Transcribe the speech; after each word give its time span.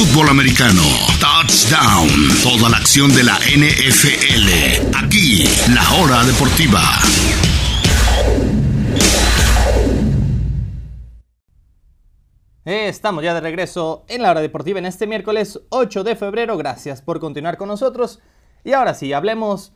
fútbol 0.00 0.30
americano. 0.30 0.80
Touchdown. 1.20 2.08
Toda 2.42 2.70
la 2.70 2.78
acción 2.78 3.14
de 3.14 3.22
la 3.22 3.36
NFL. 3.36 4.96
Aquí, 4.96 5.44
la 5.74 5.82
hora 5.92 6.24
deportiva. 6.24 6.80
Estamos 12.64 13.22
ya 13.22 13.34
de 13.34 13.40
regreso 13.42 14.06
en 14.08 14.22
la 14.22 14.30
hora 14.30 14.40
deportiva 14.40 14.78
en 14.78 14.86
este 14.86 15.06
miércoles 15.06 15.60
8 15.68 16.02
de 16.02 16.16
febrero. 16.16 16.56
Gracias 16.56 17.02
por 17.02 17.20
continuar 17.20 17.58
con 17.58 17.68
nosotros. 17.68 18.20
Y 18.64 18.72
ahora 18.72 18.94
sí, 18.94 19.12
hablemos 19.12 19.74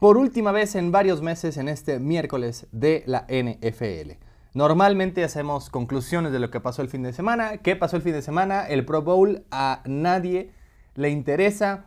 por 0.00 0.16
última 0.16 0.50
vez 0.50 0.74
en 0.74 0.90
varios 0.90 1.22
meses 1.22 1.56
en 1.56 1.68
este 1.68 2.00
miércoles 2.00 2.66
de 2.72 3.04
la 3.06 3.26
NFL. 3.28 4.31
Normalmente 4.54 5.24
hacemos 5.24 5.70
conclusiones 5.70 6.30
de 6.30 6.38
lo 6.38 6.50
que 6.50 6.60
pasó 6.60 6.82
el 6.82 6.88
fin 6.88 7.02
de 7.02 7.14
semana. 7.14 7.58
¿Qué 7.58 7.74
pasó 7.74 7.96
el 7.96 8.02
fin 8.02 8.12
de 8.12 8.20
semana? 8.20 8.66
El 8.66 8.84
Pro 8.84 9.00
Bowl 9.00 9.44
a 9.50 9.82
nadie 9.86 10.52
le 10.94 11.08
interesa. 11.08 11.86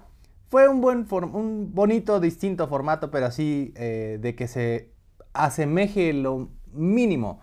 Fue 0.50 0.68
un, 0.68 0.82
buen 0.82 1.05
un 1.12 1.76
bonito, 1.76 2.20
distinto 2.20 2.68
formato, 2.68 3.12
pero 3.12 3.28
así 3.28 3.72
eh, 3.76 4.18
de 4.20 4.36
que 4.36 4.48
se 4.48 4.91
asemeje 5.34 6.12
lo 6.14 6.50
mínimo 6.72 7.40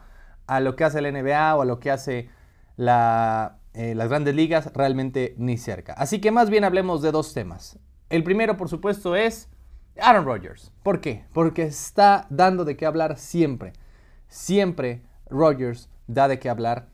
a 0.48 0.58
lo 0.58 0.74
que 0.74 0.84
hace 0.84 0.98
el 0.98 1.12
NBA 1.12 1.54
o 1.54 1.62
a 1.62 1.64
lo 1.66 1.78
que 1.78 1.92
hace 1.92 2.18
eh, 2.18 3.94
las 3.94 4.08
grandes 4.08 4.34
ligas, 4.34 4.72
realmente 4.74 5.36
ni 5.38 5.56
cerca. 5.56 5.92
Así 5.92 6.20
que 6.20 6.32
más 6.32 6.50
bien 6.50 6.64
hablemos 6.64 7.00
de 7.00 7.12
dos 7.12 7.32
temas. 7.32 7.78
El 8.10 8.24
primero, 8.24 8.56
por 8.56 8.68
supuesto, 8.68 9.14
es 9.14 9.48
Aaron 10.00 10.24
Rodgers. 10.24 10.72
¿Por 10.82 11.00
qué? 11.00 11.26
Porque 11.32 11.62
está 11.62 12.26
dando 12.28 12.64
de 12.64 12.76
qué 12.76 12.86
hablar 12.86 13.18
siempre. 13.18 13.72
Siempre 14.26 15.02
Rodgers 15.32 15.88
da 16.06 16.28
de 16.28 16.38
qué 16.38 16.48
hablar 16.48 16.86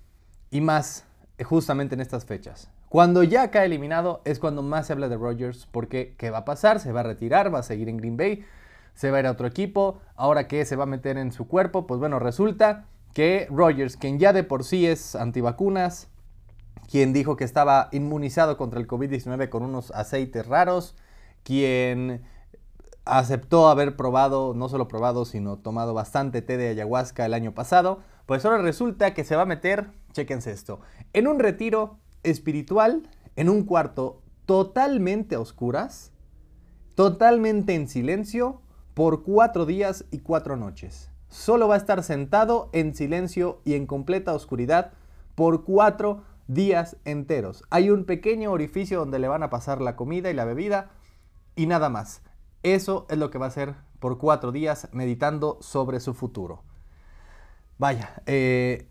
y 0.51 0.61
más 0.61 1.05
eh, 1.37 1.45
justamente 1.45 1.95
en 1.95 2.01
estas 2.01 2.25
fechas. 2.25 2.71
Cuando 2.89 3.23
ya 3.23 3.51
cae 3.51 3.67
eliminado 3.67 4.23
es 4.25 4.39
cuando 4.39 4.63
más 4.63 4.87
se 4.87 4.95
habla 4.95 5.09
de 5.09 5.17
Rodgers 5.17 5.69
porque 5.71 6.15
¿qué 6.17 6.31
va 6.31 6.39
a 6.39 6.45
pasar? 6.45 6.81
Se 6.81 6.93
va 6.93 7.01
a 7.01 7.03
retirar, 7.03 7.55
va 7.55 7.59
a 7.59 7.63
seguir 7.63 7.89
en 7.89 7.99
Green 7.99 8.17
Bay, 8.17 8.45
se 8.95 9.11
va 9.11 9.19
a 9.19 9.21
ir 9.21 9.27
a 9.27 9.33
otro 9.33 9.47
equipo, 9.47 10.01
ahora 10.17 10.49
que 10.49 10.65
se 10.65 10.77
va 10.77 10.85
a 10.85 10.87
meter 10.87 11.19
en 11.19 11.33
su 11.33 11.47
cuerpo, 11.47 11.87
pues 11.87 12.01
bueno, 12.01 12.19
resulta 12.19 12.87
que 13.13 13.47
Rogers, 13.51 13.97
quien 13.97 14.19
ya 14.19 14.33
de 14.33 14.43
por 14.43 14.65
sí 14.65 14.87
es 14.87 15.15
antivacunas, 15.15 16.09
quien 16.91 17.13
dijo 17.13 17.37
que 17.37 17.45
estaba 17.45 17.89
inmunizado 17.93 18.57
contra 18.57 18.81
el 18.81 18.89
COVID-19 18.89 19.51
con 19.51 19.63
unos 19.63 19.91
aceites 19.91 20.47
raros, 20.47 20.97
quien 21.43 22.23
aceptó 23.05 23.69
haber 23.69 23.97
probado, 23.97 24.55
no 24.55 24.69
solo 24.69 24.89
probado, 24.89 25.25
sino 25.25 25.57
tomado 25.59 25.95
bastante 25.95 26.43
té 26.43 26.57
de 26.57 26.69
ayahuasca 26.69 27.27
el 27.27 27.35
año 27.35 27.53
pasado, 27.53 28.01
pues 28.29 28.45
ahora 28.45 28.59
resulta 28.59 29.13
que 29.13 29.25
se 29.25 29.35
va 29.35 29.43
a 29.43 29.47
meter, 29.47 29.91
chequense 30.13 30.53
esto, 30.53 30.79
en 31.13 31.27
un 31.27 31.41
retiro 31.41 31.99
espiritual, 32.23 33.11
en 33.35 33.49
un 33.49 33.65
cuarto 33.65 34.23
totalmente 34.47 35.35
a 35.35 35.41
oscuras, 35.41 36.13
totalmente 36.95 37.75
en 37.75 37.89
silencio, 37.89 38.63
por 38.95 39.25
cuatro 39.25 39.67
días 39.67 40.05
y 40.13 40.21
cuatro 40.21 40.57
noches 40.57 41.11
solo 41.29 41.69
va 41.69 41.75
a 41.75 41.79
estar 41.79 42.03
sentado 42.03 42.71
en 42.73 42.95
silencio 42.95 43.61
y 43.65 43.75
en 43.75 43.87
completa 43.87 44.35
oscuridad 44.35 44.93
por 45.35 45.65
cuatro 45.65 46.23
días 46.47 46.97
enteros. 47.05 47.65
Hay 47.71 47.91
un 47.91 48.05
pequeño 48.05 48.51
orificio 48.51 48.99
donde 48.99 49.19
le 49.19 49.29
van 49.29 49.43
a 49.43 49.51
pasar 49.51 49.81
la 49.81 49.97
comida 49.97 50.31
y 50.31 50.35
la 50.35 50.45
bebida 50.45 50.91
y 51.55 51.67
nada 51.67 51.91
más. 51.91 52.23
Eso 52.63 53.07
es 53.11 53.19
lo 53.19 53.31
que 53.31 53.39
va 53.39 53.47
a 53.47 53.49
hacer 53.49 53.75
por 54.01 54.19
cuatro 54.19 54.53
días 54.53 54.89
meditando 54.93 55.59
sobre 55.61 56.01
su 56.01 56.15
futuro. 56.15 56.65
Vaya, 57.79 58.23
eh, 58.27 58.89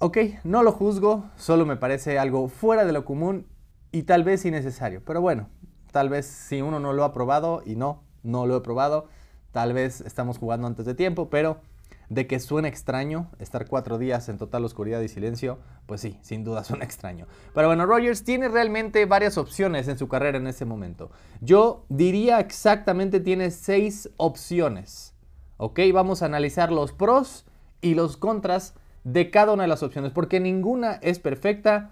ok, 0.00 0.18
no 0.44 0.62
lo 0.62 0.72
juzgo, 0.72 1.30
solo 1.36 1.66
me 1.66 1.76
parece 1.76 2.18
algo 2.18 2.48
fuera 2.48 2.84
de 2.84 2.92
lo 2.92 3.04
común 3.04 3.46
y 3.92 4.04
tal 4.04 4.24
vez 4.24 4.44
innecesario. 4.44 5.02
Pero 5.04 5.20
bueno, 5.20 5.48
tal 5.90 6.08
vez 6.08 6.26
si 6.26 6.62
uno 6.62 6.78
no 6.80 6.92
lo 6.92 7.04
ha 7.04 7.12
probado 7.12 7.62
y 7.66 7.76
no, 7.76 8.04
no 8.22 8.46
lo 8.46 8.56
he 8.56 8.60
probado 8.60 9.08
Tal 9.52 9.72
vez 9.72 10.00
estamos 10.02 10.38
jugando 10.38 10.66
antes 10.66 10.86
de 10.86 10.94
tiempo, 10.94 11.28
pero 11.28 11.60
de 12.08 12.26
que 12.26 12.40
suena 12.40 12.68
extraño 12.68 13.30
estar 13.38 13.66
cuatro 13.66 13.98
días 13.98 14.28
en 14.28 14.38
total 14.38 14.64
oscuridad 14.64 15.00
y 15.00 15.08
silencio, 15.08 15.58
pues 15.86 16.00
sí, 16.00 16.18
sin 16.22 16.44
duda 16.44 16.62
suena 16.64 16.84
extraño. 16.84 17.26
Pero 17.54 17.66
bueno, 17.66 17.86
Rogers 17.86 18.24
tiene 18.24 18.48
realmente 18.48 19.06
varias 19.06 19.38
opciones 19.38 19.88
en 19.88 19.98
su 19.98 20.08
carrera 20.08 20.38
en 20.38 20.46
este 20.46 20.64
momento. 20.64 21.10
Yo 21.40 21.84
diría 21.88 22.38
exactamente 22.38 23.18
tiene 23.20 23.50
seis 23.50 24.08
opciones. 24.16 25.14
¿Ok? 25.62 25.78
Vamos 25.92 26.22
a 26.22 26.24
analizar 26.24 26.72
los 26.72 26.94
pros 26.94 27.44
y 27.82 27.92
los 27.92 28.16
contras 28.16 28.72
de 29.04 29.30
cada 29.30 29.52
una 29.52 29.64
de 29.64 29.68
las 29.68 29.82
opciones, 29.82 30.10
porque 30.10 30.40
ninguna 30.40 30.94
es 31.02 31.18
perfecta. 31.18 31.90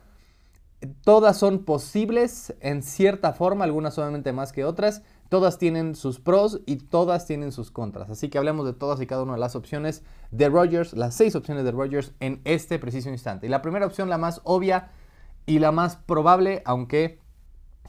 Todas 1.05 1.37
son 1.37 1.67
posibles 1.67 2.55
en 2.61 2.83
cierta 2.83 3.35
forma, 3.35 3.67
algunas 3.67 3.93
solamente 3.93 4.33
más 4.33 4.53
que 4.53 4.65
otras. 4.65 5.03
Todas 5.29 5.59
tienen 5.59 5.97
sus 5.97 6.19
pros 6.19 6.63
y 6.65 6.77
todas 6.77 7.27
tienen 7.27 7.53
sus 7.53 7.71
contras. 7.71 8.09
Así 8.09 8.31
que 8.31 8.39
hablemos 8.39 8.65
de 8.65 8.73
todas 8.73 9.03
y 9.03 9.07
cada 9.07 9.23
una 9.23 9.35
de 9.35 9.41
las 9.41 9.55
opciones 9.55 10.03
de 10.31 10.49
Rogers, 10.49 10.95
las 10.95 11.15
seis 11.15 11.37
opciones 11.37 11.65
de 11.65 11.73
Rogers 11.73 12.13
en 12.21 12.41
este 12.45 12.79
preciso 12.79 13.11
instante. 13.11 13.49
Y 13.49 13.51
la 13.51 13.61
primera 13.61 13.85
opción, 13.85 14.09
la 14.09 14.17
más 14.17 14.41
obvia 14.45 14.93
y 15.45 15.59
la 15.59 15.73
más 15.73 15.97
probable, 15.97 16.63
aunque 16.65 17.21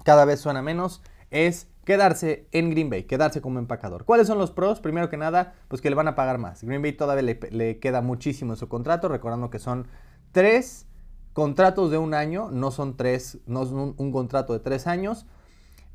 cada 0.03 0.25
vez 0.25 0.41
suena 0.41 0.61
menos, 0.61 1.01
es 1.31 1.69
quedarse 1.89 2.47
en 2.51 2.69
Green 2.69 2.91
Bay, 2.91 3.05
quedarse 3.05 3.41
como 3.41 3.57
empacador. 3.57 4.05
¿Cuáles 4.05 4.27
son 4.27 4.37
los 4.37 4.51
pros? 4.51 4.79
Primero 4.79 5.09
que 5.09 5.17
nada, 5.17 5.55
pues 5.69 5.81
que 5.81 5.89
le 5.89 5.95
van 5.95 6.07
a 6.07 6.13
pagar 6.13 6.37
más. 6.37 6.63
Green 6.63 6.83
Bay 6.83 6.93
todavía 6.93 7.23
le, 7.23 7.79
queda 7.79 8.01
muchísimo 8.03 8.53
en 8.53 8.57
su 8.57 8.69
contrato, 8.69 9.07
recordando 9.07 9.49
que 9.49 9.57
son 9.57 9.87
tres 10.31 10.85
contratos 11.33 11.89
de 11.89 11.97
un 11.97 12.13
año, 12.13 12.51
no 12.51 12.69
son 12.69 12.95
tres, 12.95 13.39
no 13.47 13.63
es 13.63 13.69
un 13.71 14.11
contrato 14.11 14.53
de 14.53 14.59
tres 14.59 14.85
años. 14.85 15.25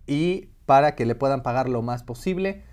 Y 0.04 0.48
para 0.66 0.96
que 0.96 1.06
le 1.06 1.14
puedan 1.14 1.44
pagar 1.44 1.68
lo 1.68 1.80
más 1.80 2.02
posible. 2.02 2.64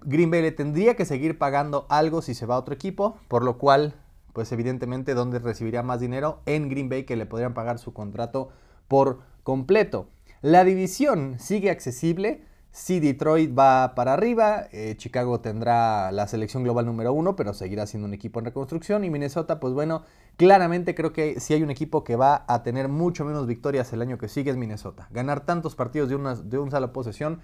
Green 0.00 0.30
Bay 0.30 0.40
le 0.40 0.52
tendría 0.52 0.96
que 0.96 1.04
seguir 1.04 1.36
pagando 1.36 1.84
algo 1.90 2.22
si 2.22 2.32
se 2.32 2.46
va 2.46 2.54
a 2.54 2.58
otro 2.58 2.74
equipo, 2.74 3.18
por 3.28 3.44
lo 3.44 3.58
cual, 3.58 3.96
pues 4.32 4.50
evidentemente, 4.50 5.12
¿dónde 5.12 5.40
recibiría 5.40 5.82
más 5.82 6.00
dinero? 6.00 6.40
En 6.46 6.70
Green 6.70 6.88
Bay, 6.88 7.04
que 7.04 7.16
le 7.16 7.26
podrían 7.26 7.52
pagar 7.52 7.78
su 7.78 7.92
contrato 7.92 8.48
por 8.88 9.20
completo. 9.42 10.08
La 10.40 10.64
división 10.64 11.36
sigue 11.38 11.68
accesible, 11.68 12.46
si 12.72 13.00
Detroit 13.00 13.56
va 13.56 13.94
para 13.94 14.14
arriba, 14.14 14.66
eh, 14.72 14.94
Chicago 14.96 15.40
tendrá 15.40 16.10
la 16.10 16.26
selección 16.26 16.62
global 16.62 16.86
número 16.86 17.12
uno, 17.12 17.36
pero 17.36 17.52
seguirá 17.52 17.86
siendo 17.86 18.08
un 18.08 18.14
equipo 18.14 18.38
en 18.38 18.46
reconstrucción. 18.46 19.04
Y 19.04 19.10
Minnesota, 19.10 19.60
pues 19.60 19.74
bueno, 19.74 20.04
claramente 20.38 20.94
creo 20.94 21.12
que 21.12 21.38
si 21.38 21.52
hay 21.52 21.62
un 21.62 21.70
equipo 21.70 22.02
que 22.02 22.16
va 22.16 22.46
a 22.48 22.62
tener 22.62 22.88
mucho 22.88 23.26
menos 23.26 23.46
victorias 23.46 23.92
el 23.92 24.00
año 24.00 24.16
que 24.16 24.26
sigue 24.26 24.50
es 24.50 24.56
Minnesota. 24.56 25.08
Ganar 25.10 25.44
tantos 25.44 25.74
partidos 25.74 26.08
de 26.08 26.16
una, 26.16 26.34
de 26.34 26.70
sola 26.70 26.94
posesión 26.94 27.40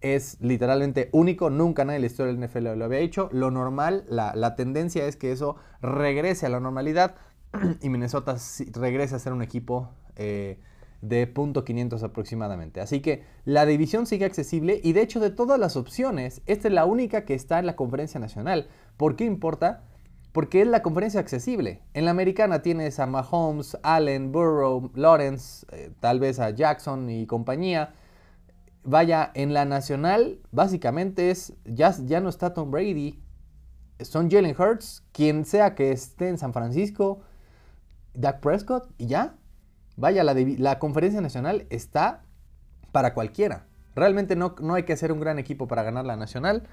es 0.00 0.36
literalmente 0.40 1.10
único. 1.12 1.48
Nunca 1.48 1.84
nadie 1.84 1.98
en 1.98 2.02
la 2.02 2.06
historia 2.08 2.32
del 2.32 2.44
NFL 2.44 2.76
lo 2.76 2.84
había 2.84 2.98
hecho. 2.98 3.28
Lo 3.30 3.52
normal, 3.52 4.04
la, 4.08 4.56
tendencia 4.56 5.06
es 5.06 5.14
que 5.14 5.30
eso 5.30 5.54
regrese 5.80 6.46
a 6.46 6.48
la 6.48 6.58
normalidad 6.58 7.14
y 7.82 7.88
Minnesota 7.88 8.36
regrese 8.72 9.14
a 9.14 9.20
ser 9.20 9.32
un 9.32 9.42
equipo... 9.42 9.90
Eh, 10.16 10.58
de 11.02 11.26
punto 11.26 11.64
.500 11.64 12.02
aproximadamente. 12.02 12.80
Así 12.80 13.00
que 13.00 13.24
la 13.44 13.66
división 13.66 14.06
sigue 14.06 14.24
accesible 14.24 14.80
y 14.82 14.94
de 14.94 15.02
hecho 15.02 15.20
de 15.20 15.30
todas 15.30 15.58
las 15.58 15.76
opciones, 15.76 16.40
esta 16.46 16.68
es 16.68 16.74
la 16.74 16.86
única 16.86 17.24
que 17.24 17.34
está 17.34 17.58
en 17.58 17.66
la 17.66 17.76
conferencia 17.76 18.18
nacional. 18.18 18.68
¿Por 18.96 19.16
qué 19.16 19.24
importa? 19.24 19.82
Porque 20.32 20.62
es 20.62 20.68
la 20.68 20.80
conferencia 20.80 21.20
accesible. 21.20 21.82
En 21.92 22.06
la 22.06 22.12
americana 22.12 22.62
tienes 22.62 23.00
a 23.00 23.06
Mahomes, 23.06 23.76
Allen, 23.82 24.32
Burrow, 24.32 24.90
Lawrence, 24.94 25.66
eh, 25.72 25.90
tal 26.00 26.20
vez 26.20 26.38
a 26.38 26.50
Jackson 26.50 27.10
y 27.10 27.26
compañía. 27.26 27.92
Vaya, 28.84 29.30
en 29.34 29.52
la 29.52 29.64
nacional 29.64 30.40
básicamente 30.52 31.30
es, 31.30 31.54
ya, 31.64 31.94
ya 32.06 32.20
no 32.20 32.28
está 32.28 32.54
Tom 32.54 32.70
Brady, 32.70 33.20
son 34.04 34.30
Jalen 34.30 34.56
Hurts, 34.58 35.04
quien 35.12 35.44
sea 35.44 35.74
que 35.74 35.92
esté 35.92 36.28
en 36.28 36.38
San 36.38 36.52
Francisco, 36.52 37.20
Dak 38.14 38.40
Prescott 38.40 38.88
y 38.98 39.06
ya. 39.06 39.36
Vaya, 40.02 40.24
la, 40.24 40.78
conferencia 40.80 41.20
nacional 41.20 41.64
está 41.70 42.24
para 42.90 43.14
cualquiera. 43.14 43.66
Realmente 43.94 44.34
no, 44.34 44.56
no 44.60 44.74
hay 44.74 44.82
que 44.82 44.96
ser 44.96 45.12
un 45.12 45.20
gran 45.20 45.38
equipo 45.38 45.68
para 45.68 45.84
ganar 45.84 46.04
la 46.04 46.16
nacional 46.16 46.64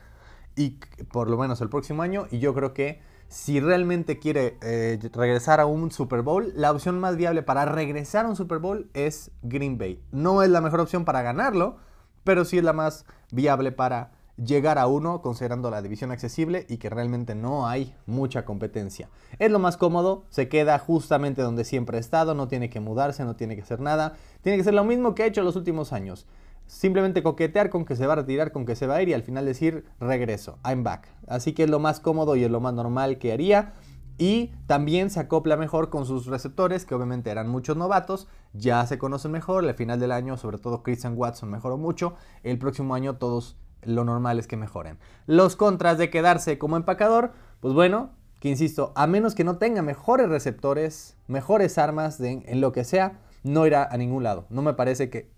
y 0.55 0.79
por 1.11 1.29
lo 1.29 1.37
menos 1.37 1.61
el 1.61 1.69
próximo 1.69 2.01
año. 2.01 2.25
Y 2.31 2.39
yo 2.39 2.55
creo 2.55 2.73
que 2.73 3.01
si 3.27 3.59
realmente 3.59 4.17
quiere 4.17 4.57
eh, 4.63 4.97
regresar 5.13 5.59
a 5.59 5.67
un 5.67 5.91
Super 5.91 6.23
Bowl, 6.23 6.51
la 6.55 6.71
opción 6.71 6.99
más 6.99 7.17
viable 7.17 7.43
para 7.43 7.65
regresar 7.65 8.25
a 8.25 8.29
un 8.29 8.35
Super 8.35 8.57
Bowl 8.57 8.89
es 8.95 9.29
Green 9.43 9.77
Bay. 9.77 10.01
No 10.11 10.41
es 10.41 10.49
la 10.49 10.59
mejor 10.59 10.79
opción 10.79 11.05
para 11.05 11.21
ganarlo, 11.21 11.77
pero 12.23 12.45
sí 12.45 12.57
es 12.57 12.63
la 12.63 12.73
más 12.73 13.05
viable 13.31 13.71
para 13.71 14.09
llegar 14.43 14.77
a 14.77 14.87
uno 14.87 15.21
considerando 15.21 15.69
la 15.69 15.81
división 15.81 16.11
accesible 16.11 16.65
y 16.69 16.77
que 16.77 16.89
realmente 16.89 17.35
no 17.35 17.67
hay 17.67 17.93
mucha 18.05 18.45
competencia. 18.45 19.09
Es 19.37 19.51
lo 19.51 19.59
más 19.59 19.77
cómodo, 19.77 20.25
se 20.29 20.47
queda 20.47 20.79
justamente 20.79 21.41
donde 21.41 21.65
siempre 21.65 21.97
ha 21.97 21.99
estado, 21.99 22.33
no 22.33 22.47
tiene 22.47 22.69
que 22.69 22.79
mudarse, 22.79 23.25
no 23.25 23.35
tiene 23.35 23.55
que 23.55 23.61
hacer 23.61 23.79
nada, 23.79 24.13
tiene 24.41 24.57
que 24.57 24.63
ser 24.63 24.73
lo 24.73 24.83
mismo 24.83 25.15
que 25.15 25.23
ha 25.23 25.27
hecho 25.27 25.43
los 25.43 25.55
últimos 25.55 25.93
años. 25.93 26.25
Simplemente 26.67 27.23
coquetear 27.23 27.69
con 27.69 27.83
que 27.83 27.95
se 27.95 28.05
va 28.05 28.13
a 28.13 28.17
retirar, 28.17 28.51
con 28.51 28.65
que 28.65 28.75
se 28.75 28.85
va 28.85 28.95
a 28.95 29.01
ir 29.01 29.09
y 29.09 29.13
al 29.13 29.23
final 29.23 29.45
decir 29.45 29.85
regreso, 29.99 30.59
I'm 30.63 30.83
back. 30.83 31.07
Así 31.27 31.53
que 31.53 31.63
es 31.63 31.69
lo 31.69 31.79
más 31.79 31.99
cómodo 31.99 32.35
y 32.35 32.43
es 32.43 32.51
lo 32.51 32.59
más 32.59 32.73
normal 32.73 33.17
que 33.17 33.33
haría. 33.33 33.73
Y 34.19 34.51
también 34.67 35.09
se 35.09 35.21
acopla 35.21 35.55
mejor 35.55 35.89
con 35.89 36.05
sus 36.05 36.25
receptores, 36.25 36.85
que 36.85 36.93
obviamente 36.93 37.31
eran 37.31 37.47
muchos 37.47 37.77
novatos, 37.77 38.27
ya 38.51 38.85
se 38.85 38.97
conocen 38.97 39.31
mejor. 39.31 39.65
Al 39.65 39.73
final 39.75 39.97
del 39.99 40.11
año, 40.11 40.35
sobre 40.35 40.57
todo 40.57 40.83
Christian 40.83 41.13
Watson 41.17 41.49
mejoró 41.49 41.77
mucho. 41.77 42.15
El 42.43 42.59
próximo 42.59 42.93
año 42.95 43.15
todos 43.15 43.55
lo 43.83 44.03
normal 44.03 44.39
es 44.39 44.47
que 44.47 44.57
mejoren. 44.57 44.97
Los 45.25 45.55
contras 45.55 45.97
de 45.97 46.09
quedarse 46.09 46.57
como 46.57 46.77
empacador, 46.77 47.31
pues 47.59 47.73
bueno, 47.73 48.11
que 48.39 48.49
insisto, 48.49 48.93
a 48.95 49.07
menos 49.07 49.35
que 49.35 49.43
no 49.43 49.57
tenga 49.57 49.81
mejores 49.81 50.29
receptores, 50.29 51.17
mejores 51.27 51.77
armas 51.77 52.19
en 52.19 52.61
lo 52.61 52.71
que 52.71 52.83
sea, 52.83 53.19
no 53.43 53.65
irá 53.65 53.87
a 53.89 53.97
ningún 53.97 54.23
lado. 54.23 54.45
No 54.49 54.61
me 54.61 54.73
parece 54.73 55.09
que, 55.09 55.29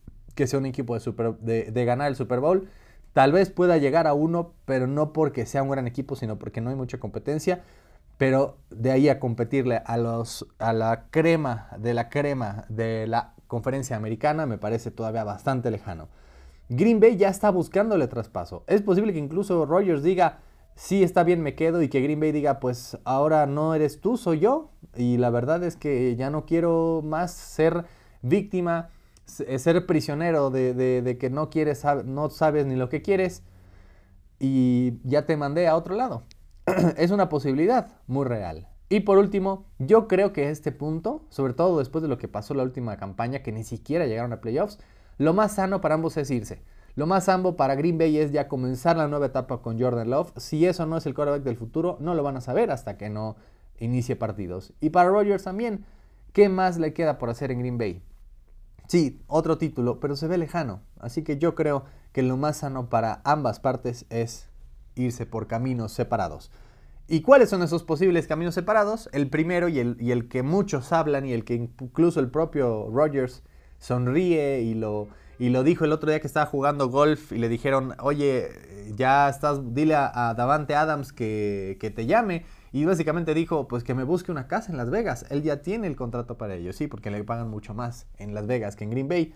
sea 0.46 0.60
un 0.60 0.66
equipo 0.66 0.98
de, 0.98 1.72
de 1.72 1.86
ganar 1.86 2.08
el 2.08 2.16
Super 2.16 2.40
Bowl. 2.40 2.68
Tal 3.14 3.32
vez 3.32 3.50
pueda 3.50 3.78
llegar 3.78 4.08
a 4.08 4.14
uno, 4.14 4.54
pero 4.66 4.88
no 4.88 5.14
porque 5.14 5.46
sea 5.46 5.64
un 5.64 5.70
gran 5.70 5.88
equipo, 5.88 6.16
sino 6.16 6.40
porque 6.40 6.62
no 6.62 6.70
hay 6.70 6.76
mucha 6.76 7.00
competencia. 7.00 7.62
Pero 8.18 8.58
de 8.70 8.92
ahí 8.92 9.10
a 9.10 9.20
competirle 9.20 9.82
a, 9.86 9.98
los, 9.98 10.48
a 10.60 10.74
la 10.74 11.08
crema 11.10 11.70
de 11.78 11.94
la 11.94 12.10
crema 12.10 12.66
de 12.70 13.08
la 13.08 13.34
conferencia 13.48 13.98
americana 13.98 14.46
me 14.46 14.58
parece 14.58 14.92
todavía 14.92 15.24
bastante 15.24 15.72
lejano. 15.72 16.08
Green 16.74 17.02
Bay 17.02 17.18
ya 17.18 17.28
está 17.28 17.50
buscándole 17.50 18.08
traspaso. 18.08 18.64
Es 18.66 18.82
posible 18.82 19.12
que 19.12 19.20
incluso 19.20 19.66
Rogers 19.66 20.04
diga, 20.04 20.40
sí, 20.74 21.04
está 21.04 21.26
bien, 21.26 21.42
me 21.42 21.54
quedo, 21.54 21.82
y 21.82 21.90
que 21.90 22.00
Green 22.00 22.22
Bay 22.22 22.32
diga, 22.32 22.62
pues 22.62 22.98
ahora 23.04 23.46
no 23.46 23.76
eres 23.76 24.00
tú, 24.00 24.16
soy 24.16 24.40
yo. 24.40 24.70
Y 24.96 25.18
la 25.18 25.30
verdad 25.32 25.66
es 25.66 25.76
que 25.76 26.16
ya 26.16 26.30
no 26.30 26.46
quiero 26.46 27.02
más 27.04 27.34
ser 27.34 27.84
víctima, 28.22 28.90
ser 29.26 29.86
prisionero 29.86 30.50
de, 30.50 31.18
que 31.20 31.30
no 31.30 31.50
quieres, 31.50 31.84
no 32.06 32.30
sabes 32.30 32.66
ni 32.66 32.78
lo 32.78 32.88
que 32.88 33.02
quieres, 33.02 33.44
y 34.40 34.94
ya 35.04 35.26
te 35.26 35.36
mandé 35.36 35.68
a 35.68 35.76
otro 35.76 35.96
lado. 35.96 36.24
es 36.96 37.12
una 37.12 37.28
posibilidad 37.28 37.98
muy 38.08 38.26
real. 38.26 38.70
Y 38.88 39.02
por 39.02 39.18
último, 39.18 39.66
yo 39.78 40.08
creo 40.08 40.32
que 40.32 40.50
este 40.50 40.72
punto, 40.72 41.26
sobre 41.28 41.54
todo 41.54 41.80
después 41.80 42.02
de 42.02 42.08
lo 42.08 42.18
que 42.18 42.30
pasó 42.30 42.54
la 42.54 42.64
última 42.64 42.96
campaña, 42.96 43.44
que 43.44 43.52
ni 43.52 43.66
siquiera 43.66 44.08
llegaron 44.08 44.32
a 44.32 44.40
playoffs, 44.40 44.80
lo 45.18 45.34
más 45.34 45.56
sano 45.56 45.82
para 45.82 45.96
ambos 45.96 46.18
es 46.18 46.30
irse. 46.32 46.62
Lo 46.96 47.08
más 47.08 47.26
sano 47.26 47.56
para 47.56 47.76
Green 47.76 47.98
Bay 47.98 48.18
es 48.18 48.32
ya 48.32 48.48
comenzar 48.48 48.98
la 48.98 49.08
nueva 49.08 49.28
etapa 49.28 49.62
con 49.62 49.80
Jordan 49.80 50.10
Love. 50.10 50.34
Si 50.38 50.66
eso 50.66 50.86
no 50.86 50.98
es 50.98 51.06
el 51.06 51.14
quarterback 51.14 51.44
del 51.44 51.56
futuro, 51.56 51.98
no 52.02 52.16
lo 52.16 52.24
van 52.24 52.38
a 52.38 52.42
saber 52.42 52.70
hasta 52.70 52.98
que 52.98 53.10
no 53.10 53.38
inicie 53.80 54.16
partidos. 54.16 54.74
Y 54.82 54.90
para 54.90 55.10
Rodgers 55.10 55.44
también, 55.44 55.86
¿qué 56.34 56.50
más 56.50 56.78
le 56.78 56.94
queda 56.94 57.18
por 57.18 57.30
hacer 57.30 57.52
en 57.52 57.60
Green 57.60 57.78
Bay? 57.78 58.04
Sí, 58.88 59.22
otro 59.28 59.58
título, 59.58 60.02
pero 60.02 60.18
se 60.18 60.28
ve 60.28 60.38
lejano. 60.38 60.82
Así 61.00 61.24
que 61.24 61.38
yo 61.38 61.56
creo 61.56 61.86
que 62.12 62.24
lo 62.24 62.36
más 62.36 62.58
sano 62.58 62.90
para 62.90 63.22
ambas 63.24 63.62
partes 63.62 64.06
es 64.10 64.50
irse 64.96 65.26
por 65.26 65.48
caminos 65.48 65.94
separados. 65.94 66.52
¿Y 67.08 67.22
cuáles 67.22 67.50
son 67.50 67.64
esos 67.64 67.84
posibles 67.84 68.28
caminos 68.28 68.54
separados? 68.54 69.10
El 69.14 69.30
primero 69.30 69.70
y 69.70 69.80
el, 69.80 69.98
y 70.00 70.12
el 70.12 70.28
que 70.28 70.44
muchos 70.44 70.92
hablan 70.92 71.26
y 71.26 71.34
el 71.34 71.46
que 71.46 71.56
incluso 71.56 72.20
el 72.20 72.30
propio 72.30 72.90
Rogers 72.90 73.44
sonríe 73.82 74.62
y 74.62 74.76
lo, 74.76 75.10
y 75.38 75.50
lo 75.50 75.64
dijo 75.64 75.84
el 75.84 75.92
otro 75.92 76.10
día 76.10 76.22
que 76.22 76.28
estaba 76.28 76.46
jugando 76.46 76.88
golf 76.88 77.34
y 77.34 77.38
le 77.38 77.50
dijeron, 77.50 77.96
oye, 78.00 78.48
ya 78.96 79.28
estás, 79.28 79.74
dile 79.74 79.96
a, 79.96 80.34
Davante 80.38 80.76
Adams 80.76 81.12
que, 81.12 81.78
que, 81.82 81.90
te 81.90 82.06
llame. 82.06 82.46
Y 82.72 82.86
básicamente 82.86 83.34
dijo, 83.34 83.68
pues 83.68 83.84
que 83.84 83.94
me 83.94 84.06
busque 84.06 84.32
una 84.32 84.48
casa 84.48 84.72
en 84.72 84.78
Las 84.78 84.90
Vegas. 84.90 85.26
Él 85.30 85.42
ya 85.42 85.62
tiene 85.62 85.88
el 85.88 85.98
contrato 85.98 86.38
para 86.38 86.56
ello, 86.56 86.72
sí, 86.72 86.88
porque 86.88 87.12
le 87.12 87.24
pagan 87.26 87.50
mucho 87.50 87.74
más 87.74 88.06
en 88.18 88.34
Las 88.34 88.48
Vegas 88.48 88.78
que 88.78 88.86
en 88.86 88.92
Green 88.92 89.10
Bay. 89.10 89.34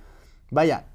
Vaya, 0.52 0.86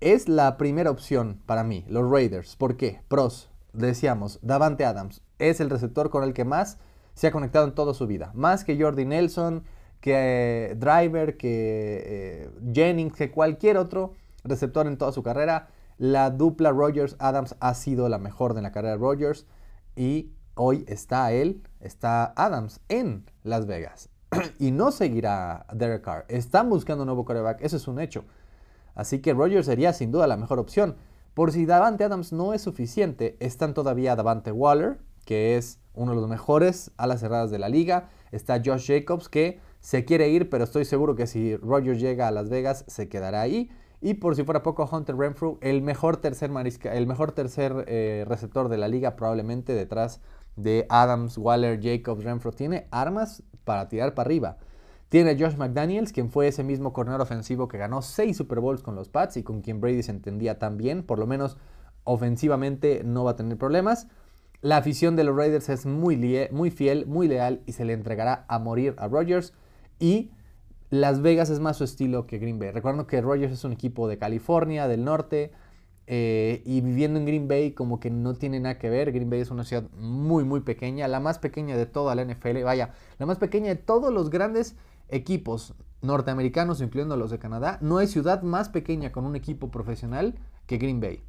es 0.00 0.28
la 0.28 0.56
primera 0.56 0.90
opción 0.90 1.40
para 1.46 1.62
mí, 1.62 1.84
los 1.86 2.10
Raiders. 2.10 2.56
¿Por 2.56 2.76
qué? 2.76 3.02
Pros, 3.08 3.50
decíamos, 3.74 4.40
Davante 4.42 4.84
Adams 4.84 5.22
es 5.38 5.60
el 5.60 5.70
receptor 5.70 6.10
con 6.10 6.24
el 6.24 6.32
que 6.32 6.44
más 6.44 6.78
se 7.12 7.26
ha 7.26 7.32
conectado 7.32 7.66
en 7.66 7.74
toda 7.74 7.92
su 7.92 8.06
vida. 8.06 8.32
Más 8.34 8.64
que 8.64 8.80
Jordi 8.80 9.04
Nelson, 9.04 9.64
que 10.00 10.70
eh, 10.70 10.74
Driver, 10.76 11.36
que 11.36 12.02
eh, 12.04 12.50
Jennings, 12.72 13.14
que 13.14 13.30
cualquier 13.30 13.76
otro 13.76 14.14
receptor 14.44 14.86
en 14.86 14.96
toda 14.96 15.12
su 15.12 15.22
carrera. 15.22 15.68
La 15.98 16.30
dupla 16.30 16.70
Rogers-Adams 16.70 17.56
ha 17.60 17.74
sido 17.74 18.08
la 18.08 18.18
mejor 18.18 18.54
de 18.54 18.62
la 18.62 18.72
carrera 18.72 18.92
de 18.92 19.00
Rogers. 19.00 19.46
Y 19.96 20.32
hoy 20.54 20.84
está 20.88 21.32
él, 21.32 21.62
está 21.80 22.32
Adams 22.36 22.80
en 22.88 23.26
Las 23.42 23.66
Vegas. 23.66 24.08
y 24.58 24.70
no 24.70 24.92
seguirá 24.92 25.66
Derek 25.72 26.02
Carr. 26.02 26.24
Están 26.28 26.70
buscando 26.70 27.02
un 27.02 27.06
nuevo 27.06 27.24
quarterback, 27.24 27.60
eso 27.62 27.76
es 27.76 27.88
un 27.88 28.00
hecho. 28.00 28.24
Así 28.94 29.20
que 29.20 29.34
Rogers 29.34 29.66
sería 29.66 29.92
sin 29.92 30.10
duda 30.12 30.26
la 30.26 30.36
mejor 30.36 30.58
opción. 30.58 30.96
Por 31.34 31.52
si 31.52 31.64
Davante 31.64 32.04
Adams 32.04 32.32
no 32.32 32.54
es 32.54 32.62
suficiente, 32.62 33.36
están 33.40 33.74
todavía 33.74 34.16
Davante 34.16 34.52
Waller, 34.52 34.98
que 35.24 35.56
es 35.56 35.78
uno 35.94 36.12
de 36.12 36.20
los 36.20 36.28
mejores 36.28 36.90
a 36.96 37.06
las 37.06 37.20
cerradas 37.20 37.50
de 37.50 37.58
la 37.58 37.68
liga. 37.68 38.08
Está 38.32 38.60
Josh 38.64 38.86
Jacobs, 38.86 39.28
que 39.28 39.60
se 39.80 40.04
quiere 40.04 40.28
ir, 40.28 40.50
pero 40.50 40.64
estoy 40.64 40.84
seguro 40.84 41.14
que 41.16 41.26
si 41.26 41.56
Rogers 41.56 42.00
llega 42.00 42.28
a 42.28 42.30
Las 42.30 42.48
Vegas, 42.48 42.84
se 42.86 43.08
quedará 43.08 43.40
ahí. 43.40 43.70
Y 44.02 44.14
por 44.14 44.34
si 44.34 44.44
fuera 44.44 44.62
poco, 44.62 44.88
Hunter 44.90 45.16
Renfrew, 45.16 45.58
el 45.60 45.82
mejor 45.82 46.18
tercer, 46.18 46.50
marisca, 46.50 46.94
el 46.94 47.06
mejor 47.06 47.32
tercer 47.32 47.84
eh, 47.86 48.24
receptor 48.26 48.68
de 48.68 48.78
la 48.78 48.88
liga, 48.88 49.16
probablemente 49.16 49.74
detrás 49.74 50.20
de 50.56 50.86
Adams, 50.88 51.36
Waller, 51.36 51.80
Jacobs, 51.82 52.24
Renfrew. 52.24 52.52
Tiene 52.52 52.86
armas 52.90 53.42
para 53.64 53.88
tirar 53.88 54.14
para 54.14 54.26
arriba. 54.26 54.58
Tiene 55.10 55.30
a 55.30 55.38
Josh 55.38 55.56
McDaniels, 55.56 56.12
quien 56.12 56.30
fue 56.30 56.46
ese 56.46 56.62
mismo 56.62 56.92
corredor 56.92 57.20
ofensivo 57.20 57.66
que 57.66 57.78
ganó 57.78 58.00
6 58.00 58.36
Super 58.36 58.60
Bowls 58.60 58.82
con 58.82 58.94
los 58.94 59.08
Pats 59.08 59.36
y 59.36 59.42
con 59.42 59.60
quien 59.60 59.80
Brady 59.80 60.02
se 60.02 60.12
entendía 60.12 60.58
tan 60.58 60.76
bien. 60.76 61.02
Por 61.02 61.18
lo 61.18 61.26
menos 61.26 61.56
ofensivamente 62.04 63.02
no 63.04 63.24
va 63.24 63.32
a 63.32 63.36
tener 63.36 63.58
problemas. 63.58 64.06
La 64.62 64.76
afición 64.76 65.16
de 65.16 65.24
los 65.24 65.34
Raiders 65.36 65.68
es 65.68 65.84
muy, 65.84 66.16
muy 66.52 66.70
fiel, 66.70 67.06
muy 67.06 67.28
leal 67.28 67.62
y 67.66 67.72
se 67.72 67.84
le 67.84 67.92
entregará 67.92 68.44
a 68.46 68.58
morir 68.58 68.94
a 68.98 69.08
Rodgers. 69.08 69.52
Y 70.00 70.30
Las 70.90 71.22
Vegas 71.22 71.50
es 71.50 71.60
más 71.60 71.76
su 71.76 71.84
estilo 71.84 72.26
que 72.26 72.38
Green 72.38 72.58
Bay. 72.58 72.72
Recuerdo 72.72 73.06
que 73.06 73.20
Rodgers 73.20 73.52
es 73.52 73.62
un 73.62 73.72
equipo 73.72 74.08
de 74.08 74.18
California, 74.18 74.88
del 74.88 75.04
norte. 75.04 75.52
Eh, 76.12 76.62
y 76.64 76.80
viviendo 76.80 77.20
en 77.20 77.26
Green 77.26 77.46
Bay 77.46 77.70
como 77.70 78.00
que 78.00 78.10
no 78.10 78.34
tiene 78.34 78.58
nada 78.58 78.78
que 78.78 78.90
ver. 78.90 79.12
Green 79.12 79.30
Bay 79.30 79.40
es 79.40 79.52
una 79.52 79.62
ciudad 79.62 79.84
muy, 79.92 80.42
muy 80.42 80.60
pequeña. 80.60 81.06
La 81.06 81.20
más 81.20 81.38
pequeña 81.38 81.76
de 81.76 81.86
toda 81.86 82.16
la 82.16 82.24
NFL. 82.24 82.64
Vaya, 82.64 82.94
la 83.20 83.26
más 83.26 83.38
pequeña 83.38 83.68
de 83.68 83.76
todos 83.76 84.12
los 84.12 84.30
grandes 84.30 84.74
equipos 85.08 85.74
norteamericanos, 86.02 86.80
incluyendo 86.80 87.16
los 87.16 87.30
de 87.30 87.38
Canadá, 87.38 87.78
no 87.80 87.98
hay 87.98 88.06
ciudad 88.06 88.42
más 88.42 88.68
pequeña 88.68 89.12
con 89.12 89.24
un 89.24 89.36
equipo 89.36 89.70
profesional 89.70 90.34
que 90.66 90.78
Green 90.78 91.00
Bay. 91.00 91.22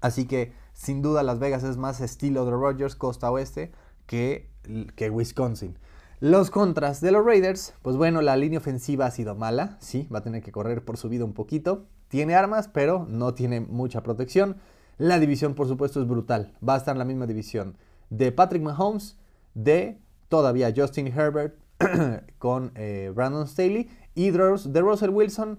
Así 0.00 0.26
que 0.26 0.52
sin 0.72 1.02
duda 1.02 1.22
Las 1.22 1.38
Vegas 1.38 1.62
es 1.62 1.76
más 1.76 2.00
estilo 2.00 2.44
de 2.44 2.50
Rogers, 2.50 2.96
costa 2.96 3.30
oeste, 3.30 3.70
que, 4.06 4.50
que 4.96 5.10
Wisconsin. 5.10 5.78
Los 6.22 6.52
contras 6.52 7.00
de 7.00 7.10
los 7.10 7.26
Raiders, 7.26 7.74
pues 7.82 7.96
bueno, 7.96 8.22
la 8.22 8.36
línea 8.36 8.60
ofensiva 8.60 9.06
ha 9.06 9.10
sido 9.10 9.34
mala, 9.34 9.76
sí, 9.80 10.06
va 10.14 10.20
a 10.20 10.22
tener 10.22 10.40
que 10.40 10.52
correr 10.52 10.84
por 10.84 10.96
su 10.96 11.08
vida 11.08 11.24
un 11.24 11.32
poquito. 11.32 11.86
Tiene 12.06 12.36
armas, 12.36 12.68
pero 12.68 13.06
no 13.08 13.34
tiene 13.34 13.60
mucha 13.60 14.04
protección. 14.04 14.58
La 14.98 15.18
división, 15.18 15.56
por 15.56 15.66
supuesto, 15.66 16.00
es 16.00 16.06
brutal. 16.06 16.52
Va 16.66 16.74
a 16.74 16.76
estar 16.76 16.94
en 16.94 17.00
la 17.00 17.04
misma 17.04 17.26
división 17.26 17.76
de 18.08 18.30
Patrick 18.30 18.62
Mahomes, 18.62 19.18
de 19.54 19.98
todavía 20.28 20.72
Justin 20.72 21.08
Herbert, 21.08 21.56
con 22.38 22.70
eh, 22.76 23.10
Brandon 23.12 23.48
Staley 23.48 23.90
y 24.14 24.30
de 24.30 24.80
Russell 24.80 25.10
Wilson. 25.10 25.58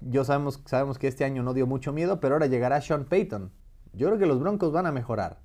Yo 0.00 0.22
sabemos, 0.22 0.62
sabemos 0.66 0.96
que 0.96 1.08
este 1.08 1.24
año 1.24 1.42
no 1.42 1.54
dio 1.54 1.66
mucho 1.66 1.92
miedo, 1.92 2.20
pero 2.20 2.36
ahora 2.36 2.46
llegará 2.46 2.80
Sean 2.80 3.04
Payton. 3.06 3.50
Yo 3.94 4.06
creo 4.06 4.18
que 4.20 4.26
los 4.26 4.38
Broncos 4.38 4.70
van 4.70 4.86
a 4.86 4.92
mejorar. 4.92 5.40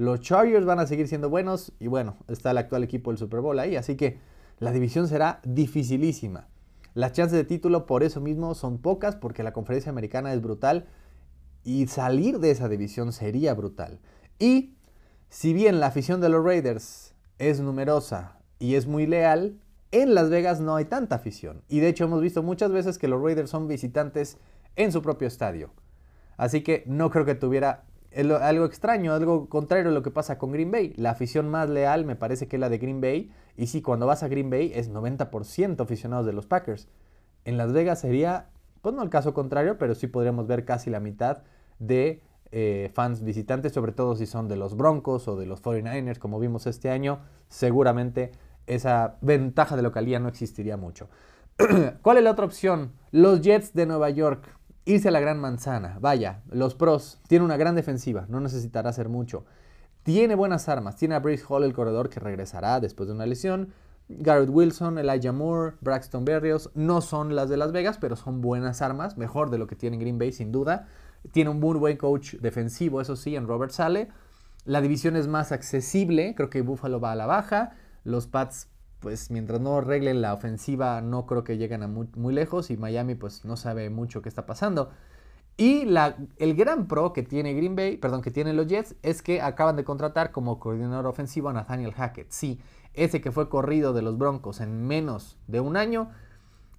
Los 0.00 0.20
Chargers 0.20 0.64
van 0.64 0.78
a 0.78 0.86
seguir 0.86 1.08
siendo 1.08 1.28
buenos 1.28 1.74
y 1.78 1.86
bueno, 1.86 2.16
está 2.26 2.52
el 2.52 2.56
actual 2.56 2.82
equipo 2.82 3.10
del 3.10 3.18
Super 3.18 3.40
Bowl 3.40 3.58
ahí, 3.58 3.76
así 3.76 3.96
que 3.96 4.18
la 4.58 4.72
división 4.72 5.08
será 5.08 5.42
dificilísima. 5.44 6.48
Las 6.94 7.12
chances 7.12 7.36
de 7.36 7.44
título 7.44 7.84
por 7.84 8.02
eso 8.02 8.18
mismo 8.22 8.54
son 8.54 8.78
pocas 8.78 9.14
porque 9.14 9.42
la 9.42 9.52
conferencia 9.52 9.90
americana 9.90 10.32
es 10.32 10.40
brutal 10.40 10.86
y 11.64 11.86
salir 11.88 12.38
de 12.38 12.50
esa 12.50 12.70
división 12.70 13.12
sería 13.12 13.52
brutal. 13.52 14.00
Y 14.38 14.74
si 15.28 15.52
bien 15.52 15.80
la 15.80 15.88
afición 15.88 16.22
de 16.22 16.30
los 16.30 16.42
Raiders 16.42 17.14
es 17.36 17.60
numerosa 17.60 18.38
y 18.58 18.76
es 18.76 18.86
muy 18.86 19.06
leal, 19.06 19.60
en 19.90 20.14
Las 20.14 20.30
Vegas 20.30 20.60
no 20.60 20.76
hay 20.76 20.86
tanta 20.86 21.16
afición. 21.16 21.60
Y 21.68 21.80
de 21.80 21.88
hecho 21.88 22.04
hemos 22.04 22.22
visto 22.22 22.42
muchas 22.42 22.72
veces 22.72 22.96
que 22.96 23.06
los 23.06 23.22
Raiders 23.22 23.50
son 23.50 23.68
visitantes 23.68 24.38
en 24.76 24.92
su 24.92 25.02
propio 25.02 25.28
estadio. 25.28 25.74
Así 26.38 26.62
que 26.62 26.84
no 26.86 27.10
creo 27.10 27.26
que 27.26 27.34
tuviera 27.34 27.84
algo 28.12 28.64
extraño, 28.64 29.12
algo 29.12 29.48
contrario 29.48 29.90
a 29.90 29.94
lo 29.94 30.02
que 30.02 30.10
pasa 30.10 30.38
con 30.38 30.52
Green 30.52 30.70
Bay. 30.70 30.92
La 30.96 31.10
afición 31.10 31.48
más 31.48 31.68
leal 31.68 32.04
me 32.04 32.16
parece 32.16 32.48
que 32.48 32.56
es 32.56 32.60
la 32.60 32.68
de 32.68 32.78
Green 32.78 33.00
Bay. 33.00 33.30
Y 33.56 33.68
sí, 33.68 33.82
cuando 33.82 34.06
vas 34.06 34.22
a 34.22 34.28
Green 34.28 34.50
Bay 34.50 34.72
es 34.74 34.90
90% 34.90 35.80
aficionados 35.80 36.26
de 36.26 36.32
los 36.32 36.46
Packers. 36.46 36.88
En 37.44 37.56
Las 37.56 37.72
Vegas 37.72 38.00
sería, 38.00 38.50
pues 38.82 38.94
no 38.94 39.02
el 39.02 39.10
caso 39.10 39.34
contrario, 39.34 39.78
pero 39.78 39.94
sí 39.94 40.06
podríamos 40.06 40.46
ver 40.46 40.64
casi 40.64 40.90
la 40.90 41.00
mitad 41.00 41.42
de 41.78 42.22
eh, 42.52 42.90
fans 42.94 43.22
visitantes, 43.22 43.72
sobre 43.72 43.92
todo 43.92 44.16
si 44.16 44.26
son 44.26 44.48
de 44.48 44.56
los 44.56 44.76
Broncos 44.76 45.28
o 45.28 45.36
de 45.36 45.46
los 45.46 45.62
49ers, 45.62 46.18
como 46.18 46.40
vimos 46.40 46.66
este 46.66 46.90
año. 46.90 47.20
Seguramente 47.48 48.32
esa 48.66 49.16
ventaja 49.20 49.76
de 49.76 49.82
localía 49.82 50.18
no 50.18 50.28
existiría 50.28 50.76
mucho. 50.76 51.08
¿Cuál 52.02 52.18
es 52.18 52.24
la 52.24 52.32
otra 52.32 52.46
opción? 52.46 52.92
Los 53.10 53.40
Jets 53.42 53.74
de 53.74 53.86
Nueva 53.86 54.10
York. 54.10 54.48
Irse 54.90 55.06
a 55.06 55.12
la 55.12 55.20
gran 55.20 55.38
manzana. 55.38 55.98
Vaya, 56.00 56.42
los 56.50 56.74
pros. 56.74 57.20
Tiene 57.28 57.44
una 57.44 57.56
gran 57.56 57.76
defensiva. 57.76 58.26
No 58.28 58.40
necesitará 58.40 58.90
hacer 58.90 59.08
mucho. 59.08 59.44
tiene 60.02 60.34
buenas 60.34 60.68
armas. 60.68 60.96
Tiene 60.96 61.14
a 61.14 61.20
Brice 61.20 61.44
Hall, 61.48 61.62
el 61.62 61.72
corredor, 61.72 62.08
que 62.08 62.18
regresará 62.18 62.80
después 62.80 63.06
de 63.06 63.14
una 63.14 63.24
lesión. 63.24 63.72
Garrett 64.08 64.50
Wilson, 64.50 64.98
Elijah 64.98 65.30
Moore, 65.30 65.76
Braxton 65.80 66.24
Berrios, 66.24 66.70
no 66.74 67.02
son 67.02 67.36
las 67.36 67.48
de 67.48 67.56
Las 67.56 67.70
Vegas, 67.70 67.98
pero 67.98 68.16
son 68.16 68.40
buenas 68.40 68.82
armas, 68.82 69.16
mejor 69.16 69.50
de 69.50 69.58
lo 69.58 69.68
que 69.68 69.76
tiene 69.76 69.96
Green 69.96 70.18
Bay 70.18 70.32
sin 70.32 70.50
duda. 70.50 70.88
Tiene 71.30 71.50
un 71.50 71.60
muy 71.60 71.78
buen 71.78 71.96
coach 71.96 72.34
defensivo, 72.40 73.00
eso 73.00 73.14
sí, 73.14 73.36
en 73.36 73.46
Robert 73.46 73.70
Sale. 73.70 74.08
La 74.64 74.80
división 74.80 75.14
es 75.14 75.28
más 75.28 75.52
accesible, 75.52 76.34
creo 76.34 76.50
que 76.50 76.62
Buffalo 76.62 76.98
va 76.98 77.12
a 77.12 77.14
la 77.14 77.26
baja. 77.26 77.76
Los 78.02 78.26
Pats, 78.26 78.66
pues 79.00 79.30
mientras 79.30 79.60
no 79.60 79.78
arreglen 79.78 80.20
la 80.20 80.34
ofensiva, 80.34 81.00
no 81.00 81.26
creo 81.26 81.42
que 81.42 81.56
lleguen 81.56 81.82
a 81.82 81.88
muy, 81.88 82.34
lejos 82.34 82.70
y 82.70 82.76
Miami 82.76 83.14
pues 83.14 83.44
no 83.44 83.56
sabe 83.56 83.90
mucho 83.90 84.22
qué 84.22 84.28
está 84.28 84.46
pasando. 84.46 84.90
Y 85.56 85.86
el 86.38 86.54
gran 86.54 86.86
pro 86.86 87.12
que 87.12 87.22
tiene 87.22 87.52
Green 87.52 87.76
Bay, 87.76 87.96
perdón, 87.96 88.22
que 88.22 88.30
tienen 88.30 88.56
los 88.56 88.66
Jets, 88.66 88.94
es 89.02 89.20
que 89.20 89.42
acaban 89.42 89.76
de 89.76 89.84
contratar 89.84 90.32
como 90.32 90.58
coordinador 90.58 91.06
ofensivo 91.06 91.48
a 91.48 91.52
Nathaniel 91.52 91.92
Hackett. 91.92 92.30
Sí, 92.30 92.60
ese 92.94 93.20
que 93.20 93.30
fue 93.30 93.48
corrido 93.48 93.92
de 93.92 94.02
los 94.02 94.16
Broncos 94.16 94.60
en 94.60 94.86
menos 94.86 95.36
de 95.48 95.60
un 95.60 95.76
año, 95.76 96.10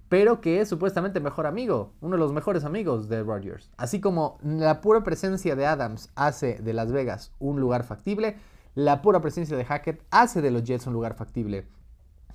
pero 0.08 0.40
que 0.40 0.60
es 0.60 0.68
supuestamente 0.68 1.20
mejor 1.20 1.46
amigo, 1.46 1.92
uno 2.00 2.16
de 2.16 2.20
los 2.20 2.32
mejores 2.32 2.64
amigos 2.64 3.08
de 3.08 3.22
Rodgers. 3.22 3.70
Así 3.76 4.00
como 4.00 4.38
la 4.42 4.80
pura 4.80 5.04
presencia 5.04 5.54
de 5.54 5.66
Adams 5.66 6.10
hace 6.16 6.58
de 6.58 6.72
Las 6.72 6.92
Vegas 6.92 7.32
un 7.38 7.60
lugar 7.60 7.84
factible, 7.84 8.36
la 8.74 9.00
pura 9.00 9.20
presencia 9.20 9.56
de 9.56 9.64
Hackett 9.64 10.02
hace 10.10 10.42
de 10.42 10.50
los 10.50 10.64
Jets 10.64 10.86
un 10.86 10.92
lugar 10.92 11.14
factible 11.14 11.66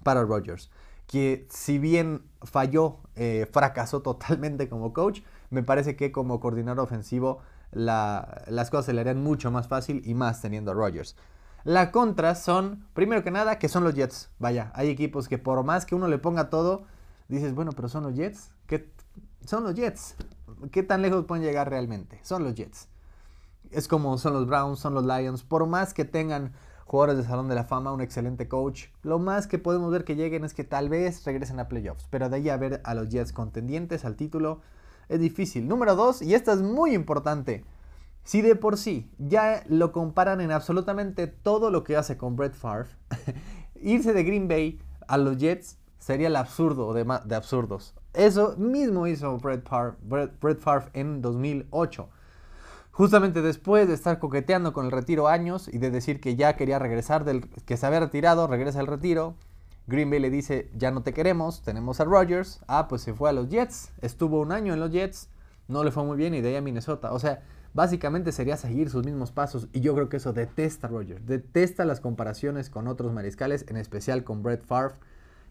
para 0.07 0.23
Rodgers. 0.23 0.71
Que 1.05 1.49
si 1.49 1.79
bien 1.79 2.23
falló, 2.41 2.99
eh, 3.17 3.45
fracasó 3.51 4.01
totalmente 4.01 4.69
como 4.69 4.93
coach, 4.93 5.19
me 5.49 5.63
parece 5.63 5.97
que 5.97 6.13
como 6.13 6.39
coordinador 6.39 6.85
ofensivo 6.85 7.39
las 7.71 8.69
cosas 8.71 8.85
se 8.85 8.93
le 8.93 9.01
harían 9.01 9.21
mucho 9.21 9.51
más 9.51 9.67
fácil 9.67 10.01
y 10.05 10.13
más 10.13 10.41
teniendo 10.41 10.71
a 10.71 10.75
Rodgers. 10.75 11.17
La 11.65 11.91
contra 11.91 12.35
son, 12.35 12.87
primero 12.93 13.21
que 13.21 13.31
nada, 13.31 13.59
que 13.59 13.67
son 13.67 13.83
los 13.83 13.95
Jets. 13.95 14.29
Vaya, 14.39 14.71
hay 14.73 14.87
equipos 14.87 15.27
que 15.27 15.37
por 15.37 15.61
más 15.65 15.85
que 15.85 15.93
uno 15.93 16.07
le 16.07 16.19
ponga 16.19 16.49
todo, 16.49 16.85
dices, 17.27 17.53
bueno, 17.53 17.73
pero 17.73 17.89
son 17.89 18.03
los 18.03 18.15
Jets. 18.15 18.51
¿Qué? 18.65 18.89
Son 19.45 19.65
los 19.65 19.75
Jets. 19.75 20.15
¿Qué 20.71 20.83
tan 20.83 21.01
lejos 21.01 21.25
pueden 21.25 21.43
llegar 21.43 21.69
realmente? 21.69 22.21
Son 22.23 22.45
los 22.45 22.55
Jets. 22.55 22.87
Es 23.71 23.89
como 23.89 24.17
son 24.17 24.31
los 24.31 24.47
Browns, 24.47 24.79
son 24.79 24.93
los 24.93 25.05
Lions. 25.05 25.43
Por 25.43 25.67
más 25.67 25.93
que 25.93 26.05
tengan 26.05 26.53
jugadores 26.87 27.17
de 27.17 27.23
Salón 27.23 27.49
de 27.49 27.55
la 27.55 27.65
Fama, 27.65 27.91
un 27.91 28.01
excelente 28.01 28.47
coach, 28.47 28.85
lo 29.03 29.19
más 29.19 29.45
que 29.45 29.59
podemos 29.59 29.91
ver 29.91 30.05
que 30.05 30.15
lleguen 30.15 30.45
es 30.45 30.53
que 30.53 30.63
tal 30.63 30.87
vez 30.87 31.23
regresen 31.25 31.59
a 31.59 31.67
playoffs. 31.67 32.07
Pero 32.09 32.29
de 32.29 32.37
ahí 32.37 32.49
a 32.49 32.57
ver 32.57 32.81
a 32.85 32.93
los 32.93 33.09
Jets 33.09 33.33
contendientes 33.33 34.05
al 34.05 34.15
título 34.15 34.61
es 35.09 35.19
difícil. 35.19 35.67
Número 35.67 35.95
dos, 35.95 36.21
y 36.21 36.33
esta 36.33 36.53
es 36.53 36.61
muy 36.61 36.93
importante. 36.93 37.65
Si 38.23 38.41
de 38.41 38.55
por 38.55 38.77
sí 38.77 39.09
ya 39.17 39.63
lo 39.67 39.91
comparan 39.91 40.41
en 40.41 40.51
absolutamente 40.51 41.27
todo 41.27 41.71
lo 41.71 41.83
que 41.83 41.97
hace 41.97 42.17
con 42.17 42.35
Brett 42.35 42.53
Favre, 42.53 42.89
irse 43.81 44.13
de 44.13 44.23
Green 44.23 44.47
Bay 44.47 44.79
a 45.07 45.17
los 45.17 45.37
Jets 45.37 45.77
sería 45.99 46.27
el 46.27 46.35
absurdo 46.35 46.93
de, 46.93 47.05
de 47.25 47.35
absurdos. 47.35 47.93
Eso 48.13 48.55
mismo 48.57 49.07
hizo 49.07 49.37
Brett 49.37 49.67
Favre, 49.67 49.97
Brett, 50.01 50.59
Favre 50.59 50.89
en 50.93 51.21
2008. 51.21 52.09
Justamente 52.97 53.43
después 53.43 53.87
de 53.87 53.93
estar 53.93 54.17
coqueteando 54.17 54.73
con 54.73 54.85
el 54.85 54.91
retiro 54.91 55.27
años 55.27 55.67
y 55.71 55.77
de 55.77 55.91
decir 55.91 56.19
que 56.19 56.35
ya 56.35 56.55
quería 56.55 56.79
regresar, 56.79 57.25
del, 57.25 57.47
que 57.47 57.77
se 57.77 57.85
había 57.85 57.99
retirado, 57.99 58.47
regresa 58.47 58.79
al 58.79 58.87
retiro, 58.87 59.35
Green 59.85 60.09
Bay 60.09 60.17
le 60.17 60.31
dice, 60.31 60.71
ya 60.75 60.89
no 60.89 61.03
te 61.03 61.13
queremos, 61.13 61.61
tenemos 61.61 61.99
a 61.99 62.05
Rodgers. 62.05 62.59
Ah, 62.67 62.87
pues 62.87 63.03
se 63.03 63.13
fue 63.13 63.29
a 63.29 63.33
los 63.33 63.49
Jets, 63.49 63.91
estuvo 64.01 64.41
un 64.41 64.51
año 64.51 64.73
en 64.73 64.79
los 64.79 64.89
Jets, 64.89 65.29
no 65.67 65.83
le 65.83 65.91
fue 65.91 66.05
muy 66.05 66.17
bien 66.17 66.33
y 66.33 66.41
de 66.41 66.49
ahí 66.49 66.55
a 66.55 66.61
Minnesota. 66.61 67.13
O 67.13 67.19
sea, 67.19 67.43
básicamente 67.75 68.31
sería 68.31 68.57
seguir 68.57 68.89
sus 68.89 69.05
mismos 69.05 69.31
pasos 69.31 69.67
y 69.73 69.81
yo 69.81 69.93
creo 69.93 70.09
que 70.09 70.17
eso 70.17 70.33
detesta 70.33 70.87
a 70.87 70.89
Rodgers, 70.89 71.23
detesta 71.23 71.85
las 71.85 71.99
comparaciones 71.99 72.71
con 72.71 72.87
otros 72.87 73.13
mariscales, 73.13 73.63
en 73.67 73.77
especial 73.77 74.23
con 74.23 74.41
Brett 74.41 74.65
Favre, 74.65 74.95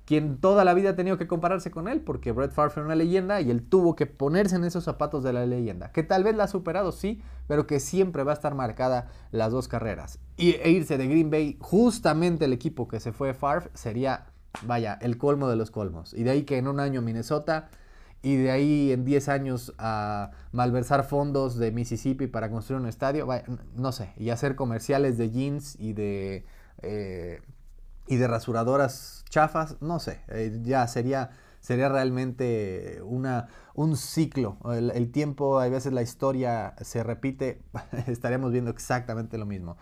quien 0.07 0.39
toda 0.39 0.65
la 0.65 0.73
vida 0.73 0.91
ha 0.91 0.97
tenido 0.97 1.19
que 1.19 1.27
compararse 1.27 1.71
con 1.71 1.89
él 1.89 2.01
porque 2.01 2.33
Brett 2.33 2.53
Favre 2.53 2.73
era 2.77 2.87
una 2.87 2.95
leyenda 2.95 3.41
y 3.41 3.51
él 3.51 3.69
tuvo 3.69 3.97
que 3.97 4.07
ponerse 4.07 4.55
en 4.55 4.65
esos 4.65 4.85
zapatos 4.85 5.25
de 5.25 5.33
la 5.33 5.45
leyenda, 5.45 5.91
que 5.91 6.05
tal 6.05 6.23
vez 6.23 6.37
la 6.37 6.45
ha 6.45 6.49
superado, 6.49 6.93
sí, 6.93 7.21
pero 7.49 7.67
que 7.67 7.81
siempre 7.81 8.23
va 8.23 8.31
a 8.31 8.35
estar 8.35 8.55
marcada 8.55 9.11
las 9.33 9.51
dos 9.53 9.67
carreras. 9.67 10.21
Y, 10.37 10.53
e 10.53 10.71
irse 10.71 10.97
de 10.97 11.09
Green 11.09 11.29
Bay, 11.29 11.59
justamente 11.61 12.45
el 12.45 12.53
equipo 12.53 12.87
que 12.87 13.01
se 13.01 13.13
fue 13.13 13.35
Favre, 13.35 13.69
sería, 13.75 14.27
vaya, 14.63 14.97
el 15.03 15.19
colmo 15.19 15.49
de 15.49 15.57
los 15.57 15.73
colmos. 15.73 16.15
Y 16.15 16.23
de 16.23 16.31
ahí 16.31 16.45
que 16.45 16.57
en 16.57 16.69
un 16.69 16.79
año 16.79 17.03
Minnesota 17.03 17.69
y 18.23 18.37
de 18.37 18.51
ahí 18.53 18.93
en 18.93 19.05
10 19.05 19.29
años 19.29 19.75
a 19.79 20.31
malversar 20.53 21.05
fondos 21.05 21.59
de 21.59 21.73
Mississippi 21.73 22.29
para 22.29 22.49
construir 22.49 22.81
un 22.81 22.89
estadio, 22.89 23.27
no 23.75 23.93
sé, 23.93 24.13
y 24.17 24.31
hacer 24.31 24.55
comerciales 24.55 25.19
de 25.19 25.31
jeans 25.31 25.77
y 25.81 25.93
de, 25.93 26.45
eh, 26.83 27.41
y 28.07 28.17
de 28.17 28.29
rasuradoras 28.29 29.25
chafas, 29.29 29.77
no 29.81 29.99
sé, 29.99 30.21
eh, 30.29 30.61
ya 30.63 30.87
sería, 30.87 31.31
sería 31.61 31.89
realmente 31.89 33.01
una, 33.05 33.49
un 33.75 33.97
ciclo. 33.97 34.59
El, 34.73 35.11
tiempo, 35.11 35.61
a 35.61 35.69
veces 35.69 35.93
la 35.93 36.03
historia 36.03 36.75
se 36.81 37.03
repite, 37.03 37.63
estaríamos 38.07 38.53
viendo 38.53 38.71
exactamente 38.71 39.39
lo 39.39 39.47
mismo. 39.47 39.77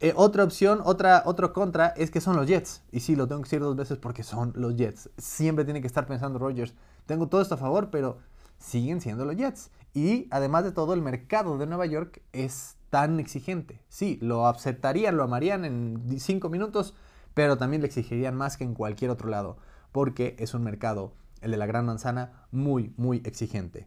Eh, 0.00 0.12
otra 0.14 0.44
opción, 0.44 0.80
otra, 0.84 1.22
otro 1.24 1.52
contra 1.52 1.88
es 1.88 2.10
que 2.10 2.20
son 2.20 2.36
los 2.36 2.46
Jets. 2.46 2.82
Y 2.92 3.00
sí, 3.00 3.16
lo 3.16 3.26
tengo 3.26 3.40
que 3.40 3.46
decir 3.46 3.60
dos 3.60 3.76
veces 3.76 3.98
porque 3.98 4.22
son 4.22 4.52
los 4.54 4.76
Jets. 4.76 5.10
Siempre 5.16 5.64
tiene 5.64 5.80
que 5.80 5.86
estar 5.86 6.06
pensando 6.06 6.38
Rogers 6.38 6.74
tengo 7.06 7.28
todo 7.28 7.40
esto 7.40 7.54
a 7.54 7.58
favor, 7.58 7.90
pero 7.90 8.18
siguen 8.58 9.00
siendo 9.00 9.24
los 9.24 9.36
Jets. 9.36 9.70
Y 9.94 10.26
además 10.30 10.64
de 10.64 10.72
todo, 10.72 10.92
el 10.92 11.00
mercado 11.00 11.56
de 11.56 11.66
Nueva 11.66 11.86
York 11.86 12.20
es 12.32 12.76
tan 12.90 13.18
exigente. 13.18 13.80
Sí, 13.88 14.18
lo 14.20 14.46
aceptarían, 14.46 15.16
lo 15.16 15.22
amarían 15.22 15.64
en 15.64 16.20
cinco 16.20 16.50
minutos, 16.50 16.94
pero 17.36 17.58
también 17.58 17.82
le 17.82 17.86
exigirían 17.88 18.34
más 18.34 18.56
que 18.56 18.64
en 18.64 18.72
cualquier 18.72 19.10
otro 19.10 19.28
lado, 19.28 19.58
porque 19.92 20.36
es 20.38 20.54
un 20.54 20.64
mercado, 20.64 21.12
el 21.42 21.50
de 21.50 21.58
la 21.58 21.66
Gran 21.66 21.84
Manzana, 21.84 22.46
muy, 22.50 22.94
muy 22.96 23.18
exigente. 23.26 23.86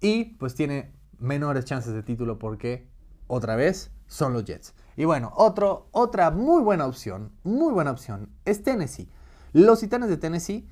Y 0.00 0.36
pues 0.36 0.54
tiene 0.54 0.92
menores 1.18 1.64
chances 1.64 1.92
de 1.92 2.04
título 2.04 2.38
porque, 2.38 2.86
otra 3.26 3.56
vez, 3.56 3.90
son 4.06 4.32
los 4.32 4.44
Jets. 4.44 4.74
Y 4.96 5.06
bueno, 5.06 5.32
otro, 5.34 5.88
otra 5.90 6.30
muy 6.30 6.62
buena 6.62 6.86
opción, 6.86 7.32
muy 7.42 7.72
buena 7.72 7.90
opción, 7.90 8.30
es 8.44 8.62
Tennessee. 8.62 9.10
Los 9.52 9.80
Titanes 9.80 10.08
de 10.08 10.16
Tennessee 10.16 10.68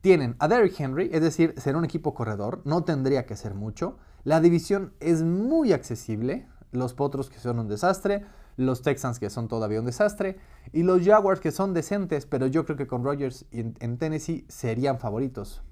tienen 0.00 0.36
a 0.38 0.46
Derrick 0.46 0.78
Henry, 0.78 1.10
es 1.12 1.22
decir, 1.22 1.54
ser 1.56 1.74
un 1.74 1.84
equipo 1.84 2.14
corredor, 2.14 2.62
no 2.64 2.84
tendría 2.84 3.26
que 3.26 3.34
ser 3.34 3.54
mucho. 3.54 3.98
La 4.22 4.38
división 4.40 4.92
es 5.00 5.24
muy 5.24 5.72
accesible. 5.72 6.46
Los 6.70 6.94
Potros 6.94 7.30
que 7.30 7.40
son 7.40 7.58
un 7.58 7.66
desastre, 7.66 8.24
los 8.56 8.82
Texans 8.82 9.18
que 9.18 9.30
son 9.30 9.48
todavía 9.48 9.80
un 9.80 9.86
desastre 9.86 10.38
y 10.72 10.82
los 10.82 11.04
Jaguars 11.04 11.40
que 11.40 11.50
son 11.50 11.74
decentes, 11.74 12.26
pero 12.26 12.46
yo 12.46 12.64
creo 12.64 12.76
que 12.76 12.86
con 12.86 13.04
Rodgers 13.04 13.46
en, 13.50 13.74
en 13.80 13.98
Tennessee 13.98 14.44
serían 14.48 14.98
favoritos 14.98 15.62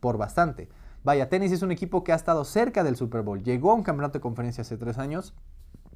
por 0.00 0.18
bastante. 0.18 0.68
Vaya, 1.02 1.28
Tennessee 1.28 1.54
es 1.54 1.62
un 1.62 1.70
equipo 1.70 2.04
que 2.04 2.12
ha 2.12 2.16
estado 2.16 2.44
cerca 2.44 2.84
del 2.84 2.96
Super 2.96 3.22
Bowl. 3.22 3.42
Llegó 3.42 3.70
a 3.70 3.74
un 3.74 3.82
campeonato 3.82 4.18
de 4.18 4.22
conferencia 4.22 4.62
hace 4.62 4.76
tres 4.76 4.98
años, 4.98 5.34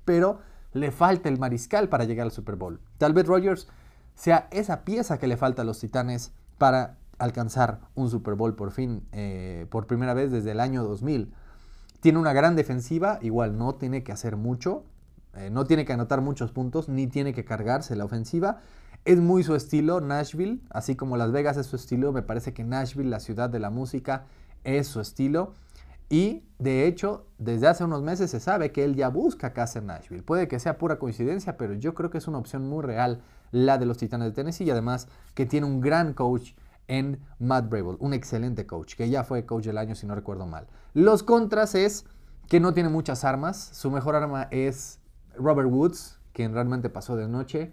pero 0.04 0.38
le 0.72 0.90
falta 0.90 1.28
el 1.28 1.38
mariscal 1.38 1.88
para 1.88 2.04
llegar 2.04 2.24
al 2.24 2.32
Super 2.32 2.56
Bowl. 2.56 2.80
Tal 2.98 3.12
vez 3.12 3.26
Rodgers 3.26 3.68
sea 4.14 4.48
esa 4.50 4.84
pieza 4.84 5.18
que 5.18 5.26
le 5.26 5.36
falta 5.36 5.62
a 5.62 5.64
los 5.64 5.78
Titanes 5.80 6.32
para 6.58 6.96
alcanzar 7.18 7.80
un 7.94 8.10
Super 8.10 8.34
Bowl 8.34 8.54
por 8.54 8.70
fin, 8.70 9.06
eh, 9.12 9.66
por 9.70 9.86
primera 9.86 10.14
vez 10.14 10.30
desde 10.30 10.52
el 10.52 10.60
año 10.60 10.82
2000. 10.84 11.32
Tiene 12.00 12.18
una 12.18 12.32
gran 12.32 12.56
defensiva, 12.56 13.18
igual 13.22 13.56
no 13.56 13.74
tiene 13.74 14.02
que 14.02 14.12
hacer 14.12 14.36
mucho, 14.36 14.84
eh, 15.36 15.50
no 15.50 15.64
tiene 15.64 15.84
que 15.84 15.92
anotar 15.92 16.20
muchos 16.20 16.52
puntos, 16.52 16.88
ni 16.88 17.06
tiene 17.06 17.34
que 17.34 17.44
cargarse 17.44 17.96
la 17.96 18.04
ofensiva. 18.04 18.60
Es 19.04 19.18
muy 19.18 19.42
su 19.42 19.54
estilo, 19.54 20.00
Nashville, 20.00 20.60
así 20.70 20.96
como 20.96 21.16
Las 21.16 21.32
Vegas 21.32 21.56
es 21.56 21.66
su 21.66 21.76
estilo, 21.76 22.12
me 22.12 22.22
parece 22.22 22.54
que 22.54 22.64
Nashville, 22.64 23.10
la 23.10 23.20
ciudad 23.20 23.50
de 23.50 23.58
la 23.58 23.70
música, 23.70 24.24
es 24.64 24.86
su 24.86 25.00
estilo. 25.00 25.52
Y 26.08 26.44
de 26.58 26.86
hecho, 26.86 27.26
desde 27.38 27.66
hace 27.66 27.84
unos 27.84 28.02
meses 28.02 28.30
se 28.30 28.40
sabe 28.40 28.72
que 28.72 28.84
él 28.84 28.94
ya 28.94 29.08
busca 29.08 29.52
casa 29.52 29.78
en 29.78 29.86
Nashville. 29.86 30.22
Puede 30.22 30.48
que 30.48 30.58
sea 30.58 30.78
pura 30.78 30.98
coincidencia, 30.98 31.56
pero 31.56 31.74
yo 31.74 31.94
creo 31.94 32.10
que 32.10 32.18
es 32.18 32.28
una 32.28 32.38
opción 32.38 32.68
muy 32.68 32.82
real 32.82 33.20
la 33.50 33.78
de 33.78 33.86
los 33.86 33.98
Titanes 33.98 34.28
de 34.28 34.32
Tennessee 34.32 34.64
y 34.64 34.70
además 34.70 35.08
que 35.34 35.46
tiene 35.46 35.66
un 35.66 35.80
gran 35.80 36.12
coach 36.12 36.52
en 36.88 37.20
Matt 37.38 37.68
Brable, 37.68 37.96
un 38.00 38.12
excelente 38.12 38.66
coach, 38.66 38.94
que 38.94 39.08
ya 39.08 39.24
fue 39.24 39.46
coach 39.46 39.64
del 39.64 39.78
año 39.78 39.94
si 39.94 40.06
no 40.06 40.14
recuerdo 40.14 40.46
mal. 40.46 40.66
Los 40.92 41.22
contras 41.22 41.74
es 41.74 42.04
que 42.48 42.60
no 42.60 42.74
tiene 42.74 42.88
muchas 42.88 43.24
armas, 43.24 43.70
su 43.72 43.90
mejor 43.90 44.16
arma 44.16 44.48
es 44.50 44.98
Robert 45.38 45.68
Woods, 45.70 46.18
quien 46.32 46.52
realmente 46.52 46.90
pasó 46.90 47.16
de 47.16 47.28
noche. 47.28 47.72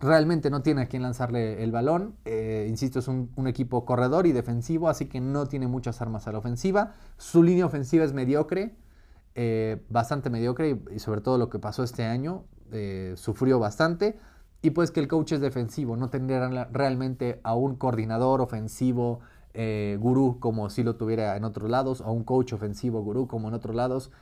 Realmente 0.00 0.50
no 0.50 0.62
tiene 0.62 0.82
a 0.82 0.86
quien 0.86 1.02
lanzarle 1.02 1.62
el 1.62 1.72
balón. 1.72 2.14
Eh, 2.24 2.66
insisto, 2.68 2.98
es 2.98 3.08
un, 3.08 3.30
equipo 3.46 3.84
corredor 3.84 4.26
y 4.26 4.32
defensivo, 4.32 4.88
así 4.88 5.06
que 5.06 5.20
no 5.20 5.46
tiene 5.46 5.66
muchas 5.66 6.00
armas 6.02 6.28
a 6.28 6.32
la 6.32 6.38
ofensiva. 6.38 6.92
Su 7.16 7.42
línea 7.42 7.66
ofensiva 7.66 8.04
es 8.04 8.12
mediocre, 8.12 8.76
eh, 9.34 9.82
bastante 9.88 10.30
mediocre, 10.30 10.80
y, 10.94 10.98
sobre 10.98 11.20
todo 11.20 11.38
lo 11.38 11.48
que 11.48 11.58
pasó 11.58 11.82
este 11.82 12.04
año, 12.04 12.44
eh, 12.72 13.14
sufrió 13.16 13.58
bastante 13.58 14.18
y 14.60 14.70
pues 14.70 14.90
que 14.90 15.00
el 15.00 15.08
coach 15.08 15.32
es 15.32 15.40
defensivo, 15.40 15.96
no 15.96 16.10
tendría 16.10 16.48
realmente 16.72 17.40
a 17.44 17.54
un 17.54 17.76
coordinador 17.76 18.40
ofensivo 18.40 19.20
gurú 19.98 20.38
como 20.38 20.70
si 20.70 20.84
lo 20.84 20.94
tuviera 20.94 21.36
en 21.36 21.42
otros 21.42 21.68
lados, 21.68 22.00
o 22.00 22.12
un 22.12 22.22
coach 22.22 22.52
ofensivo 22.52 23.02
gurú 23.02 23.26
como 23.26 23.48
en 23.48 23.54
otros 23.54 23.74
lados. 23.74 24.12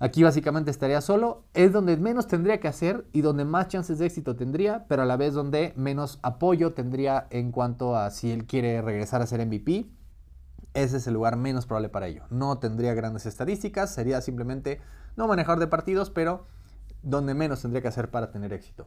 Aquí 0.00 0.22
básicamente 0.22 0.70
estaría 0.70 1.00
solo, 1.00 1.42
es 1.54 1.72
donde 1.72 1.96
menos 1.96 2.28
tendría 2.28 2.60
que 2.60 2.68
hacer 2.68 3.06
y 3.12 3.20
donde 3.20 3.44
más 3.44 3.66
chances 3.66 3.98
de 3.98 4.06
éxito 4.06 4.36
tendría, 4.36 4.86
pero 4.88 5.02
a 5.02 5.06
la 5.06 5.16
vez 5.16 5.34
donde 5.34 5.72
menos 5.76 6.20
apoyo 6.22 6.72
tendría 6.72 7.26
en 7.30 7.50
cuanto 7.50 7.96
a 7.96 8.10
si 8.10 8.30
él 8.30 8.46
quiere 8.46 8.80
regresar 8.80 9.22
a 9.22 9.26
ser 9.26 9.44
MVP. 9.44 9.90
Ese 10.74 10.98
es 10.98 11.06
el 11.08 11.14
lugar 11.14 11.36
menos 11.36 11.66
probable 11.66 11.88
para 11.88 12.06
ello. 12.06 12.22
No 12.30 12.58
tendría 12.58 12.94
grandes 12.94 13.26
estadísticas, 13.26 13.92
sería 13.92 14.20
simplemente 14.20 14.80
no 15.16 15.26
manejar 15.26 15.58
de 15.58 15.66
partidos, 15.66 16.10
pero 16.10 16.46
donde 17.02 17.34
menos 17.34 17.62
tendría 17.62 17.82
que 17.82 17.88
hacer 17.88 18.08
para 18.10 18.30
tener 18.30 18.52
éxito. 18.52 18.86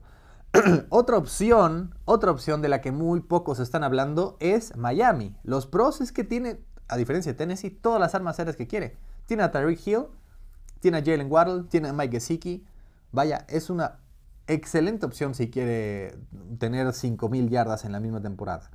otra 0.89 1.17
opción, 1.17 1.93
otra 2.05 2.31
opción 2.31 2.61
de 2.61 2.69
la 2.69 2.79
que 2.79 2.93
muy 2.93 3.19
pocos 3.19 3.59
están 3.59 3.83
hablando 3.83 4.37
es 4.39 4.77
Miami. 4.77 5.35
Los 5.43 5.67
pros 5.67 5.99
es 5.99 6.13
que 6.13 6.23
tiene, 6.23 6.61
a 6.87 6.95
diferencia 6.95 7.33
de 7.33 7.37
Tennessee, 7.37 7.69
todas 7.69 7.99
las 7.99 8.15
armas 8.15 8.39
aéreas 8.39 8.55
que 8.55 8.67
quiere. 8.67 8.95
Tiene 9.25 9.43
a 9.43 9.51
Tyreek 9.51 9.85
Hill, 9.85 10.05
tiene 10.81 10.97
a 10.97 11.03
Jalen 11.03 11.31
Waddle, 11.31 11.63
tiene 11.69 11.87
a 11.87 11.93
Mike 11.93 12.19
Gesicki. 12.19 12.65
Vaya, 13.13 13.45
es 13.47 13.69
una 13.69 13.99
excelente 14.47 15.05
opción 15.05 15.33
si 15.33 15.49
quiere 15.49 16.17
tener 16.57 16.87
5.000 16.87 17.47
yardas 17.47 17.85
en 17.85 17.93
la 17.93 18.01
misma 18.01 18.21
temporada. 18.21 18.69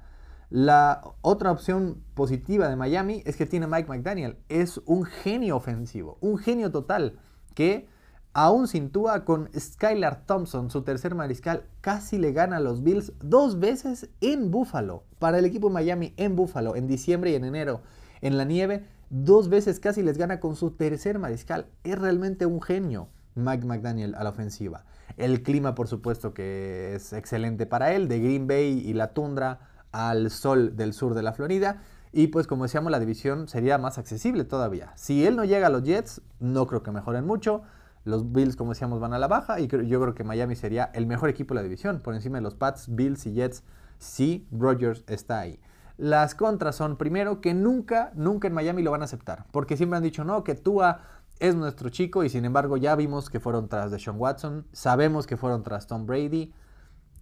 La 0.48 1.02
otra 1.22 1.50
opción 1.50 2.02
positiva 2.14 2.68
de 2.68 2.76
Miami 2.76 3.22
es 3.26 3.36
que 3.36 3.46
tiene 3.46 3.66
Mike 3.66 3.88
McDaniel. 3.88 4.38
Es 4.48 4.80
un 4.86 5.04
genio 5.04 5.56
ofensivo, 5.56 6.16
un 6.20 6.38
genio 6.38 6.70
total 6.70 7.18
que 7.54 7.88
aún 8.32 8.68
sin 8.68 8.90
Tua 8.90 9.24
con 9.24 9.50
Skylar 9.58 10.24
Thompson, 10.26 10.70
su 10.70 10.82
tercer 10.82 11.14
mariscal, 11.14 11.64
casi 11.80 12.18
le 12.18 12.32
gana 12.32 12.58
a 12.58 12.60
los 12.60 12.84
Bills 12.84 13.12
dos 13.20 13.58
veces 13.58 14.10
en 14.20 14.50
Buffalo. 14.50 15.02
Para 15.18 15.38
el 15.38 15.46
equipo 15.46 15.68
de 15.68 15.74
Miami 15.74 16.14
en 16.16 16.36
Buffalo, 16.36 16.76
en 16.76 16.86
diciembre 16.86 17.30
y 17.30 17.34
en 17.34 17.44
enero, 17.44 17.80
en 18.20 18.36
la 18.36 18.44
nieve, 18.44 18.86
Dos 19.08 19.48
veces 19.48 19.78
casi 19.78 20.02
les 20.02 20.18
gana 20.18 20.40
con 20.40 20.56
su 20.56 20.72
tercer 20.72 21.18
mariscal. 21.18 21.66
Es 21.84 21.98
realmente 21.98 22.44
un 22.46 22.60
genio 22.60 23.08
Mike 23.36 23.64
McDaniel 23.64 24.14
a 24.16 24.24
la 24.24 24.30
ofensiva. 24.30 24.84
El 25.16 25.42
clima, 25.42 25.74
por 25.74 25.86
supuesto, 25.86 26.34
que 26.34 26.94
es 26.94 27.12
excelente 27.12 27.66
para 27.66 27.92
él, 27.92 28.08
de 28.08 28.18
Green 28.18 28.46
Bay 28.46 28.82
y 28.84 28.94
la 28.94 29.14
tundra 29.14 29.60
al 29.92 30.30
sol 30.30 30.76
del 30.76 30.92
sur 30.92 31.14
de 31.14 31.22
la 31.22 31.32
Florida. 31.32 31.82
Y 32.12 32.28
pues 32.28 32.46
como 32.46 32.64
decíamos, 32.64 32.90
la 32.90 32.98
división 32.98 33.46
sería 33.46 33.78
más 33.78 33.98
accesible 33.98 34.44
todavía. 34.44 34.92
Si 34.96 35.26
él 35.26 35.36
no 35.36 35.44
llega 35.44 35.68
a 35.68 35.70
los 35.70 35.84
Jets, 35.84 36.22
no 36.40 36.66
creo 36.66 36.82
que 36.82 36.90
mejoren 36.90 37.26
mucho. 37.26 37.62
Los 38.04 38.32
Bills, 38.32 38.56
como 38.56 38.70
decíamos, 38.70 39.00
van 39.00 39.12
a 39.12 39.18
la 39.18 39.28
baja 39.28 39.60
y 39.60 39.66
yo 39.66 40.00
creo 40.00 40.14
que 40.14 40.24
Miami 40.24 40.56
sería 40.56 40.84
el 40.94 41.06
mejor 41.06 41.28
equipo 41.28 41.54
de 41.54 41.56
la 41.60 41.62
división, 41.62 42.00
por 42.00 42.14
encima 42.14 42.38
de 42.38 42.42
los 42.42 42.54
Pats, 42.54 42.94
Bills 42.94 43.26
y 43.26 43.34
Jets, 43.34 43.64
si 43.98 44.46
Rodgers 44.52 45.04
está 45.08 45.40
ahí. 45.40 45.58
Las 45.98 46.34
contras 46.34 46.76
son, 46.76 46.96
primero, 46.96 47.40
que 47.40 47.54
nunca, 47.54 48.12
nunca 48.14 48.48
en 48.48 48.54
Miami 48.54 48.82
lo 48.82 48.90
van 48.90 49.02
a 49.02 49.06
aceptar. 49.06 49.46
Porque 49.50 49.76
siempre 49.76 49.96
han 49.96 50.02
dicho, 50.02 50.24
no, 50.24 50.44
que 50.44 50.54
Tua 50.54 51.00
es 51.38 51.54
nuestro 51.54 51.88
chico 51.90 52.24
y 52.24 52.28
sin 52.28 52.44
embargo 52.44 52.76
ya 52.76 52.94
vimos 52.96 53.28
que 53.28 53.40
fueron 53.40 53.68
tras 53.68 53.90
de 53.90 53.98
Sean 53.98 54.16
Watson, 54.18 54.66
sabemos 54.72 55.26
que 55.26 55.36
fueron 55.36 55.62
tras 55.62 55.86
Tom 55.86 56.06
Brady 56.06 56.52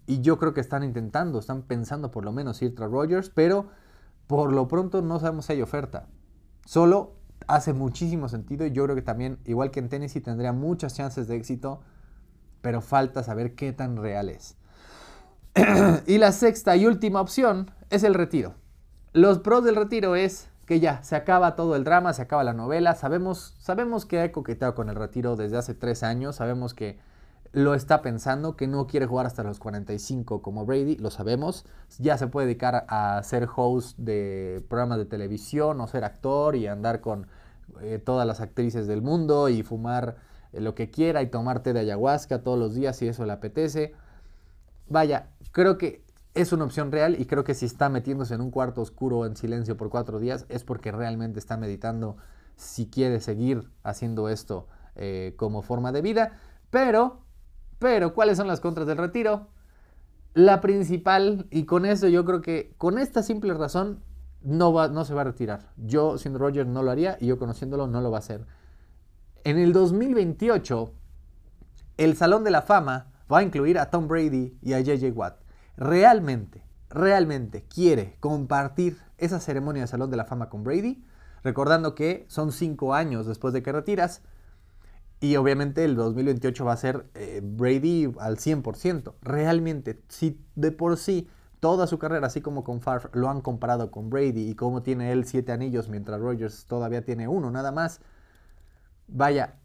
y 0.06 0.20
yo 0.20 0.38
creo 0.38 0.54
que 0.54 0.60
están 0.60 0.84
intentando, 0.84 1.38
están 1.38 1.62
pensando 1.62 2.10
por 2.10 2.24
lo 2.24 2.32
menos 2.32 2.62
ir 2.62 2.74
tras 2.74 2.90
Rodgers, 2.90 3.30
pero 3.30 3.66
por 4.26 4.52
lo 4.52 4.68
pronto 4.68 5.02
no 5.02 5.18
sabemos 5.18 5.46
si 5.46 5.54
hay 5.54 5.62
oferta. 5.62 6.06
Solo 6.64 7.16
hace 7.46 7.72
muchísimo 7.72 8.28
sentido 8.28 8.66
y 8.66 8.72
yo 8.72 8.84
creo 8.84 8.94
que 8.94 9.02
también, 9.02 9.38
igual 9.44 9.70
que 9.70 9.80
en 9.80 9.88
Tennessee, 9.88 10.20
tendría 10.20 10.52
muchas 10.52 10.94
chances 10.94 11.26
de 11.26 11.36
éxito, 11.36 11.80
pero 12.60 12.80
falta 12.80 13.22
saber 13.22 13.54
qué 13.54 13.72
tan 13.72 13.96
real 13.96 14.28
es. 14.28 14.56
y 16.06 16.18
la 16.18 16.32
sexta 16.32 16.76
y 16.76 16.86
última 16.86 17.20
opción 17.20 17.70
es 17.90 18.04
el 18.04 18.14
retiro. 18.14 18.54
Los 19.14 19.38
pros 19.38 19.62
del 19.62 19.76
retiro 19.76 20.16
es 20.16 20.48
que 20.66 20.80
ya 20.80 21.00
se 21.04 21.14
acaba 21.14 21.54
todo 21.54 21.76
el 21.76 21.84
drama, 21.84 22.12
se 22.12 22.22
acaba 22.22 22.42
la 22.42 22.52
novela. 22.52 22.96
Sabemos, 22.96 23.54
sabemos 23.60 24.06
que 24.06 24.20
ha 24.20 24.32
coqueteado 24.32 24.74
con 24.74 24.88
el 24.88 24.96
retiro 24.96 25.36
desde 25.36 25.56
hace 25.56 25.72
tres 25.72 26.02
años. 26.02 26.34
Sabemos 26.34 26.74
que 26.74 26.98
lo 27.52 27.74
está 27.74 28.02
pensando, 28.02 28.56
que 28.56 28.66
no 28.66 28.88
quiere 28.88 29.06
jugar 29.06 29.26
hasta 29.26 29.44
los 29.44 29.60
45 29.60 30.42
como 30.42 30.66
Brady, 30.66 30.96
lo 30.96 31.12
sabemos. 31.12 31.64
Ya 32.00 32.18
se 32.18 32.26
puede 32.26 32.48
dedicar 32.48 32.86
a 32.88 33.22
ser 33.22 33.48
host 33.54 33.96
de 33.98 34.64
programas 34.68 34.98
de 34.98 35.04
televisión 35.04 35.80
o 35.80 35.86
ser 35.86 36.02
actor 36.02 36.56
y 36.56 36.66
andar 36.66 37.00
con 37.00 37.28
eh, 37.82 38.00
todas 38.04 38.26
las 38.26 38.40
actrices 38.40 38.88
del 38.88 39.00
mundo 39.00 39.48
y 39.48 39.62
fumar 39.62 40.16
eh, 40.52 40.60
lo 40.60 40.74
que 40.74 40.90
quiera 40.90 41.22
y 41.22 41.28
tomar 41.28 41.62
té 41.62 41.72
de 41.72 41.78
ayahuasca 41.78 42.42
todos 42.42 42.58
los 42.58 42.74
días 42.74 42.96
si 42.96 43.06
eso 43.06 43.24
le 43.24 43.32
apetece. 43.32 43.94
Vaya, 44.88 45.28
creo 45.52 45.78
que 45.78 46.03
es 46.34 46.52
una 46.52 46.64
opción 46.64 46.90
real 46.90 47.16
y 47.18 47.26
creo 47.26 47.44
que 47.44 47.54
si 47.54 47.64
está 47.64 47.88
metiéndose 47.88 48.34
en 48.34 48.40
un 48.40 48.50
cuarto 48.50 48.80
oscuro 48.80 49.24
en 49.24 49.36
silencio 49.36 49.76
por 49.76 49.88
cuatro 49.88 50.18
días 50.18 50.46
es 50.48 50.64
porque 50.64 50.90
realmente 50.90 51.38
está 51.38 51.56
meditando 51.56 52.16
si 52.56 52.86
quiere 52.88 53.20
seguir 53.20 53.70
haciendo 53.84 54.28
esto 54.28 54.66
eh, 54.96 55.34
como 55.36 55.62
forma 55.62 55.92
de 55.92 56.02
vida. 56.02 56.38
Pero, 56.70 57.20
pero, 57.78 58.14
¿cuáles 58.14 58.36
son 58.36 58.48
las 58.48 58.60
contras 58.60 58.86
del 58.86 58.98
retiro? 58.98 59.48
La 60.34 60.60
principal, 60.60 61.46
y 61.50 61.64
con 61.64 61.86
eso 61.86 62.08
yo 62.08 62.24
creo 62.24 62.42
que 62.42 62.74
con 62.78 62.98
esta 62.98 63.22
simple 63.22 63.54
razón 63.54 64.02
no, 64.42 64.72
va, 64.72 64.88
no 64.88 65.04
se 65.04 65.14
va 65.14 65.20
a 65.20 65.24
retirar. 65.24 65.70
Yo 65.76 66.18
siendo 66.18 66.40
Roger 66.40 66.66
no 66.66 66.82
lo 66.82 66.90
haría 66.90 67.16
y 67.20 67.26
yo 67.26 67.38
conociéndolo 67.38 67.86
no 67.86 68.00
lo 68.00 68.10
va 68.10 68.18
a 68.18 68.20
hacer. 68.20 68.44
En 69.44 69.58
el 69.58 69.72
2028, 69.72 70.92
el 71.96 72.16
Salón 72.16 72.42
de 72.42 72.50
la 72.50 72.62
Fama 72.62 73.12
va 73.32 73.38
a 73.38 73.42
incluir 73.44 73.78
a 73.78 73.90
Tom 73.90 74.08
Brady 74.08 74.58
y 74.60 74.72
a 74.72 74.80
JJ 74.80 75.12
Watt 75.14 75.43
realmente, 75.76 76.62
realmente 76.90 77.64
quiere 77.64 78.16
compartir 78.20 78.98
esa 79.18 79.40
ceremonia 79.40 79.82
de 79.82 79.88
Salón 79.88 80.10
de 80.10 80.16
la 80.16 80.24
Fama 80.24 80.48
con 80.48 80.64
Brady, 80.64 81.04
recordando 81.42 81.94
que 81.94 82.24
son 82.28 82.52
cinco 82.52 82.94
años 82.94 83.26
después 83.26 83.52
de 83.54 83.62
que 83.62 83.72
retiras, 83.72 84.22
y 85.20 85.36
obviamente 85.36 85.84
el 85.84 85.96
2028 85.96 86.64
va 86.64 86.72
a 86.72 86.76
ser 86.76 87.06
eh, 87.14 87.40
Brady 87.42 88.12
al 88.18 88.36
100%. 88.36 89.14
Realmente, 89.22 90.02
si 90.08 90.44
de 90.54 90.70
por 90.70 90.98
sí 90.98 91.30
toda 91.60 91.86
su 91.86 91.98
carrera, 91.98 92.26
así 92.26 92.42
como 92.42 92.62
con 92.62 92.82
Favre, 92.82 93.08
lo 93.14 93.30
han 93.30 93.40
comparado 93.40 93.90
con 93.90 94.10
Brady 94.10 94.50
y 94.50 94.54
cómo 94.54 94.82
tiene 94.82 95.12
él 95.12 95.24
siete 95.24 95.52
anillos 95.52 95.88
mientras 95.88 96.20
Rogers 96.20 96.66
todavía 96.66 97.04
tiene 97.06 97.26
uno, 97.26 97.50
nada 97.50 97.72
más. 97.72 98.00
Vaya, 99.06 99.56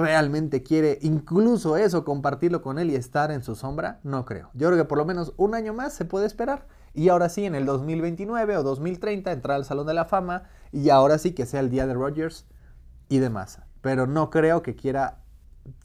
realmente 0.00 0.62
quiere 0.62 0.98
incluso 1.02 1.76
eso, 1.76 2.04
compartirlo 2.04 2.62
con 2.62 2.78
él 2.78 2.90
y 2.90 2.96
estar 2.96 3.30
en 3.30 3.42
su 3.42 3.54
sombra, 3.54 4.00
no 4.02 4.24
creo. 4.24 4.50
Yo 4.54 4.68
creo 4.68 4.78
que 4.78 4.88
por 4.88 4.98
lo 4.98 5.04
menos 5.04 5.32
un 5.36 5.54
año 5.54 5.72
más 5.72 5.92
se 5.92 6.04
puede 6.04 6.26
esperar. 6.26 6.66
Y 6.94 7.08
ahora 7.08 7.28
sí, 7.28 7.44
en 7.44 7.54
el 7.54 7.66
2029 7.66 8.56
o 8.56 8.62
2030 8.62 9.32
entrar 9.32 9.56
al 9.56 9.64
Salón 9.64 9.86
de 9.86 9.94
la 9.94 10.04
Fama 10.04 10.44
y 10.72 10.90
ahora 10.90 11.18
sí 11.18 11.32
que 11.32 11.46
sea 11.46 11.60
el 11.60 11.70
día 11.70 11.86
de 11.86 11.94
Rogers 11.94 12.46
y 13.08 13.18
demás. 13.18 13.60
Pero 13.80 14.06
no 14.06 14.30
creo 14.30 14.62
que 14.62 14.76
quiera, 14.76 15.18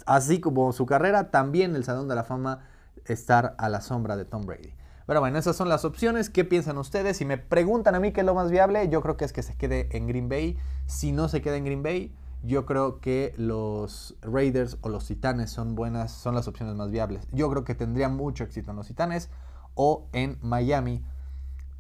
así 0.06 0.40
como 0.40 0.72
su 0.72 0.86
carrera, 0.86 1.32
también 1.32 1.76
el 1.76 1.84
Salón 1.84 2.08
de 2.08 2.16
la 2.16 2.24
Fama 2.24 2.66
estar 3.06 3.56
a 3.58 3.70
la 3.70 3.82
sombra 3.82 4.16
de 4.18 4.26
Tom 4.26 4.46
Brady. 4.46 4.74
Pero 5.08 5.22
bueno, 5.22 5.40
esas 5.40 5.56
son 5.56 5.70
las 5.70 5.86
opciones. 5.86 6.30
¿Qué 6.30 6.46
piensan 6.46 6.78
ustedes? 6.78 7.18
Si 7.18 7.26
me 7.26 7.40
preguntan 7.40 7.96
a 7.96 8.00
mí 8.00 8.12
qué 8.12 8.20
es 8.20 8.26
lo 8.28 8.36
más 8.36 8.52
viable, 8.52 8.90
yo 8.90 9.02
creo 9.02 9.18
que 9.18 9.26
es 9.26 9.34
que 9.34 9.42
se 9.42 9.58
quede 9.58 9.90
en 9.98 10.06
Green 10.06 10.30
Bay. 10.30 10.58
Si 10.86 11.12
no 11.12 11.30
se 11.30 11.42
queda 11.42 11.58
en 11.58 11.66
Green 11.66 11.82
Bay, 11.82 12.14
yo 12.44 12.66
creo 12.66 13.00
que 13.00 13.34
los 13.38 14.16
Raiders 14.22 14.78
o 14.82 14.90
los 14.90 15.06
Titanes 15.06 15.52
son 15.52 15.76
buenas, 15.76 16.12
son 16.12 16.36
las 16.36 16.48
opciones 16.48 16.76
más 16.76 16.92
viables. 16.92 17.28
Yo 17.32 17.50
creo 17.50 17.64
que 17.64 17.76
tendría 17.76 18.10
mucho 18.10 18.44
éxito 18.44 18.72
en 18.72 18.78
los 18.78 18.88
Titanes 18.88 19.30
o 19.76 20.08
en 20.14 20.38
Miami. 20.42 21.04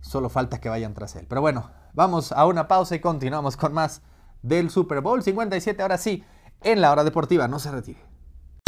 Solo 0.01 0.29
falta 0.29 0.59
que 0.59 0.69
vayan 0.69 0.93
tras 0.93 1.15
él. 1.15 1.25
Pero 1.27 1.41
bueno, 1.41 1.71
vamos 1.93 2.31
a 2.31 2.45
una 2.45 2.67
pausa 2.67 2.95
y 2.95 2.99
continuamos 2.99 3.57
con 3.57 3.73
más 3.73 4.01
del 4.41 4.69
Super 4.69 5.01
Bowl 5.01 5.23
57. 5.23 5.81
Ahora 5.81 5.97
sí, 5.97 6.23
en 6.61 6.81
la 6.81 6.91
hora 6.91 7.03
deportiva. 7.03 7.47
No 7.47 7.59
se 7.59 7.71
retire. 7.71 7.99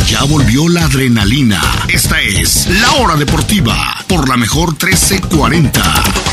Ya 0.06 0.24
volvió 0.26 0.68
la 0.68 0.86
adrenalina. 0.86 1.62
Esta 1.88 2.20
es 2.20 2.68
la 2.82 3.02
hora 3.02 3.16
deportiva 3.16 3.76
por 4.10 4.28
la 4.28 4.36
mejor 4.36 4.72
1340. 4.72 6.31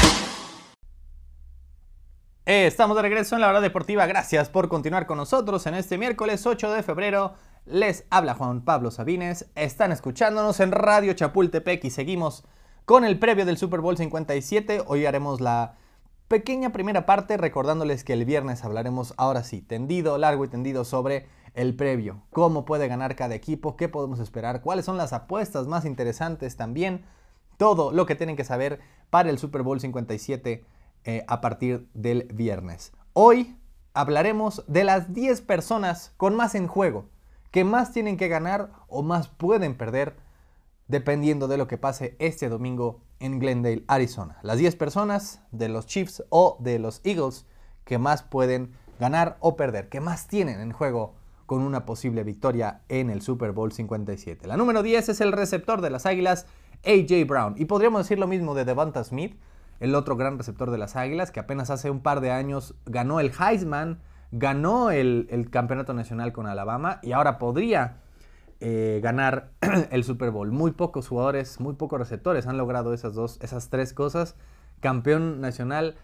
Estamos 2.51 2.97
de 2.97 3.03
regreso 3.03 3.35
en 3.35 3.43
la 3.43 3.51
hora 3.51 3.61
deportiva. 3.61 4.07
Gracias 4.07 4.49
por 4.49 4.71
continuar 4.71 5.05
con 5.05 5.19
nosotros 5.19 5.67
en 5.67 5.75
este 5.75 5.99
miércoles 5.99 6.47
8 6.47 6.73
de 6.73 6.83
febrero. 6.83 7.35
Les 7.67 8.07
habla 8.09 8.33
Juan 8.33 8.63
Pablo 8.63 8.91
Sabines. 8.91 9.51
Están 9.55 9.93
escuchándonos 9.93 10.59
en 10.61 10.73
Radio 10.73 11.13
Chapultepec 11.13 11.85
y 11.85 11.91
seguimos 11.91 12.47
con 12.87 13.05
el 13.05 13.19
previo 13.19 13.45
del 13.45 13.59
Super 13.59 13.81
Bowl 13.83 13.99
57. 13.99 14.83
Hoy 14.87 15.05
haremos 15.05 15.43
la 15.43 15.75
pequeña 16.29 16.73
primera 16.73 17.05
parte 17.05 17.37
recordándoles 17.37 18.03
que 18.03 18.15
el 18.15 18.25
viernes 18.25 18.65
hablaremos 18.65 19.13
ahora 19.19 19.45
sí, 19.45 19.61
tendido, 19.61 20.17
largo 20.17 20.47
y 20.47 20.49
tendido 20.49 20.87
sobre 20.87 21.27
el 21.53 21.77
previo. 21.77 22.23
Cómo 22.31 22.65
puede 22.65 22.89
ganar 22.89 23.15
cada 23.15 23.35
equipo, 23.35 23.77
qué 23.77 23.91
podemos 23.91 24.21
esperar, 24.21 24.63
cuáles 24.63 24.87
son 24.87 24.97
las 24.97 25.13
apuestas 25.13 25.67
más 25.67 25.85
interesantes 25.85 26.57
también. 26.57 27.05
Todo 27.59 27.93
lo 27.93 28.07
que 28.07 28.15
tienen 28.15 28.37
que 28.37 28.45
saber 28.45 28.81
para 29.11 29.29
el 29.29 29.37
Super 29.37 29.61
Bowl 29.61 29.81
57 29.81 30.65
eh, 31.09 31.25
a 31.27 31.41
partir 31.41 31.89
del 31.95 32.25
viernes. 32.35 32.93
Hoy 33.15 33.57
hablaremos 33.95 34.63
de 34.69 34.85
las 34.85 35.15
10 35.15 35.41
personas 35.41 36.13
con 36.19 36.37
más 36.37 36.55
en 36.55 36.67
juego, 36.67 37.07
que 37.51 37.65
más 37.65 37.95
tienen 37.95 38.19
que 38.19 38.29
ganar 38.29 38.73
o 38.89 39.03
más 39.03 39.29
pueden 39.29 39.75
perder 39.75 40.17
dependiendo 40.87 41.49
de 41.49 41.57
lo 41.57 41.67
que 41.67 41.79
pase 41.79 42.15
este 42.19 42.51
domingo 42.51 43.01
en 43.21 43.39
Glendale, 43.39 43.87
Arizona. 43.89 44.37
Las 44.43 44.59
10 44.59 44.77
personas 44.77 45.41
de 45.51 45.71
los 45.71 45.87
Chiefs 45.87 46.25
o 46.29 46.59
de 46.61 46.79
los 46.79 47.01
Eagles 47.05 47.47
que 47.87 47.97
más 47.97 48.23
pueden 48.23 48.75
ganar 49.01 49.39
o 49.41 49.57
perder, 49.57 49.89
que 49.89 50.01
más 50.01 50.27
tienen 50.27 50.61
en 50.61 50.73
juego 50.73 51.15
con 51.47 51.63
una 51.63 51.87
posible 51.87 52.23
victoria 52.23 52.83
en 52.91 53.09
el 53.09 53.23
Super 53.23 53.53
Bowl 53.53 53.73
57. 53.73 54.47
La 54.47 54.59
número 54.59 54.83
10 54.83 55.09
es 55.09 55.23
el 55.23 55.33
receptor 55.33 55.81
de 55.81 55.89
las 55.89 56.05
Águilas, 56.05 56.45
AJ 56.85 57.27
Brown. 57.27 57.55
Y 57.57 57.65
podríamos 57.65 58.03
decir 58.03 58.19
lo 58.19 58.27
mismo 58.27 58.55
de 58.55 58.67
Devonta 58.67 59.03
Smith, 59.05 59.41
el 59.81 59.95
otro 59.95 60.17
gran 60.17 60.39
receptor 60.39 60.71
de 60.71 60.79
las 60.79 60.97
Águilas, 60.97 61.31
que 61.31 61.41
apenas 61.41 61.71
hace 61.71 61.91
un 61.91 62.01
par 62.01 62.21
de 62.21 62.31
años 62.31 62.75
ganó 62.87 63.21
el 63.21 63.33
Heisman, 63.39 64.01
ganó 64.33 64.91
el, 64.91 65.49
campeonato 65.51 65.95
nacional 65.95 66.33
con 66.33 66.47
Alabama 66.47 67.01
y 67.03 67.13
ahora 67.13 67.39
podría 67.39 67.99
eh, 68.61 69.01
ganar 69.03 69.51
el 69.91 70.05
Super 70.05 70.31
Bowl. 70.31 70.51
Muy 70.51 70.73
pocos 70.73 71.09
jugadores, 71.09 71.61
muy 71.61 71.75
pocos 71.75 71.99
receptores 71.99 72.47
han 72.47 72.59
logrado 72.59 72.93
esas 72.93 73.15
dos, 73.15 73.39
esas 73.41 73.71
tres 73.71 73.93
cosas. 73.93 74.37
Campeón 74.81 75.41
nacional, 75.41 75.97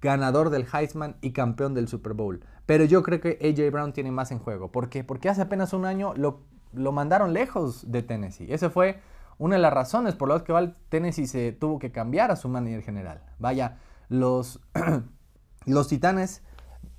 ganador 0.00 0.50
del 0.50 0.66
Heisman 0.72 1.16
y 1.20 1.32
campeón 1.32 1.74
del 1.74 1.88
Super 1.88 2.14
Bowl. 2.14 2.44
Pero 2.66 2.84
yo 2.84 3.02
creo 3.02 3.20
que 3.20 3.38
AJ 3.40 3.70
Brown 3.70 3.92
tiene 3.92 4.10
más 4.10 4.30
en 4.30 4.38
juego. 4.38 4.72
¿Por 4.72 4.88
qué? 4.88 5.04
Porque 5.04 5.28
hace 5.28 5.42
apenas 5.42 5.72
un 5.72 5.84
año 5.84 6.14
lo, 6.16 6.40
lo 6.72 6.92
mandaron 6.92 7.32
lejos 7.32 7.90
de 7.90 8.02
Tennessee. 8.02 8.52
Ese 8.52 8.70
fue 8.70 9.00
una 9.38 9.56
de 9.56 9.62
las 9.62 9.72
razones 9.72 10.14
por 10.14 10.28
las 10.28 10.42
que 10.42 10.72
Tennessee 10.88 11.26
se 11.26 11.52
tuvo 11.52 11.78
que 11.78 11.92
cambiar 11.92 12.30
a 12.30 12.36
su 12.36 12.48
manager 12.48 12.82
general. 12.82 13.22
Vaya, 13.38 13.78
los, 14.08 14.60
los 15.66 15.88
Titanes 15.88 16.42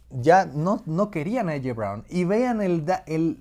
ya 0.10 0.46
no, 0.46 0.82
no 0.86 1.12
querían 1.12 1.50
a 1.50 1.54
AJ 1.54 1.76
Brown 1.76 2.06
y 2.10 2.26
vean 2.26 2.62
el, 2.62 2.86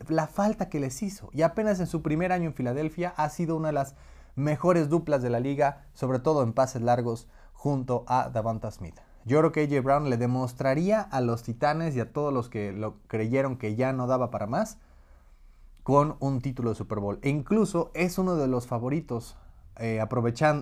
la 0.09 0.27
falta 0.27 0.69
que 0.69 0.81
les 0.81 1.03
hizo. 1.03 1.31
Y 1.33 1.43
apenas 1.43 1.81
en 1.81 1.87
su 1.87 2.03
primer 2.03 2.33
año 2.33 2.47
en 2.47 2.55
Filadelfia 2.55 3.15
ha 3.17 3.29
sido 3.29 3.57
una 3.57 3.69
de 3.69 3.75
las 3.75 3.95
mejores 4.35 4.89
duplas 4.89 5.23
de 5.23 5.31
la 5.31 5.41
liga, 5.41 5.85
sobre 5.93 6.19
todo 6.19 6.43
en 6.43 6.53
pases 6.53 6.83
largos, 6.83 7.29
junto 7.53 8.05
a 8.09 8.29
Davanta 8.31 8.71
Smith. 8.71 8.99
Yo 9.25 9.39
creo 9.39 9.53
que 9.53 9.63
AJ 9.63 9.83
Brown 9.83 10.11
le 10.11 10.19
demostraría 10.19 11.01
a 11.01 11.21
los 11.21 11.43
Titanes 11.43 11.97
y 11.97 12.01
a 12.01 12.13
todos 12.13 12.33
los 12.33 12.49
que 12.49 12.73
lo 12.73 12.99
creyeron 13.07 13.57
que 13.57 13.75
ya 13.75 13.93
no 13.93 14.07
daba 14.07 14.31
para 14.31 14.47
más 14.47 14.79
con 15.85 16.17
un 16.19 16.41
título 16.41 16.71
de 16.71 16.75
Super 16.75 16.99
Bowl. 16.99 17.21
E 17.23 17.29
incluso 17.29 17.93
es 17.95 18.19
uno 18.19 18.35
de 18.35 18.49
los 18.49 18.67
favoritos 18.67 19.37
eh, 19.77 20.05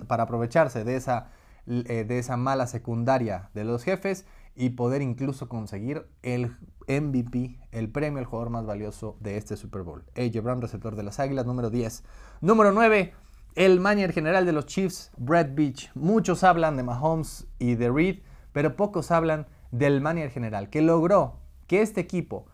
para 0.06 0.22
aprovecharse 0.24 0.84
de 0.84 0.96
esa, 0.96 1.30
eh, 1.66 2.04
de 2.06 2.18
esa 2.18 2.36
mala 2.36 2.66
secundaria 2.66 3.48
de 3.54 3.64
los 3.64 3.82
jefes 3.82 4.26
y 4.54 4.70
poder 4.70 5.00
incluso 5.00 5.48
conseguir 5.48 6.06
el 6.22 6.54
MVP, 6.86 7.58
el 7.70 7.88
premio 7.88 8.18
al 8.18 8.26
jugador 8.26 8.50
más 8.50 8.66
valioso 8.66 9.16
de 9.20 9.38
este 9.38 9.56
Super 9.56 9.82
Bowl. 9.82 10.04
AJ 10.16 10.42
Brown, 10.42 10.60
receptor 10.60 10.96
de 10.96 11.04
las 11.04 11.18
Águilas, 11.18 11.46
número 11.46 11.70
10. 11.70 12.04
Número 12.42 12.72
9, 12.72 13.14
el 13.54 13.80
manager 13.80 14.12
general 14.12 14.44
de 14.44 14.52
los 14.52 14.66
Chiefs, 14.66 15.10
Brad 15.16 15.54
Beach. 15.54 15.90
Muchos 15.94 16.44
hablan 16.44 16.76
de 16.76 16.82
Mahomes 16.82 17.46
y 17.58 17.76
de 17.76 17.90
Reed 17.90 18.18
pero 18.52 18.76
pocos 18.76 19.10
hablan 19.10 19.46
del 19.70 20.00
manager 20.00 20.30
general, 20.30 20.70
que 20.70 20.82
logró 20.82 21.38
que 21.66 21.82
este 21.82 22.00
equipo, 22.00 22.46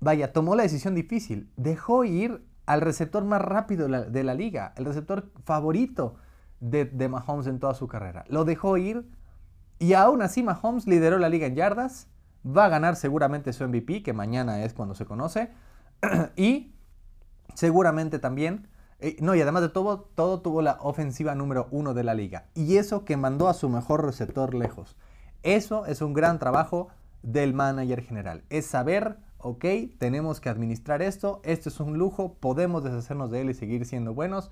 vaya, 0.00 0.32
tomó 0.32 0.56
la 0.56 0.62
decisión 0.62 0.94
difícil, 0.94 1.50
dejó 1.56 2.04
ir 2.04 2.44
al 2.66 2.80
receptor 2.80 3.24
más 3.24 3.42
rápido 3.42 3.88
de 3.88 4.24
la, 4.24 4.34
liga, 4.34 4.72
el 4.76 4.84
receptor 4.84 5.30
favorito 5.44 6.16
de, 6.60 7.08
Mahomes 7.08 7.46
en 7.46 7.58
toda 7.58 7.74
su 7.74 7.88
carrera. 7.88 8.24
Lo 8.28 8.44
dejó 8.44 8.76
ir 8.76 9.08
y 9.78 9.94
aún 9.94 10.22
así 10.22 10.42
Mahomes 10.42 10.86
lideró 10.86 11.18
la 11.18 11.28
liga 11.28 11.46
en 11.46 11.56
yardas, 11.56 12.08
va 12.46 12.66
a 12.66 12.68
ganar 12.68 12.96
seguramente 12.96 13.52
su 13.52 13.66
MVP, 13.66 14.02
que 14.02 14.12
mañana 14.12 14.62
es 14.64 14.72
cuando 14.72 14.94
se 14.94 15.04
conoce, 15.04 15.50
y 16.36 16.74
seguramente 17.54 18.18
también 18.18 18.68
eh, 19.00 19.16
no, 19.20 19.34
y 19.34 19.40
además 19.40 19.62
de 19.62 19.70
todo, 19.70 20.10
todo 20.14 20.40
tuvo 20.40 20.60
la 20.60 20.76
ofensiva 20.80 21.34
número 21.34 21.68
uno 21.70 21.94
de 21.94 22.04
la 22.04 22.14
liga. 22.14 22.44
Y 22.54 22.76
eso 22.76 23.04
que 23.04 23.16
mandó 23.16 23.48
a 23.48 23.54
su 23.54 23.68
mejor 23.68 24.04
receptor 24.04 24.54
lejos. 24.54 24.96
Eso 25.42 25.86
es 25.86 26.02
un 26.02 26.12
gran 26.12 26.38
trabajo 26.38 26.88
del 27.22 27.54
manager 27.54 28.02
general. 28.02 28.44
Es 28.50 28.66
saber, 28.66 29.16
ok, 29.42 29.64
tenemos 29.98 30.40
que 30.40 30.48
administrar 30.48 31.02
esto, 31.02 31.40
esto 31.44 31.68
es 31.68 31.80
un 31.80 31.98
lujo, 31.98 32.34
podemos 32.34 32.84
deshacernos 32.84 33.30
de 33.30 33.40
él 33.40 33.50
y 33.50 33.54
seguir 33.54 33.86
siendo 33.86 34.14
buenos. 34.14 34.50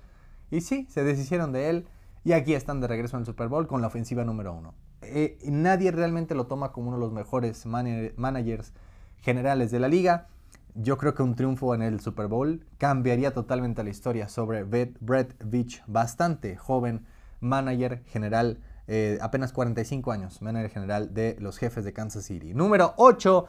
Y 0.51 0.61
sí, 0.61 0.87
se 0.89 1.03
deshicieron 1.03 1.51
de 1.51 1.69
él 1.69 1.87
y 2.23 2.33
aquí 2.33 2.53
están 2.53 2.81
de 2.81 2.87
regreso 2.87 3.17
en 3.17 3.21
el 3.21 3.25
Super 3.25 3.47
Bowl 3.47 3.67
con 3.67 3.81
la 3.81 3.87
ofensiva 3.87 4.25
número 4.25 4.53
uno. 4.53 4.73
Eh, 5.01 5.37
nadie 5.45 5.91
realmente 5.91 6.35
lo 6.35 6.47
toma 6.47 6.71
como 6.71 6.89
uno 6.89 6.97
de 6.97 7.01
los 7.01 7.13
mejores 7.13 7.65
managers 7.65 8.73
generales 9.21 9.71
de 9.71 9.79
la 9.79 9.87
liga. 9.87 10.27
Yo 10.75 10.97
creo 10.97 11.13
que 11.13 11.23
un 11.23 11.35
triunfo 11.35 11.73
en 11.73 11.81
el 11.81 11.99
Super 11.99 12.27
Bowl 12.27 12.65
cambiaría 12.77 13.33
totalmente 13.33 13.83
la 13.83 13.89
historia 13.89 14.27
sobre 14.27 14.63
Brett 14.63 15.43
Beach, 15.43 15.83
bastante 15.87 16.55
joven 16.55 17.05
manager 17.39 18.03
general, 18.05 18.59
eh, 18.87 19.17
apenas 19.21 19.53
45 19.53 20.11
años, 20.11 20.41
manager 20.41 20.69
general 20.69 21.13
de 21.13 21.37
los 21.39 21.57
jefes 21.57 21.83
de 21.85 21.93
Kansas 21.93 22.25
City. 22.25 22.53
Número 22.53 22.93
8. 22.97 23.45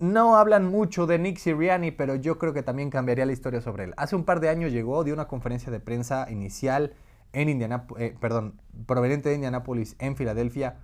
No 0.00 0.36
hablan 0.36 0.68
mucho 0.70 1.06
de 1.06 1.18
Nick 1.18 1.38
Sirianni, 1.38 1.92
pero 1.92 2.16
yo 2.16 2.38
creo 2.38 2.52
que 2.52 2.62
también 2.62 2.90
cambiaría 2.90 3.26
la 3.26 3.32
historia 3.32 3.60
sobre 3.60 3.84
él. 3.84 3.94
Hace 3.96 4.16
un 4.16 4.24
par 4.24 4.40
de 4.40 4.48
años 4.48 4.72
llegó, 4.72 5.04
dio 5.04 5.14
una 5.14 5.28
conferencia 5.28 5.70
de 5.70 5.78
prensa 5.78 6.26
inicial 6.30 6.94
en 7.32 7.48
Indianapolis, 7.48 8.04
eh, 8.04 8.16
perdón, 8.20 8.60
proveniente 8.86 9.28
de 9.28 9.36
Indianapolis 9.36 9.96
en 10.00 10.16
Filadelfia, 10.16 10.78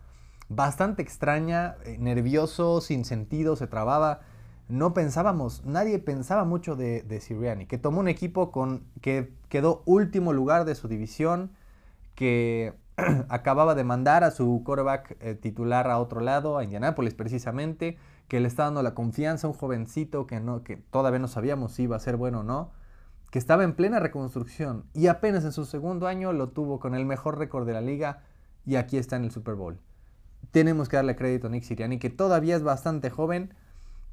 bastante 0.48 1.02
extraña, 1.02 1.76
eh, 1.84 1.96
nervioso, 1.98 2.80
sin 2.80 3.04
sentido, 3.04 3.56
se 3.56 3.66
trababa. 3.66 4.20
No 4.68 4.94
pensábamos, 4.94 5.64
nadie 5.64 5.98
pensaba 5.98 6.44
mucho 6.44 6.76
de, 6.76 7.02
de 7.02 7.20
Siriani, 7.20 7.66
que 7.66 7.78
tomó 7.78 8.00
un 8.00 8.08
equipo 8.08 8.52
con, 8.52 8.84
que 9.00 9.32
quedó 9.48 9.82
último 9.86 10.32
lugar 10.32 10.64
de 10.64 10.76
su 10.76 10.86
división, 10.86 11.50
que 12.14 12.74
acababa 13.28 13.74
de 13.74 13.82
mandar 13.82 14.22
a 14.22 14.30
su 14.30 14.62
quarterback 14.64 15.16
eh, 15.20 15.34
titular 15.34 15.90
a 15.90 15.98
otro 15.98 16.20
lado, 16.20 16.58
a 16.58 16.64
Indianápolis 16.64 17.14
precisamente, 17.14 17.98
que 18.30 18.38
le 18.38 18.46
está 18.46 18.62
dando 18.62 18.84
la 18.84 18.94
confianza 18.94 19.48
a 19.48 19.50
un 19.50 19.56
jovencito 19.56 20.28
que, 20.28 20.38
no, 20.38 20.62
que 20.62 20.76
todavía 20.76 21.18
no 21.18 21.26
sabíamos 21.26 21.72
si 21.72 21.82
iba 21.82 21.96
a 21.96 21.98
ser 21.98 22.16
bueno 22.16 22.40
o 22.40 22.42
no, 22.44 22.70
que 23.32 23.40
estaba 23.40 23.64
en 23.64 23.74
plena 23.74 23.98
reconstrucción 23.98 24.84
y 24.94 25.08
apenas 25.08 25.44
en 25.44 25.50
su 25.50 25.64
segundo 25.64 26.06
año 26.06 26.32
lo 26.32 26.50
tuvo 26.50 26.78
con 26.78 26.94
el 26.94 27.04
mejor 27.04 27.38
récord 27.38 27.66
de 27.66 27.72
la 27.72 27.80
liga 27.80 28.22
y 28.64 28.76
aquí 28.76 28.98
está 28.98 29.16
en 29.16 29.24
el 29.24 29.32
Super 29.32 29.56
Bowl. 29.56 29.80
Tenemos 30.52 30.88
que 30.88 30.94
darle 30.94 31.16
crédito 31.16 31.48
a 31.48 31.50
Nick 31.50 31.64
Siriani, 31.64 31.98
que 31.98 32.08
todavía 32.08 32.54
es 32.54 32.62
bastante 32.62 33.10
joven, 33.10 33.52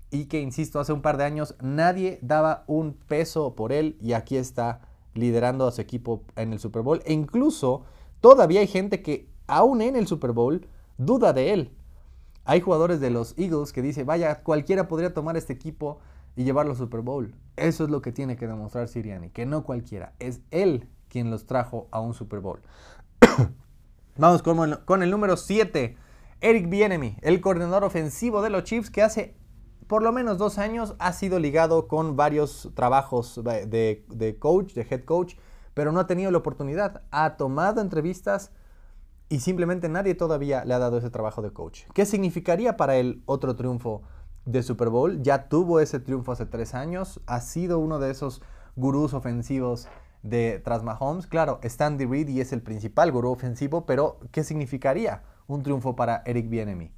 y 0.10 0.26
que, 0.26 0.42
insisto, 0.42 0.80
hace 0.80 0.94
un 0.94 1.04
par 1.04 1.18
de 1.18 1.26
años 1.26 1.54
nadie 1.62 2.18
daba 2.24 2.64
un 2.66 2.94
peso 2.94 3.54
por 3.54 3.72
él 3.72 3.98
y 4.02 4.14
aquí 4.14 4.38
está 4.38 4.82
liderando 5.14 5.68
a 5.68 5.72
su 5.72 5.80
equipo 5.80 6.24
en 6.36 6.54
el 6.54 6.60
Super 6.60 6.82
Bowl. 6.82 7.04
E 7.06 7.14
incluso 7.14 7.84
todavía 8.20 8.62
hay 8.62 8.68
gente 8.68 9.04
que 9.04 9.30
aún 9.46 9.82
en 9.82 9.96
el 9.96 10.08
Super 10.08 10.32
Bowl 10.32 10.66
duda 10.98 11.34
de 11.34 11.54
él. 11.54 11.77
Hay 12.50 12.62
jugadores 12.62 13.02
de 13.02 13.10
los 13.10 13.38
Eagles 13.38 13.74
que 13.74 13.82
dicen, 13.82 14.06
vaya, 14.06 14.42
cualquiera 14.42 14.88
podría 14.88 15.14
tomar 15.14 15.36
este 15.36 15.52
equipo 15.52 16.00
y 16.38 16.46
llevarlo 16.46 16.72
al 16.72 16.78
Super 16.78 17.02
Bowl. 17.02 17.36
Eso 17.58 17.84
es 17.84 17.90
lo 17.90 18.02
que 18.02 18.14
tiene 18.14 18.38
que 18.38 18.48
demostrar 18.48 18.88
Siriani, 18.88 19.32
que 19.32 19.46
no 19.46 19.66
cualquiera, 19.66 20.14
es 20.20 20.40
él 20.50 20.88
quien 21.10 21.30
los 21.30 21.46
trajo 21.46 21.90
a 21.92 22.00
un 22.00 22.14
Super 22.14 22.40
Bowl. 22.40 22.62
Vamos 24.18 24.44
con, 24.44 25.04
el 25.04 25.12
número 25.12 25.36
7, 25.36 25.98
Eric 26.40 26.70
Bienemy, 26.70 27.18
el 27.22 27.42
coordinador 27.42 27.84
ofensivo 27.84 28.42
de 28.42 28.50
los 28.50 28.64
Chiefs 28.64 28.90
que 28.90 29.04
hace 29.04 29.36
por 29.88 30.02
lo 30.02 30.14
menos 30.14 30.38
dos 30.38 30.58
años 30.58 30.96
ha 31.00 31.12
sido 31.12 31.40
ligado 31.40 31.90
con 31.90 32.16
varios 32.16 32.72
trabajos 32.76 33.42
de, 33.44 34.38
coach, 34.40 34.74
de 34.74 34.88
head 34.90 35.04
coach, 35.04 35.36
pero 35.74 35.92
no 35.92 36.00
ha 36.00 36.08
tenido 36.08 36.32
la 36.32 36.38
oportunidad. 36.38 37.04
Ha 37.12 37.36
tomado 37.36 37.82
entrevistas 37.82 38.52
y 39.30 39.40
simplemente 39.40 39.90
nadie 39.90 40.16
todavía 40.16 40.64
le 40.66 40.74
ha 40.74 40.80
dado 40.80 40.98
ese 40.98 41.10
trabajo 41.10 41.42
de 41.42 41.52
coach. 41.52 41.84
¿Qué 41.94 42.06
significaría 42.06 42.78
para 42.78 42.96
él 42.96 43.24
otro 43.26 43.56
triunfo 43.56 44.04
de 44.46 44.64
Super 44.64 44.90
Bowl? 44.90 45.22
Ya 45.22 45.50
tuvo 45.50 45.80
ese 45.80 46.00
triunfo 46.00 46.32
hace 46.32 46.46
tres 46.46 46.74
años, 46.74 47.22
ha 47.26 47.42
sido 47.42 47.80
uno 47.80 48.00
de 48.00 48.12
esos 48.12 48.42
gurús 48.76 49.14
ofensivos 49.14 49.88
de 50.24 50.62
tras 50.64 50.84
Mahomes. 50.84 51.28
Claro, 51.28 51.60
Stanley 51.64 52.06
Reed 52.06 52.30
y 52.30 52.42
es 52.42 52.54
el 52.54 52.62
principal 52.62 53.12
gurú 53.12 53.32
ofensivo, 53.32 53.86
pero 53.86 54.20
¿qué 54.32 54.44
significaría 54.44 55.24
un 55.48 55.64
triunfo 55.64 55.96
para 55.96 56.24
Eric 56.26 56.50
Bienemy? 56.50 56.94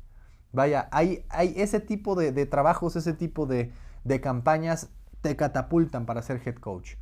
Vaya, 0.52 0.88
hay, 0.92 1.26
hay 1.30 1.54
ese 1.58 1.80
tipo 1.80 2.15
de, 2.15 2.46
trabajos, 2.46 2.96
ese 2.96 3.13
tipo 3.13 3.46
de, 3.46 3.72
campañas 4.22 4.89
te 5.22 5.36
catapultan 5.36 6.06
para 6.06 6.22
ser 6.22 6.42
head 6.44 6.56
coach. 6.56 6.96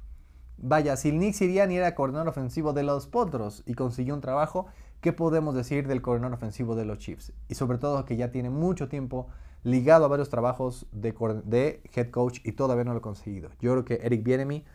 Vaya, 0.57 0.97
si 0.97 1.11
Nick 1.11 1.35
Siriani 1.35 1.77
era 1.77 1.95
coordinador 1.95 2.29
ofensivo 2.29 2.73
de 2.73 2.83
los 2.83 3.07
Potros 3.07 3.63
y 3.65 3.75
consiguió 3.75 4.15
un 4.15 4.21
trabajo, 4.21 4.65
¿qué 5.01 5.13
podemos 5.13 5.55
decir 5.55 5.87
del 5.87 6.01
coordinador 6.01 6.35
ofensivo 6.35 6.75
de 6.75 6.85
los 6.85 6.97
Chiefs? 6.97 7.33
Y 7.47 7.55
sobre 7.55 7.77
todo 7.77 8.05
que 8.05 8.17
ya 8.17 8.31
tiene 8.31 8.49
mucho 8.49 8.87
tiempo 8.87 9.27
ligado 9.63 10.05
a 10.05 10.07
varios 10.07 10.29
trabajos 10.29 10.87
de, 10.91 11.81
head 11.93 12.09
coach 12.09 12.39
y 12.43 12.53
todavía 12.53 12.83
no 12.83 12.93
lo 12.93 12.99
ha 12.99 13.01
conseguido. 13.01 13.49
Yo 13.59 13.71
creo 13.71 13.85
que 13.85 14.05
Eric 14.05 14.23
Bienemy, 14.23 14.65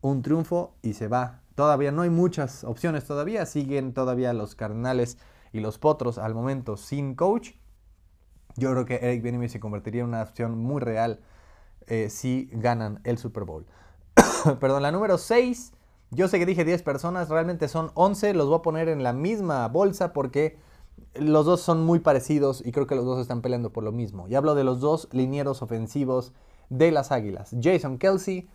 un 0.00 0.22
triunfo 0.22 0.74
y 0.82 0.94
se 0.94 1.08
va. 1.08 1.42
Todavía 1.54 1.92
no 1.92 2.02
hay 2.02 2.10
muchas 2.10 2.64
opciones 2.64 3.04
todavía, 3.04 3.46
siguen 3.46 3.92
todavía 3.92 4.32
los 4.32 4.54
Cardenales 4.54 5.18
y 5.52 5.60
los 5.60 5.78
Potros 5.78 6.18
al 6.18 6.34
momento 6.34 6.76
sin 6.76 7.14
coach 7.14 7.52
yo 8.56 8.70
creo 8.70 8.84
que 8.84 8.96
Eric 8.96 9.22
Bieniemy 9.22 9.48
se 9.48 9.60
convertiría 9.60 10.02
en 10.02 10.08
una 10.08 10.22
opción 10.22 10.58
muy 10.58 10.80
real 10.80 11.20
eh, 11.86 12.10
si 12.10 12.50
ganan 12.52 13.00
el 13.04 13.18
Super 13.18 13.44
Bowl. 13.44 13.66
Perdón, 14.60 14.82
la 14.82 14.92
número 14.92 15.18
6. 15.18 15.72
Yo 16.14 16.28
sé 16.28 16.38
que 16.38 16.44
dije 16.44 16.66
10 16.66 16.82
personas, 16.82 17.30
realmente 17.30 17.68
son 17.68 17.90
11. 17.94 18.34
Los 18.34 18.48
voy 18.48 18.58
a 18.58 18.62
poner 18.62 18.90
en 18.90 19.02
la 19.02 19.14
misma 19.14 19.66
bolsa 19.68 20.12
porque 20.12 20.58
los 21.14 21.46
dos 21.46 21.62
son 21.62 21.84
muy 21.84 22.00
parecidos 22.00 22.62
y 22.64 22.70
creo 22.70 22.86
que 22.86 22.94
los 22.94 23.06
dos 23.06 23.18
están 23.18 23.40
peleando 23.40 23.72
por 23.72 23.82
lo 23.82 23.92
mismo. 23.92 24.28
Y 24.28 24.34
hablo 24.34 24.54
de 24.54 24.62
los 24.62 24.80
dos 24.80 25.08
linieros 25.12 25.62
ofensivos 25.62 26.34
de 26.68 26.90
las 26.90 27.12
Águilas. 27.12 27.56
Jason 27.58 27.96
Kelsey, 27.96 28.50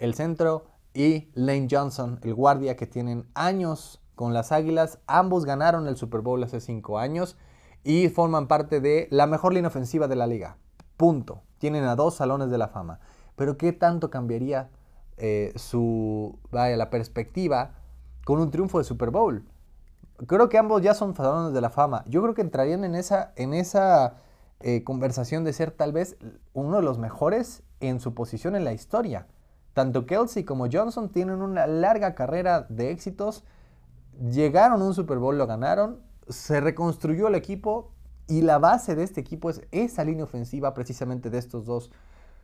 el 0.00 0.14
centro, 0.14 0.64
y 0.92 1.30
Lane 1.34 1.68
Johnson, 1.70 2.18
el 2.24 2.34
guardia 2.34 2.76
que 2.76 2.88
tienen 2.88 3.28
años 3.34 4.00
con 4.16 4.34
las 4.34 4.50
Águilas. 4.50 4.98
Ambos 5.06 5.44
ganaron 5.44 5.86
el 5.86 5.96
Super 5.96 6.22
Bowl 6.22 6.42
hace 6.42 6.60
cinco 6.60 6.98
años 6.98 7.36
y 7.84 8.08
forman 8.08 8.48
parte 8.48 8.80
de 8.80 9.06
la 9.12 9.28
mejor 9.28 9.54
línea 9.54 9.68
ofensiva 9.68 10.08
de 10.08 10.16
la 10.16 10.26
liga. 10.26 10.56
Punto. 10.96 11.42
Tienen 11.58 11.84
a 11.84 11.94
dos 11.94 12.16
salones 12.16 12.50
de 12.50 12.58
la 12.58 12.66
fama. 12.66 12.98
Pero 13.36 13.56
¿qué 13.56 13.72
tanto 13.72 14.10
cambiaría 14.10 14.70
eh, 15.18 15.52
su, 15.56 16.38
vaya, 16.50 16.76
la 16.76 16.90
perspectiva 16.90 17.74
con 18.24 18.40
un 18.40 18.50
triunfo 18.50 18.78
de 18.78 18.84
Super 18.84 19.10
Bowl? 19.10 19.44
Creo 20.26 20.48
que 20.48 20.58
ambos 20.58 20.82
ya 20.82 20.94
son 20.94 21.14
salones 21.14 21.52
de 21.52 21.60
la 21.60 21.70
fama. 21.70 22.04
Yo 22.06 22.22
creo 22.22 22.34
que 22.34 22.42
entrarían 22.42 22.84
en 22.84 22.94
esa, 22.94 23.32
en 23.36 23.54
esa 23.54 24.16
eh, 24.60 24.82
conversación 24.82 25.44
de 25.44 25.52
ser 25.52 25.70
tal 25.70 25.92
vez 25.92 26.16
uno 26.52 26.76
de 26.76 26.82
los 26.82 26.98
mejores 26.98 27.62
en 27.80 28.00
su 28.00 28.14
posición 28.14 28.56
en 28.56 28.64
la 28.64 28.72
historia. 28.72 29.26
Tanto 29.72 30.06
Kelsey 30.06 30.42
como 30.44 30.66
Johnson 30.70 31.10
tienen 31.10 31.40
una 31.40 31.66
larga 31.68 32.16
carrera 32.16 32.66
de 32.68 32.90
éxitos. 32.90 33.44
Llegaron 34.18 34.82
a 34.82 34.84
un 34.84 34.94
Super 34.94 35.18
Bowl, 35.18 35.38
lo 35.38 35.46
ganaron. 35.46 36.00
Se 36.28 36.60
reconstruyó 36.60 37.28
el 37.28 37.36
equipo 37.36 37.92
y 38.26 38.42
la 38.42 38.58
base 38.58 38.96
de 38.96 39.04
este 39.04 39.20
equipo 39.20 39.50
es 39.50 39.62
esa 39.70 40.04
línea 40.04 40.24
ofensiva 40.24 40.74
precisamente 40.74 41.30
de 41.30 41.38
estos 41.38 41.64
dos 41.64 41.92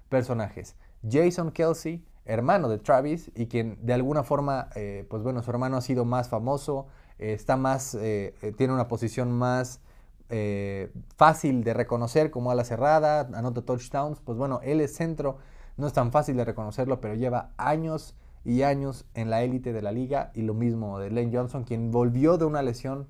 personajes. 0.09 0.77
Jason 1.09 1.51
Kelsey, 1.51 2.07
hermano 2.25 2.69
de 2.69 2.79
Travis 2.79 3.31
y 3.35 3.47
quien 3.47 3.79
de 3.83 3.93
alguna 3.93 4.23
forma, 4.23 4.69
eh, 4.75 5.07
pues 5.09 5.23
bueno, 5.23 5.43
su 5.43 5.51
hermano 5.51 5.77
ha 5.77 5.81
sido 5.81 6.05
más 6.05 6.29
famoso, 6.29 6.87
eh, 7.19 7.33
está 7.33 7.57
más, 7.57 7.95
eh, 7.95 8.35
tiene 8.57 8.73
una 8.73 8.89
posición 8.89 9.33
más 9.33 9.81
fácil 11.17 11.63
de 11.63 11.75
reconocer 11.75 12.33
como 12.33 12.51
ala 12.51 12.65
cerrada, 12.65 13.29
anota 13.35 13.63
touchdowns, 13.63 14.21
pues 14.21 14.37
bueno, 14.37 14.59
él 14.65 14.81
es 14.81 14.97
centro 14.97 15.39
no 15.77 15.87
es 15.87 15.93
tan 15.93 16.13
fácil 16.13 16.37
de 16.37 16.45
reconocerlo, 16.45 17.01
pero 17.01 17.15
lleva 17.15 17.51
años 17.57 18.15
y 18.45 18.63
años 18.63 19.07
en 19.15 19.31
la 19.31 19.43
élite 19.43 19.73
de 19.73 19.83
la 19.83 19.93
liga. 19.93 20.31
Y 20.35 20.43
lo 20.43 20.55
mismo 20.55 20.99
de 20.99 21.11
Lane 21.11 21.31
Johnson, 21.33 21.65
quien 21.65 21.91
volvió 21.91 22.39
de 22.39 22.45
una 22.45 22.63
lesión 22.63 23.09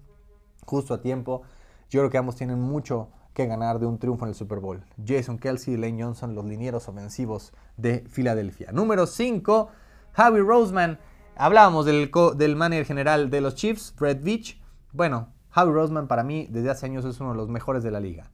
justo 0.64 0.94
a 0.94 1.00
tiempo. 1.00 1.42
Yo 1.90 2.00
creo 2.00 2.10
que 2.10 2.18
ambos 2.18 2.36
tienen 2.36 2.60
mucho 2.60 3.08
que 3.34 3.46
ganar 3.46 3.80
de 3.80 3.86
un 3.86 3.98
triunfo 3.98 4.24
en 4.24 4.30
el 4.30 4.34
Super 4.34 4.60
Bowl. 4.60 4.84
Jason 5.04 5.38
Kelsey 5.38 5.74
y 5.74 5.76
Lane 5.76 6.02
Johnson, 6.02 6.34
los 6.34 6.44
linieros 6.44 6.88
ofensivos 6.88 7.52
de 7.76 8.04
Filadelfia. 8.08 8.70
Número 8.72 9.06
5, 9.06 9.68
Javi 10.12 10.40
Roseman. 10.40 10.98
Hablábamos 11.36 11.84
del, 11.84 12.10
del 12.36 12.56
manager 12.56 12.86
general 12.86 13.28
de 13.30 13.40
los 13.40 13.56
Chiefs, 13.56 13.92
Fred 13.96 14.22
Beach. 14.22 14.62
Bueno, 14.92 15.28
Javi 15.50 15.72
Roseman 15.72 16.06
para 16.06 16.22
mí 16.22 16.46
desde 16.48 16.70
hace 16.70 16.86
años 16.86 17.04
es 17.04 17.20
uno 17.20 17.30
de 17.32 17.36
los 17.36 17.48
mejores 17.48 17.82
de 17.82 17.90
la 17.90 18.00
liga. 18.00 18.30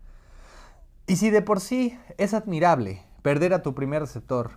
Y 1.07 1.17
si 1.17 1.31
de 1.31 1.43
por 1.43 1.61
sí 1.61 1.99
es 2.19 2.35
admirable 2.35 3.03
perder 3.23 3.55
a 3.55 3.63
tu 3.63 3.75
primer 3.75 4.03
receptor 4.03 4.53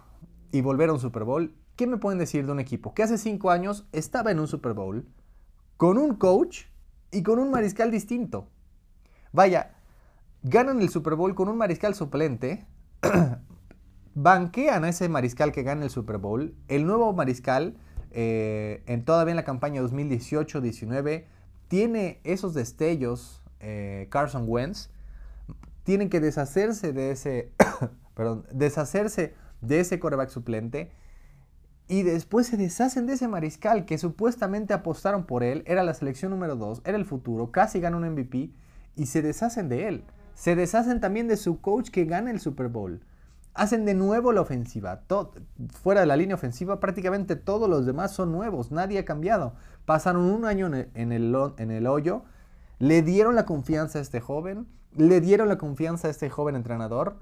y 0.51 0.61
volver 0.61 0.89
a 0.89 0.93
un 0.93 0.99
Super 0.99 1.23
Bowl, 1.23 1.55
¿qué 1.77 1.87
me 1.87 1.97
pueden 1.97 2.19
decir 2.19 2.45
de 2.45 2.51
un 2.51 2.59
equipo 2.59 2.93
que 2.93 3.03
hace 3.03 3.17
cinco 3.17 3.49
años 3.49 3.87
estaba 3.93 4.29
en 4.31 4.39
un 4.39 4.47
Super 4.47 4.73
Bowl 4.73 5.07
con 5.77 5.97
un 5.97 6.15
coach 6.15 6.65
y 7.11 7.23
con 7.23 7.39
un 7.39 7.49
mariscal 7.49 7.91
distinto? 7.91 8.49
Vaya, 9.31 9.73
ganan 10.43 10.81
el 10.81 10.89
Super 10.89 11.15
Bowl 11.15 11.33
con 11.35 11.49
un 11.49 11.57
mariscal 11.57 11.95
suplente, 11.95 12.65
banquean 14.15 14.83
a 14.83 14.89
ese 14.89 15.09
mariscal 15.09 15.51
que 15.51 15.63
gana 15.63 15.83
el 15.83 15.89
Super 15.89 16.17
Bowl, 16.17 16.55
el 16.67 16.85
nuevo 16.85 17.11
mariscal, 17.13 17.77
eh, 18.11 18.83
en 18.85 19.03
todavía 19.05 19.31
en 19.31 19.37
la 19.37 19.43
campaña 19.43 19.81
2018-19, 19.81 21.25
tiene 21.67 22.19
esos 22.23 22.53
destellos, 22.53 23.41
eh, 23.59 24.07
Carson 24.11 24.45
Wentz, 24.47 24.89
tienen 25.83 26.09
que 26.09 26.19
deshacerse 26.19 26.93
de 26.93 27.11
ese 27.11 27.51
perdón, 28.13 28.45
deshacerse 28.51 29.33
de 29.61 29.79
ese 29.79 29.99
coreback 29.99 30.29
suplente 30.29 30.91
y 31.87 32.03
después 32.03 32.47
se 32.47 32.57
deshacen 32.57 33.07
de 33.07 33.13
ese 33.13 33.27
mariscal 33.27 33.85
que 33.85 33.97
supuestamente 33.97 34.73
apostaron 34.73 35.25
por 35.25 35.43
él, 35.43 35.63
era 35.65 35.83
la 35.83 35.93
selección 35.93 36.31
número 36.31 36.55
2, 36.55 36.81
era 36.85 36.97
el 36.97 37.05
futuro, 37.05 37.51
casi 37.51 37.79
gana 37.79 37.97
un 37.97 38.09
MVP 38.09 38.51
y 38.95 39.05
se 39.07 39.21
deshacen 39.21 39.69
de 39.69 39.87
él. 39.87 40.03
Se 40.33 40.55
deshacen 40.55 40.99
también 40.99 41.27
de 41.27 41.37
su 41.37 41.61
coach 41.61 41.89
que 41.89 42.05
gana 42.05 42.31
el 42.31 42.39
Super 42.39 42.67
Bowl. 42.67 43.01
Hacen 43.53 43.85
de 43.85 43.93
nuevo 43.93 44.31
la 44.31 44.41
ofensiva. 44.41 45.01
fuera 45.81 46.01
de 46.01 46.07
la 46.07 46.15
línea 46.15 46.35
ofensiva, 46.35 46.79
prácticamente 46.79 47.35
todos 47.35 47.69
los 47.69 47.85
demás 47.85 48.11
son 48.11 48.31
nuevos. 48.31 48.71
Nadie 48.71 48.99
ha 48.99 49.05
cambiado. 49.05 49.53
Pasaron 49.85 50.23
un 50.23 50.45
año 50.45 50.67
en 50.67 51.11
el, 51.11 51.35
en 51.57 51.71
el 51.71 51.87
hoyo. 51.87 52.23
Le 52.79 53.01
dieron 53.01 53.35
la 53.35 53.45
confianza 53.45 53.99
a 53.99 54.01
este 54.01 54.19
joven. 54.19 54.67
Le 54.95 55.21
dieron 55.21 55.49
la 55.49 55.57
confianza 55.57 56.07
a 56.07 56.11
este 56.11 56.29
joven 56.29 56.55
entrenador 56.55 57.17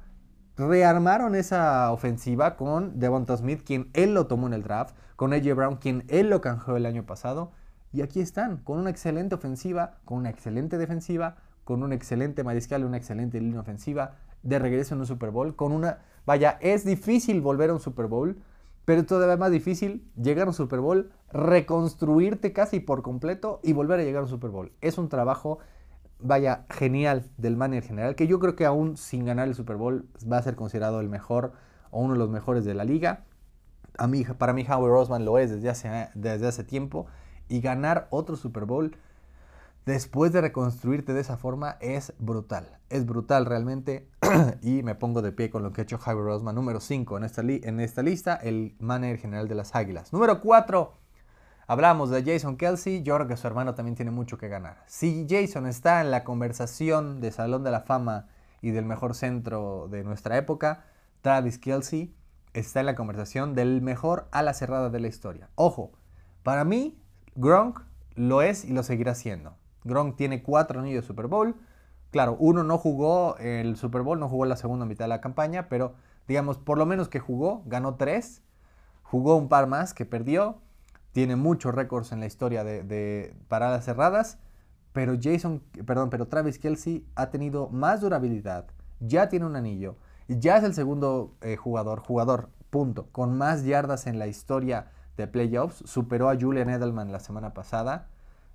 rearmaron 0.58 1.36
esa 1.36 1.92
ofensiva 1.92 2.56
con 2.56 3.00
Devonta 3.00 3.38
Smith, 3.38 3.64
quien 3.66 3.90
él 3.94 4.14
lo 4.14 4.28
tomó 4.28 4.48
en 4.48 4.54
el 4.54 4.64
draft, 4.64 4.96
con 5.16 5.34
AJ 5.34 5.54
Brown, 5.56 5.76
quien 5.78 6.04
él 6.08 6.30
lo 6.30 6.42
canjeó 6.42 6.78
el 6.78 6.86
año 6.86 7.06
pasado. 7.06 7.52
Y 7.94 8.02
aquí 8.02 8.22
están, 8.22 8.58
con 8.58 8.78
una 8.78 8.90
excelente 8.90 9.36
ofensiva, 9.36 9.98
con 10.06 10.20
una 10.20 10.30
excelente 10.30 10.78
defensiva, 10.78 11.38
con 11.72 11.84
un 11.84 11.94
excelente 11.94 12.44
mariscal 12.44 12.84
una 12.84 12.98
excelente 12.98 13.40
línea 13.40 13.62
ofensiva, 13.62 14.16
de 14.44 14.60
regreso 14.60 14.94
en 14.94 15.00
un 15.00 15.08
Super 15.08 15.32
Bowl, 15.32 15.56
con 15.56 15.72
una... 15.72 16.00
Vaya, 16.26 16.58
es 16.60 16.84
difícil 16.84 17.40
volver 17.40 17.70
a 17.70 17.74
un 17.74 17.80
Super 17.80 18.08
Bowl, 18.08 18.42
pero 18.84 19.06
todavía 19.06 19.38
más 19.38 19.52
difícil 19.52 20.06
llegar 20.22 20.48
a 20.48 20.50
un 20.50 20.54
Super 20.54 20.82
Bowl, 20.82 21.14
reconstruirte 21.32 22.52
casi 22.52 22.82
por 22.82 23.04
completo 23.04 23.62
y 23.64 23.72
volver 23.72 24.02
a 24.02 24.04
llegar 24.04 24.20
a 24.20 24.24
un 24.24 24.30
Super 24.30 24.50
Bowl. 24.50 24.74
Es 24.82 24.98
un 24.98 25.08
trabajo 25.08 25.60
vaya, 26.20 26.66
genial 26.70 27.24
del 27.38 27.56
manager 27.56 27.84
general, 27.86 28.16
que 28.16 28.28
yo 28.28 28.38
creo 28.40 28.58
que 28.58 28.66
aún 28.66 28.98
sin 28.98 29.24
ganar 29.24 29.48
el 29.48 29.56
Super 29.56 29.78
Bowl 29.78 30.10
va 30.30 30.40
a 30.40 30.44
ser 30.44 30.58
considerado 30.58 31.00
el 31.00 31.08
mejor 31.08 31.54
o 31.90 32.02
uno 32.02 32.16
de 32.16 32.20
los 32.20 32.30
mejores 32.30 32.66
de 32.66 32.74
la 32.74 32.84
liga. 32.84 33.24
A 33.98 34.08
mí, 34.08 34.26
para 34.26 34.52
mí 34.52 34.66
Howie 34.70 34.90
Roseman 34.90 35.24
lo 35.24 35.38
es 35.38 35.52
desde 35.52 35.70
hace, 35.70 36.10
desde 36.16 36.48
hace 36.48 36.66
tiempo 36.66 37.06
y 37.48 37.62
ganar 37.62 38.08
otro 38.10 38.36
Super 38.36 38.66
Bowl 38.66 38.98
después 39.86 40.32
de 40.32 40.42
reconstruirte 40.42 41.14
de 41.14 41.22
esa 41.22 41.38
forma 41.38 41.78
es 41.80 42.14
brutal. 42.20 42.80
Es 42.90 43.06
brutal 43.06 43.46
realmente 43.46 44.08
y 44.62 44.84
me 44.84 44.96
pongo 44.96 45.22
de 45.22 45.32
pie 45.32 45.50
con 45.50 45.64
lo 45.64 45.74
que 45.74 45.82
ha 45.82 45.84
hecho 45.84 46.00
Howie 46.04 46.24
Roseman. 46.24 46.56
Número 46.56 46.80
5 46.80 47.18
en 47.18 47.24
esta, 47.24 47.42
en 47.42 47.80
esta 47.80 48.04
lista, 48.04 48.36
el 48.36 48.76
manager 48.80 49.18
general 49.18 49.48
de 49.48 49.56
las 49.56 49.76
Águilas. 49.76 50.14
Número 50.14 50.40
4, 50.40 50.94
Hablamos 51.72 52.10
de 52.10 52.22
Jason 52.26 52.58
Kelsey, 52.58 53.02
yo 53.02 53.16
creo 53.16 53.30
que 53.30 53.38
su 53.38 53.48
hermano 53.48 53.76
también 53.76 53.96
tiene 53.96 54.12
mucho 54.12 54.38
que 54.38 54.50
ganar. 54.50 54.84
Si 54.88 55.26
Jason 55.30 55.68
está 55.68 56.02
en 56.02 56.12
la 56.12 56.26
conversación 56.26 57.22
de 57.22 57.32
Salón 57.32 57.64
de 57.64 57.72
la 57.72 57.80
Fama 57.80 58.28
y 58.62 58.72
del 58.72 58.84
mejor 58.84 59.16
centro 59.16 59.88
de 59.90 60.04
nuestra 60.04 60.36
época, 60.36 60.84
Travis 61.22 61.60
Kelsey 61.60 62.14
está 62.52 62.82
en 62.82 62.88
la 62.88 62.96
conversación 62.96 63.56
del 63.56 63.82
mejor 63.82 64.28
ala 64.32 64.54
cerrada 64.54 64.90
de 64.90 65.00
la 65.00 65.08
historia. 65.08 65.50
Ojo, 65.56 65.94
para 66.44 66.66
mí, 66.66 67.00
Gronk 67.36 67.80
lo 68.16 68.42
es 68.42 68.66
y 68.66 68.74
lo 68.74 68.84
seguirá 68.84 69.16
siendo. 69.16 69.56
Gronk 69.84 70.16
tiene 70.16 70.44
cuatro 70.44 70.80
anillos 70.80 71.04
de 71.04 71.08
Super 71.08 71.28
Bowl. 71.28 71.56
Claro, 72.12 72.36
uno 72.40 72.64
no 72.64 72.78
jugó 72.78 73.38
el 73.38 73.78
Super 73.78 74.02
Bowl, 74.02 74.20
no 74.20 74.28
jugó 74.28 74.46
la 74.46 74.58
segunda 74.58 74.86
mitad 74.86 75.06
de 75.06 75.10
la 75.10 75.22
campaña, 75.22 75.70
pero 75.70 75.94
digamos, 76.28 76.58
por 76.58 76.78
lo 76.78 76.86
menos 76.86 77.10
que 77.10 77.20
jugó, 77.20 77.64
ganó 77.66 77.96
tres. 77.96 78.42
Jugó 79.04 79.36
un 79.36 79.50
par 79.50 79.68
más 79.68 79.94
que 79.94 80.06
perdió 80.06 80.58
tiene 81.12 81.36
muchos 81.36 81.76
récords 81.76 82.12
en 82.12 82.20
la 82.20 82.26
historia 82.26 82.64
de, 82.64 83.36
paradas 83.48 83.86
cerradas, 83.86 84.38
pero 84.94 85.18
Jason, 85.22 85.62
perdón, 85.86 86.10
pero 86.10 86.28
Travis 86.28 86.60
Kelsey 86.60 87.06
ha 87.16 87.30
tenido 87.30 87.70
más 87.70 88.02
durabilidad, 88.02 88.66
ya 89.00 89.30
tiene 89.30 89.46
un 89.46 89.56
anillo, 89.56 89.96
ya 90.28 90.58
es 90.58 90.64
el 90.64 90.74
segundo 90.74 91.36
eh, 91.42 91.58
jugador, 91.58 92.00
jugador, 92.00 92.50
punto, 92.70 93.08
con 93.12 93.38
más 93.38 93.66
yardas 93.66 94.08
en 94.08 94.20
la 94.20 94.28
historia 94.28 94.92
de 95.18 95.28
playoffs, 95.28 95.84
superó 95.86 96.30
a 96.30 96.38
Julian 96.40 96.70
Edelman 96.70 97.12
la 97.12 97.20
semana 97.20 97.54
pasada, 97.54 98.08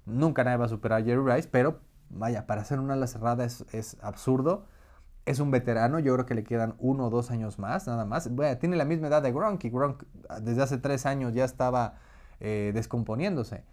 nunca 0.07 0.45
nadie 0.45 0.57
va 0.57 0.65
a 0.65 0.69
superar 0.69 1.03
a 1.03 1.05
Jerry 1.05 1.33
Rice, 1.33 1.49
pero 1.51 1.81
vaya, 2.09 2.47
para 2.47 2.63
hacer 2.63 2.81
una 2.81 2.95
ala 2.95 3.07
cerrada 3.07 3.45
es, 3.45 3.97
absurdo. 4.01 4.65
Es 5.27 5.41
un 5.41 5.51
veterano, 5.51 5.99
yo 5.99 6.15
creo 6.15 6.25
que 6.25 6.37
le 6.37 6.45
quedan 6.45 6.77
uno 6.79 7.07
o 7.07 7.11
dos 7.11 7.33
años 7.33 7.59
más, 7.59 7.89
nada 7.89 8.05
más. 8.05 8.31
tiene 8.61 8.77
la 8.77 8.85
misma 8.85 9.09
edad 9.09 9.23
de 9.23 9.33
Gronk 9.33 9.65
y 9.65 9.71
Gronk 9.71 10.05
desde 10.41 10.63
hace 10.63 10.79
tres 10.79 11.05
años 11.05 11.35
ya 11.35 11.45
estaba 11.45 11.97
eh, 12.39 12.71
descomponiéndose. 12.73 13.65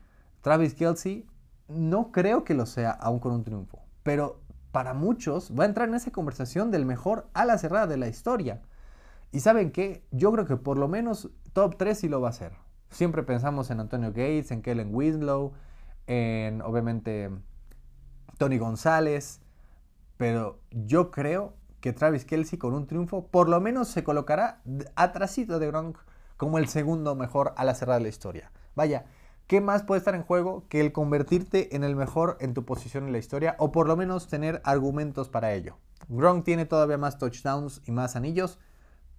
Travis 0.42 0.74
Kelsey 0.74 1.28
no 1.68 2.12
creo 2.12 2.44
que 2.44 2.56
lo 2.56 2.66
sea 2.66 2.90
aún 2.90 3.20
con 3.20 3.34
un 3.34 3.44
triunfo, 3.44 3.84
pero 4.02 4.42
para 4.72 4.96
muchos 4.96 5.54
va 5.58 5.66
a 5.66 5.68
entrar 5.68 5.88
en 5.88 5.96
esa 5.96 6.12
conversación 6.12 6.72
del 6.72 6.86
mejor 6.86 7.28
ala 7.34 7.60
cerrada 7.60 7.86
de 7.86 7.98
la 7.98 8.08
historia. 8.08 8.62
Y 9.32 9.40
saben 9.40 9.72
qué, 9.72 10.04
yo 10.12 10.32
creo 10.32 10.46
que 10.46 10.58
por 10.58 10.78
lo 10.78 10.88
menos 10.88 11.30
top 11.54 11.78
3 11.78 11.98
sí 11.98 12.10
lo 12.10 12.20
va 12.20 12.30
a 12.30 12.32
hacer. 12.32 12.54
Siempre 12.90 13.22
pensamos 13.22 13.70
en 13.70 13.80
Antonio 13.80 14.10
Gates, 14.10 14.52
en 14.52 14.64
Kellen 14.64 14.94
Winslow, 14.94 15.54
en 16.08 16.62
obviamente 16.62 17.30
Tony 18.38 18.58
González, 18.58 19.42
pero 20.18 20.60
yo 20.72 21.12
creo 21.12 21.54
que 21.80 21.94
Travis 21.94 22.26
Kelsey 22.26 22.58
con 22.58 22.74
un 22.74 22.88
triunfo 22.88 23.28
por 23.28 23.50
lo 23.50 23.60
menos 23.60 23.90
se 23.90 24.04
colocará 24.04 24.62
atrásito 24.96 25.60
de 25.60 25.68
Gronk 25.68 25.98
como 26.38 26.58
el 26.58 26.68
segundo 26.68 27.16
mejor 27.16 27.54
a 27.58 27.66
la 27.66 27.76
cerrada 27.76 28.00
de 28.00 28.04
la 28.04 28.10
historia. 28.10 28.52
Vaya, 28.76 29.06
¿qué 29.48 29.62
más 29.62 29.84
puede 29.84 30.00
estar 30.00 30.16
en 30.16 30.24
juego 30.24 30.66
que 30.70 30.82
el 30.82 30.92
convertirte 30.92 31.76
en 31.76 31.84
el 31.84 31.96
mejor 31.96 32.38
en 32.40 32.54
tu 32.54 32.66
posición 32.66 33.06
en 33.06 33.12
la 33.12 33.18
historia 33.18 33.56
o 33.60 33.72
por 33.72 33.88
lo 33.88 33.98
menos 33.98 34.28
tener 34.28 34.62
argumentos 34.64 35.30
para 35.30 35.54
ello? 35.54 35.78
Gronk 36.08 36.44
tiene 36.44 36.66
todavía 36.66 36.98
más 36.98 37.18
touchdowns 37.18 37.82
y 37.86 37.92
más 37.92 38.16
anillos, 38.16 38.60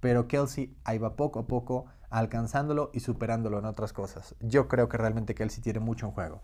pero 0.00 0.28
Kelsey 0.28 0.76
ahí 0.84 0.98
va 0.98 1.16
poco 1.16 1.40
a 1.40 1.46
poco 1.46 1.86
alcanzándolo 2.10 2.90
y 2.92 3.00
superándolo 3.00 3.58
en 3.58 3.64
otras 3.64 3.92
cosas. 3.92 4.36
Yo 4.40 4.68
creo 4.68 4.88
que 4.88 4.96
realmente 4.96 5.34
Kelsey 5.34 5.62
tiene 5.62 5.80
mucho 5.80 6.06
en 6.06 6.12
juego. 6.12 6.42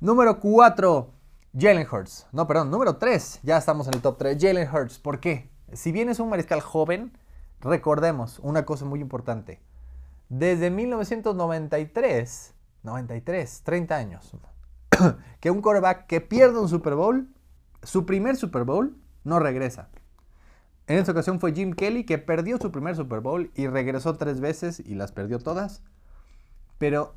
Número 0.00 0.40
4, 0.40 1.10
Jalen 1.56 1.86
Hurts. 1.90 2.26
No, 2.32 2.46
perdón, 2.46 2.70
número 2.70 2.96
3. 2.96 3.40
Ya 3.42 3.56
estamos 3.56 3.86
en 3.88 3.94
el 3.94 4.02
top 4.02 4.18
3. 4.18 4.36
Jalen 4.40 4.68
Hurts. 4.68 4.98
¿Por 4.98 5.20
qué? 5.20 5.50
Si 5.72 5.92
bien 5.92 6.08
es 6.08 6.18
un 6.18 6.28
mariscal 6.28 6.60
joven, 6.60 7.16
recordemos 7.60 8.38
una 8.40 8.64
cosa 8.64 8.84
muy 8.84 9.00
importante. 9.00 9.60
Desde 10.28 10.70
1993, 10.70 12.54
93, 12.82 13.62
30 13.62 13.96
años, 13.96 14.32
que 15.40 15.50
un 15.50 15.62
quarterback 15.62 16.06
que 16.06 16.20
pierde 16.20 16.58
un 16.58 16.68
Super 16.68 16.94
Bowl, 16.94 17.28
su 17.82 18.04
primer 18.04 18.36
Super 18.36 18.64
Bowl, 18.64 18.96
no 19.22 19.38
regresa. 19.38 19.90
En 20.86 20.98
esta 20.98 21.12
ocasión 21.12 21.40
fue 21.40 21.54
Jim 21.54 21.72
Kelly 21.72 22.04
que 22.04 22.18
perdió 22.18 22.58
su 22.58 22.70
primer 22.70 22.94
Super 22.94 23.20
Bowl 23.20 23.50
y 23.54 23.68
regresó 23.68 24.16
tres 24.16 24.40
veces 24.40 24.80
y 24.80 24.94
las 24.96 25.12
perdió 25.12 25.38
todas. 25.38 25.82
Pero 26.78 27.14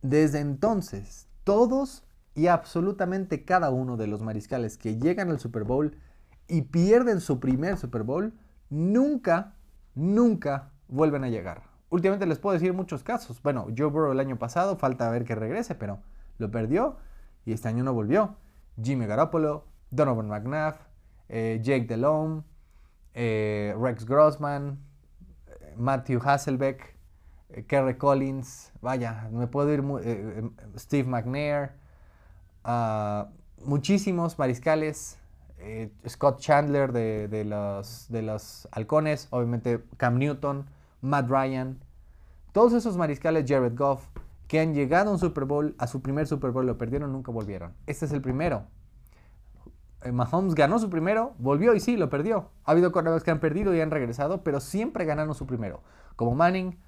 desde 0.00 0.40
entonces, 0.40 1.28
todos 1.44 2.04
y 2.34 2.46
absolutamente 2.46 3.44
cada 3.44 3.70
uno 3.70 3.96
de 3.96 4.06
los 4.06 4.22
mariscales 4.22 4.78
que 4.78 4.96
llegan 4.98 5.30
al 5.30 5.38
Super 5.38 5.64
Bowl 5.64 5.96
y 6.48 6.62
pierden 6.62 7.20
su 7.20 7.40
primer 7.40 7.76
Super 7.76 8.02
Bowl, 8.02 8.32
nunca, 8.68 9.54
nunca 9.94 10.72
vuelven 10.88 11.24
a 11.24 11.28
llegar. 11.28 11.62
Últimamente 11.90 12.26
les 12.26 12.38
puedo 12.38 12.54
decir 12.54 12.72
muchos 12.72 13.02
casos. 13.02 13.42
Bueno, 13.42 13.66
Joe 13.76 13.88
Burrow 13.88 14.12
el 14.12 14.20
año 14.20 14.38
pasado, 14.38 14.76
falta 14.76 15.10
ver 15.10 15.24
que 15.24 15.34
regrese, 15.34 15.74
pero 15.74 16.00
lo 16.38 16.50
perdió 16.50 16.96
y 17.44 17.52
este 17.52 17.68
año 17.68 17.82
no 17.84 17.92
volvió. 17.92 18.36
Jimmy 18.80 19.06
Garoppolo, 19.06 19.64
Donovan 19.90 20.28
McNabb, 20.28 20.76
eh, 21.28 21.60
Jake 21.62 21.86
Delhomme, 21.86 22.42
eh, 23.14 23.74
Rex 23.78 24.06
Grossman, 24.06 24.78
Matthew 25.76 26.20
Hasselbeck, 26.24 26.96
eh, 27.50 27.64
Kerry 27.66 27.96
Collins, 27.96 28.72
vaya, 28.80 29.28
me 29.32 29.46
puedo 29.46 29.72
ir, 29.72 29.82
Steve 30.76 31.08
McNair, 31.08 31.72
muchísimos 33.64 34.38
mariscales, 34.38 35.18
Scott 36.08 36.40
Chandler 36.40 36.92
de, 36.92 37.28
de, 37.28 37.44
los, 37.44 38.06
de 38.08 38.38
halcones, 38.72 39.28
obviamente 39.30 39.84
Cam 39.96 40.18
Newton, 40.18 40.66
Matt 41.00 41.28
Ryan, 41.28 41.78
todos 42.52 42.72
esos 42.72 42.96
mariscales, 42.96 43.44
Jared 43.48 43.76
Goff, 43.76 44.06
que 44.48 44.58
han 44.58 44.74
llegado 44.74 45.10
a 45.10 45.12
un 45.12 45.18
Super 45.20 45.44
Bowl, 45.44 45.76
a 45.78 45.86
su 45.86 46.02
primer 46.02 46.26
Super 46.26 46.50
Bowl, 46.50 46.66
lo 46.66 46.76
perdieron, 46.76 47.12
nunca 47.12 47.30
volvieron. 47.30 47.74
Este 47.86 48.06
es 48.06 48.12
el 48.12 48.20
primero. 48.20 48.64
Eh, 50.02 50.12
Mahomes 50.12 50.54
ganó 50.54 50.78
su 50.78 50.90
primero, 50.90 51.34
volvió 51.38 51.74
y 51.74 51.80
sí, 51.80 51.96
lo 51.96 52.10
perdió. 52.10 52.50
Ha 52.64 52.72
habido 52.72 52.90
quarterbacks 52.90 53.22
que 53.22 53.30
han 53.30 53.38
perdido 53.38 53.74
y 53.74 53.80
han 53.80 53.92
regresado, 53.92 54.42
pero 54.42 54.58
siempre 54.58 55.04
ganaron 55.04 55.34
su 55.34 55.46
primero. 55.46 55.82
Como 56.16 56.34
Manning, 56.34 56.78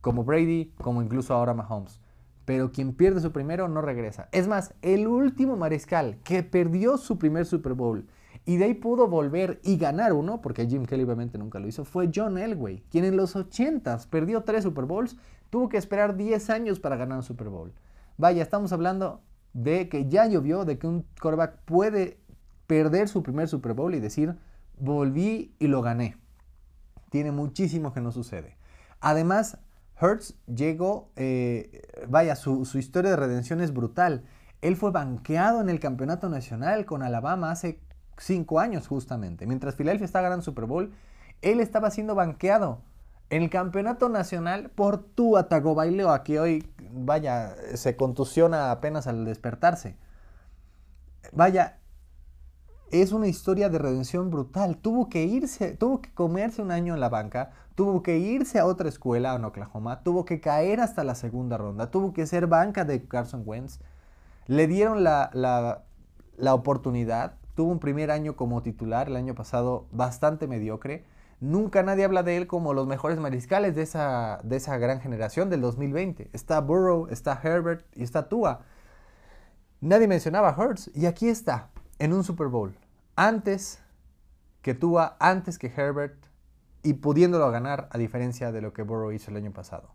como 0.00 0.24
Brady, 0.24 0.74
como 0.82 1.00
incluso 1.00 1.32
ahora 1.32 1.54
Mahomes. 1.54 2.00
Pero 2.46 2.72
quien 2.72 2.94
pierde 2.94 3.20
su 3.20 3.32
primero 3.32 3.68
no 3.68 3.82
regresa. 3.82 4.30
Es 4.32 4.48
más, 4.48 4.72
el 4.80 5.06
último 5.06 5.56
mariscal 5.56 6.16
que 6.24 6.42
perdió 6.42 6.96
su 6.96 7.18
primer 7.18 7.44
Super 7.44 7.74
Bowl 7.74 8.06
y 8.46 8.56
de 8.56 8.66
ahí 8.66 8.74
pudo 8.74 9.08
volver 9.08 9.60
y 9.64 9.76
ganar 9.76 10.12
uno, 10.12 10.40
porque 10.40 10.66
Jim 10.66 10.86
Kelly 10.86 11.02
obviamente 11.02 11.36
nunca 11.36 11.58
lo 11.58 11.66
hizo, 11.66 11.84
fue 11.84 12.10
John 12.14 12.38
Elway, 12.38 12.84
quien 12.90 13.04
en 13.04 13.16
los 13.16 13.34
80s 13.34 14.08
perdió 14.08 14.44
tres 14.44 14.62
Super 14.62 14.84
Bowls, 14.84 15.16
tuvo 15.50 15.68
que 15.68 15.76
esperar 15.76 16.16
10 16.16 16.48
años 16.50 16.78
para 16.78 16.96
ganar 16.96 17.18
un 17.18 17.24
Super 17.24 17.48
Bowl. 17.48 17.72
Vaya, 18.16 18.42
estamos 18.42 18.72
hablando 18.72 19.20
de 19.52 19.88
que 19.88 20.08
ya 20.08 20.26
llovió, 20.26 20.64
de 20.64 20.78
que 20.78 20.86
un 20.86 21.04
quarterback 21.20 21.58
puede 21.64 22.20
perder 22.68 23.08
su 23.08 23.22
primer 23.22 23.48
Super 23.48 23.74
Bowl 23.74 23.94
y 23.94 24.00
decir, 24.00 24.36
volví 24.78 25.54
y 25.58 25.66
lo 25.66 25.82
gané. 25.82 26.16
Tiene 27.10 27.32
muchísimo 27.32 27.92
que 27.92 28.00
no 28.00 28.12
sucede. 28.12 28.56
Además, 29.00 29.58
Hertz 30.00 30.34
llegó, 30.46 31.10
eh, 31.16 31.82
vaya, 32.08 32.36
su, 32.36 32.64
su 32.64 32.78
historia 32.78 33.10
de 33.10 33.16
redención 33.16 33.60
es 33.60 33.72
brutal. 33.72 34.24
Él 34.60 34.76
fue 34.76 34.90
banqueado 34.90 35.60
en 35.60 35.68
el 35.68 35.80
campeonato 35.80 36.28
nacional 36.28 36.84
con 36.84 37.02
Alabama 37.02 37.50
hace 37.50 37.80
cinco 38.18 38.60
años 38.60 38.88
justamente. 38.88 39.46
Mientras 39.46 39.74
Filadelfia 39.74 40.04
está 40.04 40.20
ganando 40.20 40.44
Super 40.44 40.64
Bowl, 40.64 40.92
él 41.42 41.60
estaba 41.60 41.90
siendo 41.90 42.14
banqueado 42.14 42.80
en 43.30 43.42
el 43.42 43.50
campeonato 43.50 44.08
nacional 44.08 44.70
por 44.70 45.02
Tua 45.02 45.48
Tagovailoa, 45.48 46.22
que 46.22 46.40
hoy, 46.40 46.72
vaya, 46.92 47.54
se 47.74 47.96
contusiona 47.96 48.70
apenas 48.70 49.06
al 49.06 49.24
despertarse. 49.24 49.96
Vaya, 51.32 51.78
es 52.90 53.12
una 53.12 53.28
historia 53.28 53.68
de 53.68 53.78
redención 53.78 54.30
brutal. 54.30 54.76
Tuvo 54.76 55.08
que 55.08 55.24
irse, 55.24 55.76
tuvo 55.76 56.00
que 56.00 56.12
comerse 56.12 56.62
un 56.62 56.70
año 56.70 56.94
en 56.94 57.00
la 57.00 57.08
banca, 57.08 57.50
tuvo 57.74 58.02
que 58.02 58.18
irse 58.18 58.58
a 58.58 58.66
otra 58.66 58.88
escuela 58.88 59.34
en 59.34 59.44
Oklahoma, 59.44 60.02
tuvo 60.02 60.24
que 60.24 60.40
caer 60.40 60.80
hasta 60.80 61.04
la 61.04 61.14
segunda 61.14 61.56
ronda, 61.56 61.90
tuvo 61.90 62.12
que 62.12 62.26
ser 62.26 62.46
banca 62.46 62.84
de 62.84 63.04
Carson 63.06 63.42
Wentz. 63.44 63.80
Le 64.46 64.66
dieron 64.66 65.02
la, 65.04 65.30
la, 65.32 65.82
la 66.36 66.54
oportunidad, 66.54 67.34
Tuvo 67.56 67.72
un 67.72 67.80
primer 67.80 68.10
año 68.10 68.36
como 68.36 68.62
titular, 68.62 69.08
el 69.08 69.16
año 69.16 69.34
pasado 69.34 69.86
bastante 69.90 70.46
mediocre. 70.46 71.06
Nunca 71.40 71.82
nadie 71.82 72.04
habla 72.04 72.22
de 72.22 72.36
él 72.36 72.46
como 72.46 72.74
los 72.74 72.86
mejores 72.86 73.18
mariscales 73.18 73.74
de 73.74 73.80
esa, 73.80 74.40
de 74.42 74.56
esa 74.56 74.76
gran 74.76 75.00
generación 75.00 75.48
del 75.48 75.62
2020. 75.62 76.28
Está 76.34 76.60
Burrow, 76.60 77.08
está 77.08 77.40
Herbert 77.42 77.86
y 77.94 78.02
está 78.02 78.28
Tua. 78.28 78.60
Nadie 79.80 80.06
mencionaba 80.06 80.50
a 80.50 80.58
Hurts 80.58 80.90
y 80.94 81.06
aquí 81.06 81.30
está, 81.30 81.70
en 81.98 82.12
un 82.12 82.24
Super 82.24 82.48
Bowl. 82.48 82.76
Antes 83.16 83.80
que 84.62 84.74
Tua, 84.74 85.16
antes 85.20 85.58
que 85.58 85.72
Herbert 85.74 86.16
y 86.82 86.94
pudiéndolo 86.94 87.50
ganar 87.50 87.88
a 87.90 87.98
diferencia 87.98 88.52
de 88.52 88.60
lo 88.60 88.72
que 88.72 88.82
Burrow 88.82 89.12
hizo 89.12 89.30
el 89.30 89.36
año 89.36 89.52
pasado. 89.52 89.94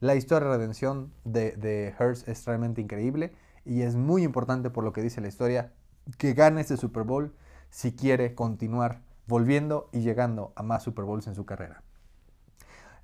La 0.00 0.14
historia 0.14 0.48
de 0.48 0.56
redención 0.56 1.12
de, 1.24 1.52
de 1.52 1.94
es 2.26 2.44
realmente 2.44 2.80
increíble 2.80 3.32
y 3.64 3.82
es 3.82 3.96
muy 3.96 4.22
importante 4.22 4.70
por 4.70 4.84
lo 4.84 4.92
que 4.92 5.02
dice 5.02 5.20
la 5.20 5.28
historia 5.28 5.72
que 6.16 6.34
gane 6.34 6.60
este 6.60 6.76
Super 6.76 7.02
Bowl 7.02 7.34
si 7.70 7.92
quiere 7.92 8.34
continuar 8.34 9.02
volviendo 9.26 9.88
y 9.92 10.00
llegando 10.00 10.52
a 10.56 10.62
más 10.62 10.82
Super 10.82 11.04
Bowls 11.04 11.26
en 11.26 11.34
su 11.34 11.44
carrera. 11.44 11.82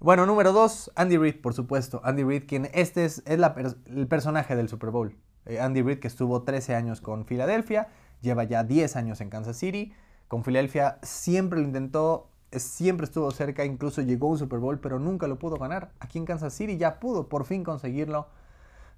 Bueno, 0.01 0.27
número 0.27 0.53
dos, 0.53 0.91
Andy 0.97 1.17
Reid, 1.17 1.41
por 1.41 1.55
supuesto. 1.55 2.01
Andy 2.05 2.25
Reid, 2.25 2.47
quien 2.47 2.69
este 2.73 3.05
es, 3.05 3.23
el 3.27 4.07
personaje 4.09 4.57
del 4.57 4.69
Super 4.69 4.91
Bowl. 4.91 5.17
Eh, 5.47 5.61
Andy 5.61 5.83
Reid, 5.83 5.99
que 5.99 6.09
estuvo 6.09 6.43
13 6.43 6.75
años 6.75 7.01
con 7.01 7.27
Filadelfia, 7.27 7.89
lleva 8.25 8.43
ya 8.43 8.65
10 8.65 8.97
años 8.97 9.21
en 9.21 9.31
Kansas 9.31 9.57
City. 9.57 9.93
Con 10.27 10.43
Filadelfia 10.43 10.99
siempre 11.03 11.61
lo 11.61 11.65
intentó, 11.65 12.31
siempre 12.51 13.05
estuvo 13.05 13.31
cerca, 13.31 13.65
incluso 13.65 14.03
llegó 14.03 14.27
a 14.27 14.31
un 14.31 14.39
Super 14.39 14.59
Bowl, 14.59 14.81
pero 14.81 14.99
nunca 14.99 15.29
lo 15.29 15.39
pudo 15.39 15.59
ganar. 15.59 15.93
Aquí 16.01 16.19
en 16.19 16.25
Kansas 16.25 16.55
City 16.55 16.77
ya 16.77 16.99
pudo 16.99 17.29
por 17.29 17.45
fin 17.45 17.63
conseguirlo 17.63 18.27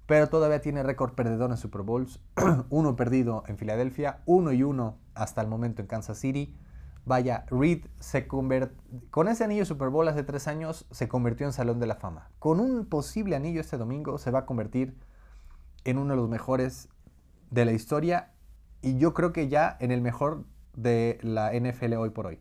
pero 0.07 0.29
todavía 0.29 0.61
tiene 0.61 0.81
récord 0.83 1.13
perdedor 1.13 1.51
en 1.51 1.57
Super 1.57 1.81
Bowls. 1.81 2.19
uno 2.69 2.95
perdido 2.95 3.43
en 3.47 3.57
Filadelfia, 3.57 4.21
uno 4.25 4.53
y 4.53 4.63
uno 4.63 4.97
hasta 5.13 5.41
el 5.41 5.47
momento 5.47 5.81
en 5.81 5.87
Kansas 5.87 6.17
City. 6.17 6.55
Vaya, 7.05 7.45
Reed 7.49 7.85
se 7.99 8.27
con 8.27 9.27
ese 9.27 9.43
anillo 9.43 9.65
Super 9.65 9.89
Bowl 9.89 10.07
hace 10.07 10.23
tres 10.23 10.47
años 10.47 10.87
se 10.91 11.07
convirtió 11.07 11.45
en 11.45 11.53
Salón 11.53 11.79
de 11.79 11.87
la 11.87 11.95
Fama. 11.95 12.31
Con 12.39 12.59
un 12.59 12.85
posible 12.85 13.35
anillo 13.35 13.61
este 13.61 13.77
domingo 13.77 14.17
se 14.17 14.31
va 14.31 14.39
a 14.39 14.45
convertir 14.45 14.97
en 15.83 15.97
uno 15.97 16.15
de 16.15 16.17
los 16.17 16.29
mejores 16.29 16.89
de 17.49 17.65
la 17.65 17.71
historia 17.71 18.31
y 18.81 18.97
yo 18.97 19.13
creo 19.13 19.33
que 19.33 19.47
ya 19.47 19.77
en 19.79 19.91
el 19.91 20.01
mejor 20.01 20.43
de 20.75 21.19
la 21.21 21.51
NFL 21.53 21.93
hoy 21.93 22.09
por 22.11 22.27
hoy. 22.27 22.39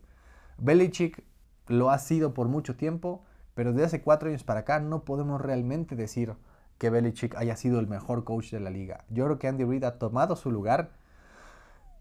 Belichick 0.58 1.24
lo 1.66 1.90
ha 1.90 1.98
sido 1.98 2.34
por 2.34 2.48
mucho 2.48 2.76
tiempo, 2.76 3.24
pero 3.54 3.72
desde 3.72 3.86
hace 3.86 4.02
cuatro 4.02 4.28
años 4.28 4.44
para 4.44 4.60
acá 4.60 4.80
no 4.80 5.04
podemos 5.04 5.40
realmente 5.40 5.96
decir 5.96 6.34
que 6.78 6.90
Belichick 6.90 7.34
haya 7.36 7.56
sido 7.56 7.80
el 7.80 7.86
mejor 7.86 8.24
coach 8.24 8.50
de 8.50 8.60
la 8.60 8.70
liga. 8.70 9.04
Yo 9.08 9.24
creo 9.24 9.38
que 9.38 9.48
Andy 9.48 9.64
Reid 9.64 9.84
ha 9.84 9.98
tomado 9.98 10.36
su 10.36 10.50
lugar 10.50 10.90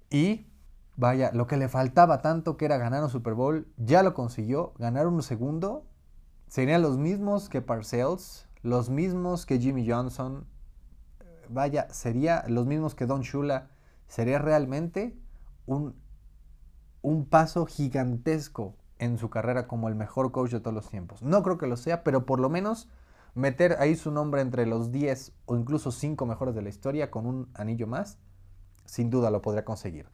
y 0.10 0.48
vaya, 0.98 1.32
lo 1.34 1.48
que 1.48 1.58
le 1.58 1.70
faltaba 1.70 2.22
tanto 2.22 2.58
que 2.58 2.66
era 2.66 2.78
ganar 2.78 3.04
un 3.04 3.10
Super 3.10 3.34
Bowl, 3.34 3.68
ya 3.78 4.04
lo 4.04 4.14
consiguió, 4.14 4.74
ganar 4.78 5.08
un 5.08 5.22
segundo. 5.24 5.86
Serían 6.48 6.82
los 6.82 6.98
mismos 6.98 7.50
que 7.50 7.62
Parcells, 7.62 8.48
los 8.62 8.90
mismos 8.90 9.46
que 9.46 9.60
Jimmy 9.60 9.90
Johnson. 9.90 10.46
Vaya, 11.50 11.88
sería 11.92 12.44
los 12.48 12.66
mismos 12.66 12.96
que 12.96 13.06
Don 13.06 13.22
Shula. 13.22 13.70
Sería 14.08 14.40
realmente 14.40 15.18
un, 15.66 15.96
un 17.02 17.26
paso 17.26 17.66
gigantesco 17.66 18.76
en 19.00 19.18
su 19.18 19.30
carrera 19.30 19.68
como 19.68 19.90
el 19.90 19.96
mejor 19.96 20.32
coach 20.32 20.52
de 20.52 20.60
todos 20.60 20.74
los 20.74 20.90
tiempos. 20.90 21.22
No 21.22 21.44
creo 21.44 21.58
que 21.58 21.68
lo 21.68 21.78
sea, 21.78 22.04
pero 22.04 22.26
por 22.26 22.40
lo 22.40 22.50
menos 22.50 22.90
meter 23.34 23.78
ahí 23.80 23.96
su 23.96 24.12
nombre 24.12 24.42
entre 24.42 24.66
los 24.66 24.92
10 24.92 25.34
o 25.46 25.56
incluso 25.56 25.92
5 25.92 26.26
mejores 26.26 26.56
de 26.56 26.62
la 26.62 26.70
historia 26.70 27.12
con 27.12 27.26
un 27.26 27.50
anillo 27.54 27.88
más, 27.88 28.18
sin 28.86 29.10
duda 29.10 29.32
lo 29.32 29.42
podría 29.42 29.66
conseguir. 29.66 30.08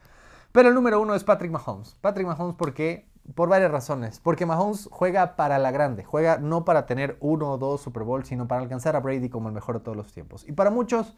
Pero 0.50 0.68
el 0.68 0.74
número 0.74 1.00
uno 1.00 1.14
es 1.14 1.24
Patrick 1.24 1.50
Mahomes. 1.50 1.96
Patrick 2.00 2.26
Mahomes 2.26 2.56
porque 2.56 3.08
por 3.34 3.48
varias 3.48 3.70
razones. 3.70 4.20
Porque 4.20 4.46
Mahomes 4.46 4.88
juega 4.90 5.36
para 5.36 5.58
la 5.58 5.70
grande, 5.70 6.04
juega 6.04 6.38
no 6.38 6.64
para 6.64 6.86
tener 6.86 7.16
uno 7.20 7.52
o 7.52 7.58
dos 7.58 7.80
Super 7.80 8.02
Bowl, 8.02 8.24
sino 8.24 8.48
para 8.48 8.60
alcanzar 8.60 8.96
a 8.96 9.00
Brady 9.00 9.28
como 9.28 9.48
el 9.48 9.54
mejor 9.54 9.78
de 9.78 9.84
todos 9.84 9.96
los 9.96 10.12
tiempos. 10.12 10.46
Y 10.46 10.52
para 10.52 10.70
muchos 10.70 11.16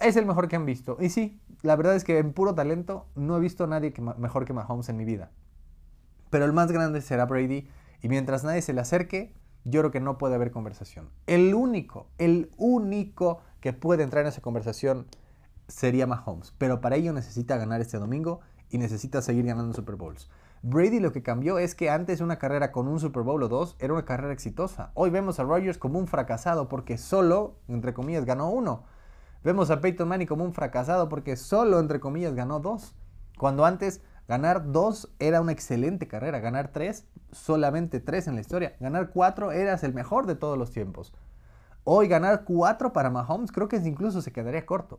es 0.00 0.16
el 0.16 0.26
mejor 0.26 0.48
que 0.48 0.56
han 0.56 0.66
visto. 0.66 0.96
Y 1.00 1.10
sí, 1.10 1.40
la 1.62 1.76
verdad 1.76 1.94
es 1.94 2.04
que 2.04 2.18
en 2.18 2.32
puro 2.32 2.54
talento 2.54 3.06
no 3.14 3.36
he 3.36 3.40
visto 3.40 3.64
a 3.64 3.66
nadie 3.66 3.92
que 3.92 4.02
mejor 4.02 4.44
que 4.44 4.52
Mahomes 4.52 4.88
en 4.88 4.96
mi 4.96 5.04
vida. 5.04 5.30
Pero 6.30 6.44
el 6.44 6.52
más 6.52 6.72
grande 6.72 7.00
será 7.00 7.26
Brady 7.26 7.68
Y 8.02 8.08
mientras 8.08 8.42
nadie 8.44 8.60
se 8.60 8.72
le 8.72 8.80
acerque, 8.80 9.34
yo 9.64 9.80
creo 9.80 9.90
que 9.90 10.00
no 10.00 10.18
puede 10.18 10.34
haber 10.34 10.50
conversación. 10.50 11.10
El 11.26 11.54
único, 11.54 12.08
el 12.18 12.50
único 12.56 13.40
que 13.60 13.72
puede 13.72 14.02
entrar 14.02 14.22
en 14.22 14.28
esa 14.28 14.42
conversación 14.42 15.06
sería 15.68 16.06
Mahomes. 16.06 16.52
Pero 16.58 16.80
para 16.80 16.96
ello 16.96 17.12
necesita 17.12 17.56
ganar 17.56 17.80
este 17.80 17.98
domingo 17.98 18.40
y 18.70 18.78
necesita 18.78 19.22
seguir 19.22 19.46
ganando 19.46 19.72
Super 19.72 19.96
Bowls. 19.96 20.28
Brady 20.62 20.98
lo 20.98 21.12
que 21.12 21.22
cambió 21.22 21.58
es 21.58 21.74
que 21.74 21.90
antes 21.90 22.22
una 22.22 22.38
carrera 22.38 22.72
con 22.72 22.88
un 22.88 22.98
Super 22.98 23.22
Bowl 23.22 23.42
o 23.42 23.48
dos 23.48 23.76
era 23.78 23.92
una 23.92 24.06
carrera 24.06 24.32
exitosa. 24.32 24.92
Hoy 24.94 25.10
vemos 25.10 25.38
a 25.38 25.44
Rodgers 25.44 25.76
como 25.76 25.98
un 25.98 26.06
fracasado 26.06 26.68
porque 26.68 26.96
solo, 26.96 27.56
entre 27.68 27.92
comillas, 27.92 28.24
ganó 28.24 28.50
uno. 28.50 28.84
Vemos 29.44 29.70
a 29.70 29.82
Peyton 29.82 30.08
Manning 30.08 30.26
como 30.26 30.42
un 30.42 30.54
fracasado 30.54 31.10
porque 31.10 31.36
solo, 31.36 31.78
entre 31.78 32.00
comillas, 32.00 32.34
ganó 32.34 32.60
dos. 32.60 32.94
Cuando 33.36 33.66
antes 33.66 34.00
ganar 34.26 34.72
dos 34.72 35.10
era 35.18 35.42
una 35.42 35.52
excelente 35.52 36.08
carrera. 36.08 36.40
Ganar 36.40 36.68
tres, 36.68 37.06
solamente 37.30 38.00
tres 38.00 38.26
en 38.26 38.36
la 38.36 38.40
historia. 38.40 38.74
Ganar 38.80 39.10
cuatro 39.10 39.52
eras 39.52 39.84
el 39.84 39.92
mejor 39.92 40.26
de 40.26 40.34
todos 40.34 40.56
los 40.56 40.70
tiempos. 40.70 41.12
Hoy 41.84 42.08
ganar 42.08 42.44
cuatro 42.44 42.94
para 42.94 43.10
Mahomes 43.10 43.52
creo 43.52 43.68
que 43.68 43.76
incluso 43.76 44.22
se 44.22 44.32
quedaría 44.32 44.64
corto. 44.64 44.98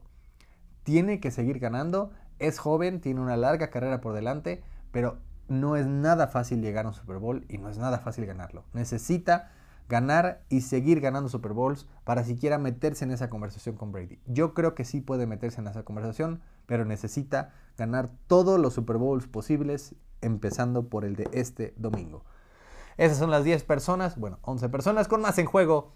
Tiene 0.84 1.20
que 1.20 1.32
seguir 1.32 1.58
ganando. 1.58 2.12
Es 2.38 2.60
joven, 2.60 3.02
tiene 3.02 3.22
una 3.22 3.38
larga 3.38 3.72
carrera 3.72 4.00
por 4.00 4.14
delante, 4.14 4.64
pero 4.91 5.18
no 5.48 5.76
es 5.76 5.88
nada 5.88 6.28
fácil 6.28 6.62
llegar 6.62 6.86
a 6.86 6.89
un 6.89 6.93
Super 6.93 7.18
Bowl 7.18 7.46
y 7.50 7.58
no 7.58 7.70
es 7.70 7.80
nada 7.80 7.98
fácil 7.98 8.28
ganarlo. 8.28 8.64
Necesita 8.74 9.52
ganar 9.90 10.44
y 10.50 10.62
seguir 10.62 11.02
ganando 11.02 11.30
Super 11.30 11.54
Bowls 11.54 11.88
para 12.04 12.24
siquiera 12.24 12.58
meterse 12.58 13.06
en 13.06 13.12
esa 13.12 13.30
conversación 13.30 13.76
con 13.76 13.92
Brady. 13.92 14.20
Yo 14.26 14.54
creo 14.54 14.76
que 14.76 14.86
sí 14.86 15.02
puede 15.02 15.28
meterse 15.28 15.62
en 15.62 15.68
esa 15.68 15.84
conversación, 15.84 16.42
pero 16.66 16.86
necesita 16.86 17.54
ganar 17.78 18.10
todos 18.28 18.60
los 18.60 18.74
Super 18.74 18.98
Bowls 18.98 19.28
posibles, 19.28 19.96
empezando 20.22 20.88
por 20.90 21.06
el 21.06 21.16
de 21.16 21.30
este 21.34 21.74
domingo. 21.78 22.24
Esas 22.98 23.18
son 23.18 23.30
las 23.30 23.44
10 23.44 23.64
personas, 23.64 24.18
bueno, 24.18 24.40
11 24.42 24.70
personas 24.70 25.08
con 25.08 25.22
más 25.22 25.38
en 25.38 25.46
juego 25.46 25.94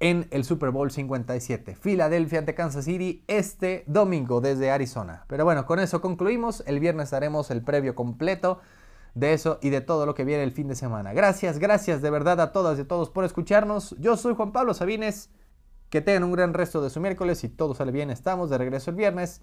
en 0.00 0.26
el 0.30 0.44
Super 0.44 0.70
Bowl 0.70 0.90
57. 0.90 1.76
Filadelfia 1.76 2.40
ante 2.40 2.54
Kansas 2.54 2.86
City 2.86 3.22
este 3.28 3.84
domingo 3.86 4.40
desde 4.40 4.70
Arizona. 4.70 5.24
Pero 5.28 5.44
bueno, 5.44 5.66
con 5.66 5.78
eso 5.78 6.00
concluimos. 6.00 6.64
El 6.66 6.80
viernes 6.80 7.12
haremos 7.12 7.50
el 7.50 7.62
previo 7.62 7.94
completo 7.94 8.60
de 9.14 9.32
eso 9.32 9.58
y 9.62 9.70
de 9.70 9.80
todo 9.80 10.06
lo 10.06 10.14
que 10.14 10.24
viene 10.24 10.42
el 10.42 10.52
fin 10.52 10.68
de 10.68 10.74
semana. 10.74 11.12
Gracias, 11.12 11.58
gracias 11.58 12.02
de 12.02 12.10
verdad 12.10 12.40
a 12.40 12.52
todas 12.52 12.78
y 12.78 12.82
a 12.82 12.88
todos 12.88 13.10
por 13.10 13.24
escucharnos. 13.24 13.94
Yo 13.98 14.16
soy 14.16 14.34
Juan 14.34 14.52
Pablo 14.52 14.74
Sabines. 14.74 15.30
Que 15.90 16.00
tengan 16.00 16.22
un 16.22 16.32
gran 16.32 16.54
resto 16.54 16.80
de 16.80 16.88
su 16.88 17.00
miércoles 17.00 17.42
y 17.42 17.48
todo 17.48 17.74
sale 17.74 17.90
bien. 17.90 18.10
Estamos 18.10 18.48
de 18.48 18.58
regreso 18.58 18.90
el 18.90 18.96
viernes. 18.96 19.42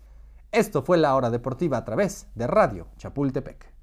Esto 0.54 0.82
fue 0.82 0.98
la 0.98 1.14
hora 1.14 1.30
deportiva 1.30 1.78
a 1.78 1.84
través 1.84 2.28
de 2.36 2.48
Radio 2.48 2.88
Chapultepec. 2.98 3.77